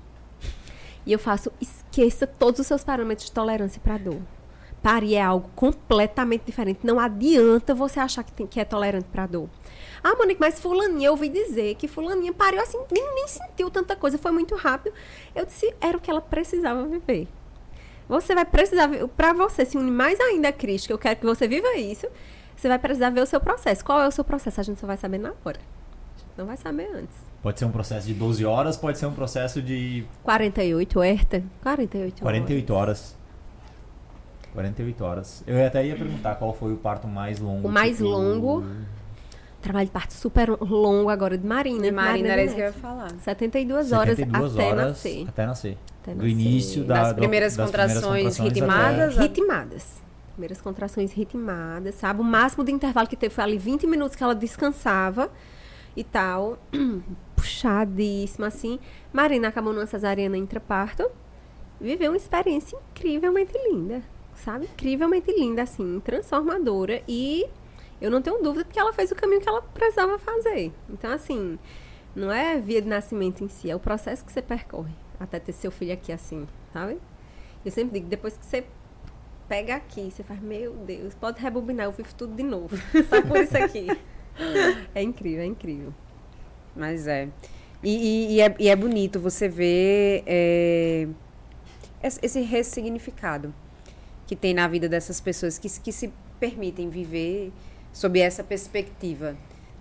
[1.06, 4.22] E eu faço, esqueça todos os seus parâmetros de tolerância para dor.
[4.84, 6.82] Parir é algo completamente diferente.
[6.84, 9.50] Não adianta você achar que, tem, que é tolerante para dor.
[10.04, 13.96] Ah, Monique, mas fulaninha, eu ouvi dizer que fulaninha pariu assim, nem, nem sentiu tanta
[13.96, 14.94] coisa, foi muito rápido.
[15.34, 17.30] Eu disse, era o que ela precisava viver.
[18.10, 21.26] Você vai precisar, para você se unir mais ainda a Cristo, que eu quero que
[21.26, 22.06] você viva isso,
[22.54, 23.86] você vai precisar ver o seu processo.
[23.86, 24.60] Qual é o seu processo?
[24.60, 25.60] A gente só vai saber na hora.
[25.60, 27.16] A gente não vai saber antes.
[27.42, 31.44] Pode ser um processo de 12 horas, pode ser um processo de 48, Herta?
[31.62, 32.20] 48 horas.
[32.20, 33.23] 48 horas.
[34.54, 35.44] 48 horas.
[35.48, 37.68] Eu até ia perguntar qual foi o parto mais longo.
[37.68, 38.64] O mais tu- longo?
[39.62, 41.88] Trabalho de parto super longo agora de Marina.
[41.88, 43.10] E Marina era isso que eu ia falar.
[43.22, 45.26] 72 horas 72 até horas nascer.
[45.30, 45.78] Até nascer.
[46.02, 46.32] Até Do nascer.
[46.32, 49.18] início da, Das do- primeiras das contrações até- ritmadas?
[49.18, 50.04] Ritmadas.
[50.34, 52.20] Primeiras contrações ritmadas, sabe?
[52.20, 55.30] O máximo de intervalo que teve foi ali 20 minutos que ela descansava
[55.96, 56.58] e tal.
[57.36, 58.80] Puxadíssima, assim.
[59.14, 61.10] Marina acabou numa cesariana intraparto.
[61.80, 64.02] Viveu uma experiência incrivelmente linda,
[64.36, 64.66] sabe?
[64.66, 67.02] Incrivelmente linda, assim, transformadora.
[67.08, 67.46] E
[68.02, 70.72] eu não tenho dúvida que ela fez o caminho que ela precisava fazer.
[70.90, 71.58] Então, assim,
[72.16, 75.54] não é via de nascimento em si, é o processo que você percorre até ter
[75.54, 76.98] seu filho aqui, assim, sabe?
[77.64, 78.66] Eu sempre digo, depois que você
[79.48, 82.76] pega aqui, você faz, meu Deus, pode rebobinar, eu vivo tudo de novo.
[83.10, 83.88] Só por isso aqui.
[84.94, 85.94] É incrível, é incrível.
[86.76, 87.30] Mas é.
[87.82, 91.08] E, e- e é, e é bonito você ver é,
[92.02, 93.54] esse ressignificado
[94.28, 97.52] que tem na vida dessas pessoas que, se- que se permitem viver
[97.92, 99.36] sob essa perspectiva.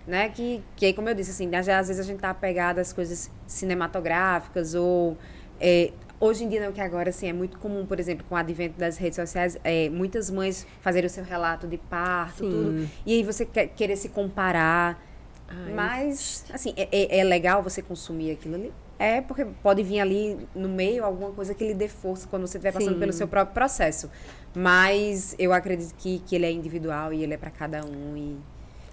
[0.05, 0.29] Né?
[0.29, 2.91] Que, que aí, como eu disse, assim, às às vezes a gente tá apegado às
[2.91, 5.17] coisas cinematográficas ou.
[5.59, 8.37] é, hoje em dia, não, que agora assim, é muito comum, por exemplo, com o
[8.37, 12.49] advento das redes sociais, é, muitas mães fazerem o seu relato de parto, Sim.
[12.49, 12.89] tudo.
[13.05, 15.01] E aí você quer, querer se comparar.
[15.47, 18.73] Ai, Mas, assim, é, é- é legal você consumir aquilo ali?
[18.99, 22.57] É, porque pode vir ali no meio alguma coisa que lhe dê força quando você
[22.57, 22.99] estiver passando Sim.
[22.99, 24.09] pelo seu próprio processo.
[24.55, 28.15] Mas eu acredito que, que ele é individual e ele é para cada um.
[28.15, 28.37] E,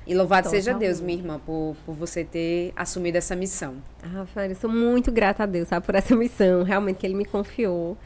[0.07, 0.75] e louvado seja.
[0.75, 3.77] Deus, minha irmã, por, por você ter assumido essa missão.
[4.03, 7.15] Ah, Rafael, eu sou muito grata a Deus, sabe, por essa missão, realmente que ele
[7.15, 7.97] me confiou.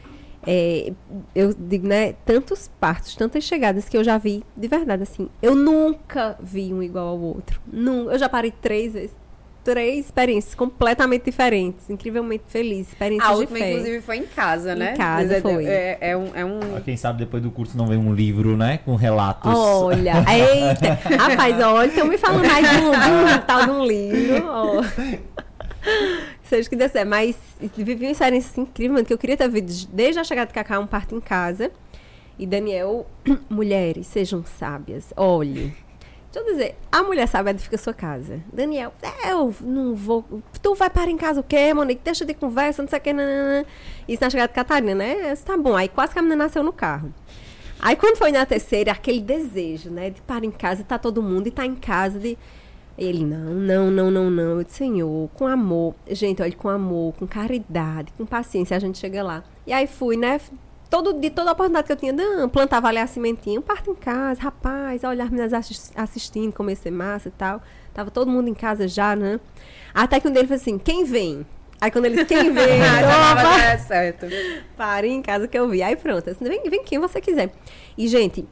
[0.47, 0.93] É,
[1.35, 5.55] eu digo, né, tantos partos, tantas chegadas que eu já vi, de verdade, assim, eu
[5.55, 7.61] nunca vi um igual ao outro.
[7.67, 8.13] Nunca.
[8.13, 9.24] Eu já parei três vezes.
[9.65, 13.71] Três experiências completamente diferentes, incrivelmente felizes, experiências A de última, fé.
[13.73, 14.95] inclusive, foi em casa, Em né?
[14.97, 15.65] casa, Mas é- foi.
[15.67, 18.57] É, é um, é um- Ó, Quem sabe depois do curso não vem um livro,
[18.59, 18.79] né?
[18.85, 19.51] Com relatos.
[19.55, 23.85] Olha, eita, rapaz, olha, estão me falando mais de um, de um tal de um
[23.87, 24.45] livro.
[26.45, 27.37] Seja o que der certo, mas
[27.77, 30.79] vivi uma experiência incrível, mano, que eu queria ter visto desde a chegada de Cacá,
[30.79, 31.71] um parto em casa.
[32.39, 33.07] E Daniel,
[33.49, 35.13] mulheres, sejam sábias.
[35.17, 35.73] Olhe.
[36.35, 38.41] Deixa eu dizer, a mulher sábia edifica a sua casa.
[38.53, 38.93] Daniel,
[39.25, 40.25] eu não vou.
[40.61, 42.01] Tu vai para em casa o quê, Monique?
[42.03, 43.13] Deixa de conversa, não sei o que.
[43.13, 43.65] Nanana.
[44.09, 45.31] Isso na chegada de Catarina, né?
[45.31, 45.77] Disse, Tá bom.
[45.77, 47.15] Aí quase que a menina nasceu no carro.
[47.79, 50.11] Aí quando foi na terceira, aquele desejo, né?
[50.11, 52.37] De parar em casa, tá todo mundo e tá em casa de.
[52.99, 54.59] Ele, não, não, não, não, não.
[54.59, 55.95] Eu disse, Senhor, com amor.
[56.11, 59.45] Gente, olha, com amor, com caridade, com paciência, a gente chega lá.
[59.65, 60.41] E aí fui, né?
[60.95, 63.97] Todo, de toda a oportunidade que eu tinha, não, plantava ali a cimentinha, parto em
[63.97, 67.61] casa, rapaz, olha as meninas assis- assistindo, comecei massa e tal.
[67.93, 69.41] Tava todo mundo em casa já, né?
[69.93, 71.45] Até que um deles falou assim, quem vem?
[71.81, 72.79] Aí quando ele disse, quem vem?
[73.03, 74.27] Tava é certo.
[74.77, 75.83] Pare em casa que eu vi.
[75.83, 76.31] Aí pronto.
[76.31, 77.53] Assim, vem, vem quem você quiser.
[77.99, 78.47] E, gente,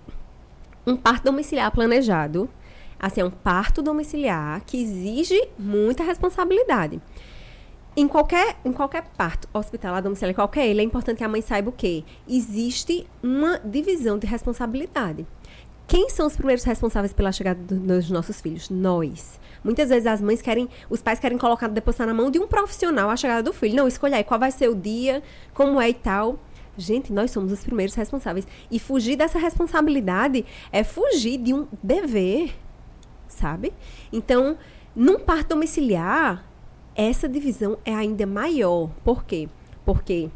[0.84, 2.50] um parto domiciliar planejado,
[2.98, 7.00] assim, é um parto domiciliar que exige muita responsabilidade.
[7.94, 11.68] Em qualquer, em qualquer parto hospitalar, domiciliar, qualquer ele, é importante que a mãe saiba
[11.68, 12.04] o quê?
[12.26, 15.26] Existe uma divisão de responsabilidade.
[15.86, 18.70] Quem são os primeiros responsáveis pela chegada do- dos nossos filhos?
[18.70, 19.38] Nós.
[19.62, 23.10] Muitas vezes as mães querem, os pais querem colocar, depositar na mão de um profissional
[23.10, 23.76] a chegada do filho.
[23.76, 26.38] Não, escolha aí qual vai ser o dia, como é e tal.
[26.78, 28.46] Gente, nós somos os primeiros responsáveis.
[28.70, 32.54] E fugir dessa responsabilidade é fugir de um dever,
[33.28, 33.74] sabe?
[34.10, 34.56] Então,
[34.96, 36.42] num parto domiciliar,
[36.94, 38.90] essa divisão é ainda maior.
[39.04, 39.48] Por quê?
[39.84, 40.30] Porque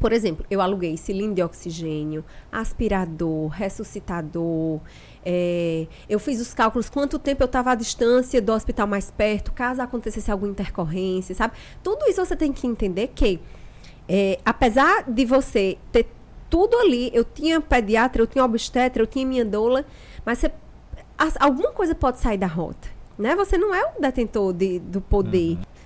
[0.00, 4.80] por exemplo, eu aluguei cilindro de oxigênio, aspirador, ressuscitador.
[5.24, 9.52] É, eu fiz os cálculos quanto tempo eu estava à distância do hospital mais perto,
[9.52, 11.54] caso acontecesse alguma intercorrência, sabe?
[11.82, 13.40] Tudo isso você tem que entender que,
[14.08, 16.06] é, apesar de você ter
[16.48, 19.84] tudo ali, eu tinha pediatra, eu tinha obstetra, eu tinha minha doula,
[20.24, 20.52] mas você,
[21.18, 22.88] as, alguma coisa pode sair da rota,
[23.18, 23.34] né?
[23.34, 25.56] Você não é o detentor de, do poder.
[25.56, 25.77] Uhum.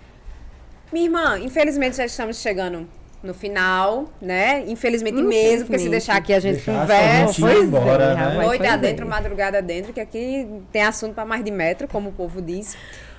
[0.92, 2.86] Minha irmã, infelizmente já estamos chegando
[3.22, 4.64] no final, né?
[4.66, 5.22] Infelizmente, Infelizmente.
[5.22, 7.40] mesmo, porque se deixar aqui a gente deixar conversa.
[7.40, 8.44] Foi embora, é, né?
[8.44, 12.42] Noite adentro, madrugada adentro, que aqui tem assunto para mais de metro, como o povo
[12.42, 12.76] diz.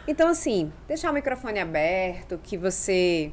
[0.08, 3.32] Então, assim, deixar o microfone aberto, que você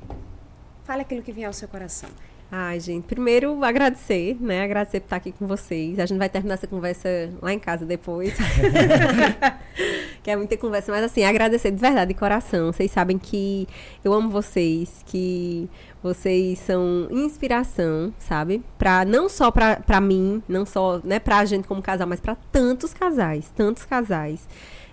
[0.84, 2.08] fale aquilo que vier ao seu coração.
[2.52, 4.64] Ai, gente, primeiro agradecer, né?
[4.64, 6.00] Agradecer por estar aqui com vocês.
[6.00, 7.08] A gente vai terminar essa conversa
[7.40, 8.34] lá em casa depois.
[10.20, 12.72] que é muita conversa, mas assim, agradecer de verdade, de coração.
[12.72, 13.68] Vocês sabem que
[14.04, 15.70] eu amo vocês, que
[16.02, 18.64] vocês são inspiração, sabe?
[18.76, 22.34] Pra, não só pra, pra mim, não só né, pra gente como casal, mas pra
[22.50, 24.48] tantos casais, tantos casais.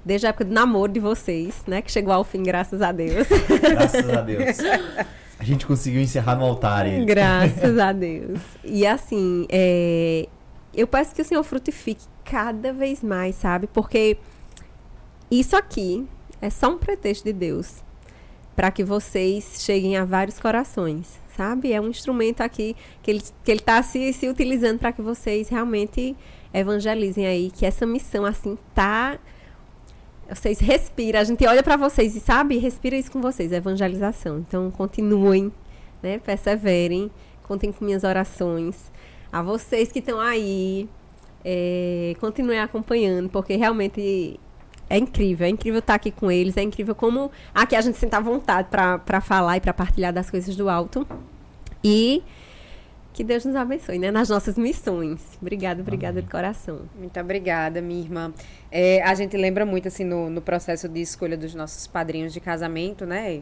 [0.05, 1.81] Desde a época do namoro de vocês, né?
[1.81, 3.27] Que chegou ao fim, graças a Deus.
[3.61, 4.57] Graças a Deus.
[5.39, 7.05] A gente conseguiu encerrar no altar ele.
[7.05, 8.39] Graças a Deus.
[8.63, 10.27] E assim, é,
[10.73, 13.67] eu peço que o Senhor frutifique cada vez mais, sabe?
[13.67, 14.17] Porque
[15.29, 16.07] isso aqui
[16.41, 17.83] é só um pretexto de Deus
[18.55, 21.71] para que vocês cheguem a vários corações, sabe?
[21.71, 25.49] É um instrumento aqui que ele que ele está se, se utilizando para que vocês
[25.49, 26.15] realmente
[26.51, 29.19] evangelizem aí, que essa missão assim tá
[30.29, 34.39] vocês respiram, a gente olha para vocês e sabe, respira isso com vocês, evangelização.
[34.39, 35.51] Então continuem,
[36.01, 36.19] né?
[36.19, 37.09] Perseverem,
[37.43, 38.91] contem com minhas orações.
[39.31, 40.89] A vocês que estão aí,
[41.43, 44.39] é, continuem acompanhando, porque realmente
[44.89, 48.15] é incrível, é incrível estar aqui com eles, é incrível como aqui a gente sente
[48.15, 51.07] à vontade para falar e para partilhar das coisas do alto.
[51.83, 52.23] E
[53.17, 54.11] que Deus nos abençoe, né?
[54.11, 55.39] Nas nossas missões.
[55.41, 56.81] Obrigada, obrigada de coração.
[56.95, 58.31] Muito obrigada, minha irmã.
[58.71, 62.39] É, a gente lembra muito, assim, no, no processo de escolha dos nossos padrinhos de
[62.39, 63.41] casamento, né?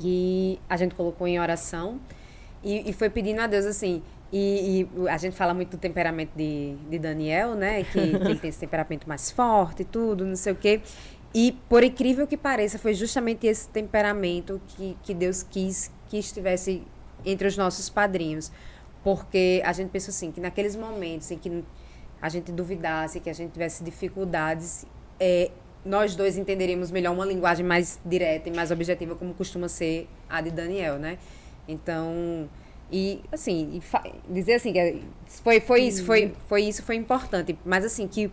[0.00, 1.98] E a gente colocou em oração
[2.62, 6.30] e, e foi pedindo a Deus, assim, e, e, a gente fala muito do temperamento
[6.36, 7.82] de, de Daniel, né?
[7.82, 10.80] Que, que, ele tem esse temperamento mais forte e tudo, não sei o quê.
[11.34, 16.84] E, por incrível que pareça, foi justamente esse temperamento que, que Deus quis que estivesse
[17.24, 18.50] entre os nossos padrinhos.
[19.02, 21.64] Porque a gente pensa assim, que naqueles momentos em que
[22.20, 24.84] a gente duvidasse, que a gente tivesse dificuldades,
[25.18, 25.50] é,
[25.84, 30.40] nós dois entenderíamos melhor uma linguagem mais direta e mais objetiva, como costuma ser a
[30.40, 31.18] de Daniel, né?
[31.66, 32.48] Então,
[32.92, 33.80] e assim,
[34.28, 37.58] e dizer assim, que foi, foi isso, foi, foi isso, foi importante.
[37.64, 38.30] Mas assim, que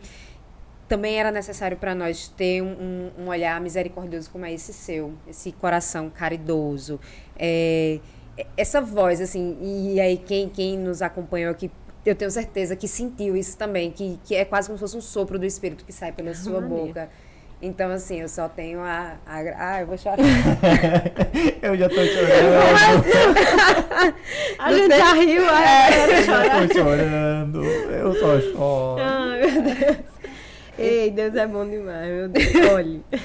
[0.88, 5.52] também era necessário para nós ter um, um, olhar misericordioso como é esse seu, esse
[5.52, 7.00] coração caridoso.
[7.38, 8.00] É,
[8.56, 11.72] essa voz, assim, e aí quem, quem nos acompanhou aqui,
[12.06, 15.02] eu tenho certeza que sentiu isso também, que, que é quase como se fosse um
[15.02, 17.10] sopro do Espírito que sai pela sua boca.
[17.60, 19.16] Então, assim, eu só tenho a.
[19.26, 20.20] a ah, eu vou chorar.
[21.60, 23.06] eu já tô chorando.
[24.60, 27.64] a gente já riu, é, eu já tô chorando.
[27.64, 29.02] Eu só choro.
[29.02, 29.98] Ai, meu Deus.
[30.78, 32.72] Ei, Deus é bom demais, meu Deus.
[32.72, 33.04] Olhe.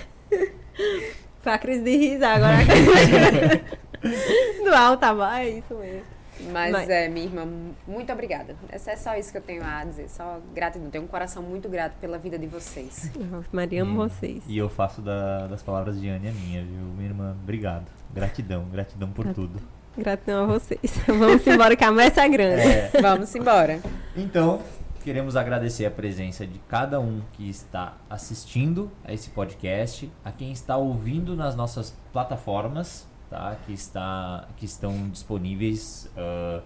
[1.42, 3.62] Foi a crise de risar agora.
[4.64, 6.22] Do alto, tá é isso mesmo.
[6.50, 7.46] Mas, Mas, é, minha irmã,
[7.86, 8.56] muito obrigada.
[8.68, 10.90] Essa é só isso que eu tenho a dizer, só gratidão.
[10.90, 13.10] Tenho um coração muito grato pela vida de vocês.
[13.52, 14.42] Maria, amo vocês.
[14.46, 16.80] E eu faço da, das palavras de Anne a minha, viu?
[16.96, 17.86] Minha irmã, obrigado.
[18.12, 19.60] Gratidão, gratidão por tudo.
[19.96, 20.80] Gratidão a vocês.
[21.06, 22.62] Vamos embora que a mesa é grande.
[22.62, 22.90] É.
[23.00, 23.80] Vamos embora.
[24.16, 24.60] Então,
[25.04, 30.50] queremos agradecer a presença de cada um que está assistindo a esse podcast, a quem
[30.50, 33.56] está ouvindo nas nossas plataformas tá?
[33.64, 36.62] Que, está, que estão disponíveis uh,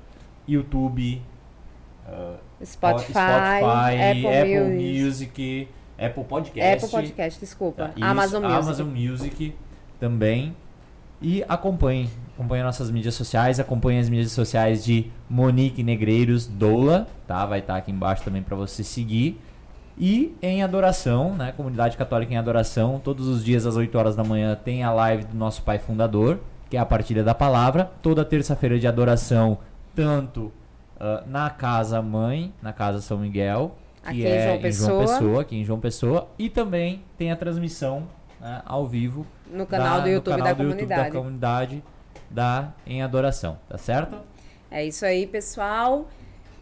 [0.48, 1.22] YouTube,
[2.08, 6.74] uh, Spotify, Spotify, Apple, Apple Music, Music, Apple Podcast.
[6.74, 7.92] Apple Podcast, desculpa.
[7.96, 8.58] Tá, Amazon Music.
[8.58, 9.54] Amazon Music
[10.00, 10.56] também.
[11.22, 17.46] E acompanhe, acompanhe nossas mídias sociais, acompanhe as mídias sociais de Monique Negreiros Doula, tá?
[17.46, 19.40] Vai estar tá aqui embaixo também para você seguir.
[19.96, 21.52] E em adoração, né?
[21.56, 25.24] Comunidade Católica em Adoração, todos os dias às 8 horas da manhã tem a live
[25.24, 26.38] do nosso Pai Fundador,
[26.68, 29.58] que é a partilha da palavra, toda terça-feira de adoração,
[29.94, 30.52] tanto
[30.96, 35.00] uh, na casa mãe, na casa São Miguel, que aqui é em João, em João
[35.00, 38.08] Pessoa, aqui em João Pessoa, e também tem a transmissão
[38.40, 41.00] né, ao vivo no canal da, do YouTube, canal da, do comunidade.
[41.00, 41.84] YouTube da comunidade
[42.30, 44.16] da Em Adoração, tá certo?
[44.70, 46.08] É isso aí, pessoal.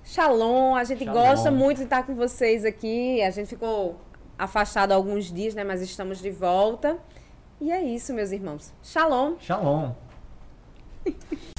[0.04, 1.20] Shalom, a gente Shalom.
[1.20, 3.22] gosta muito de estar com vocês aqui.
[3.22, 3.98] A gente ficou
[4.38, 6.98] afastado alguns dias, né, mas estamos de volta.
[7.64, 8.74] E é isso, meus irmãos.
[8.82, 9.38] Shalom.
[9.40, 9.94] Shalom.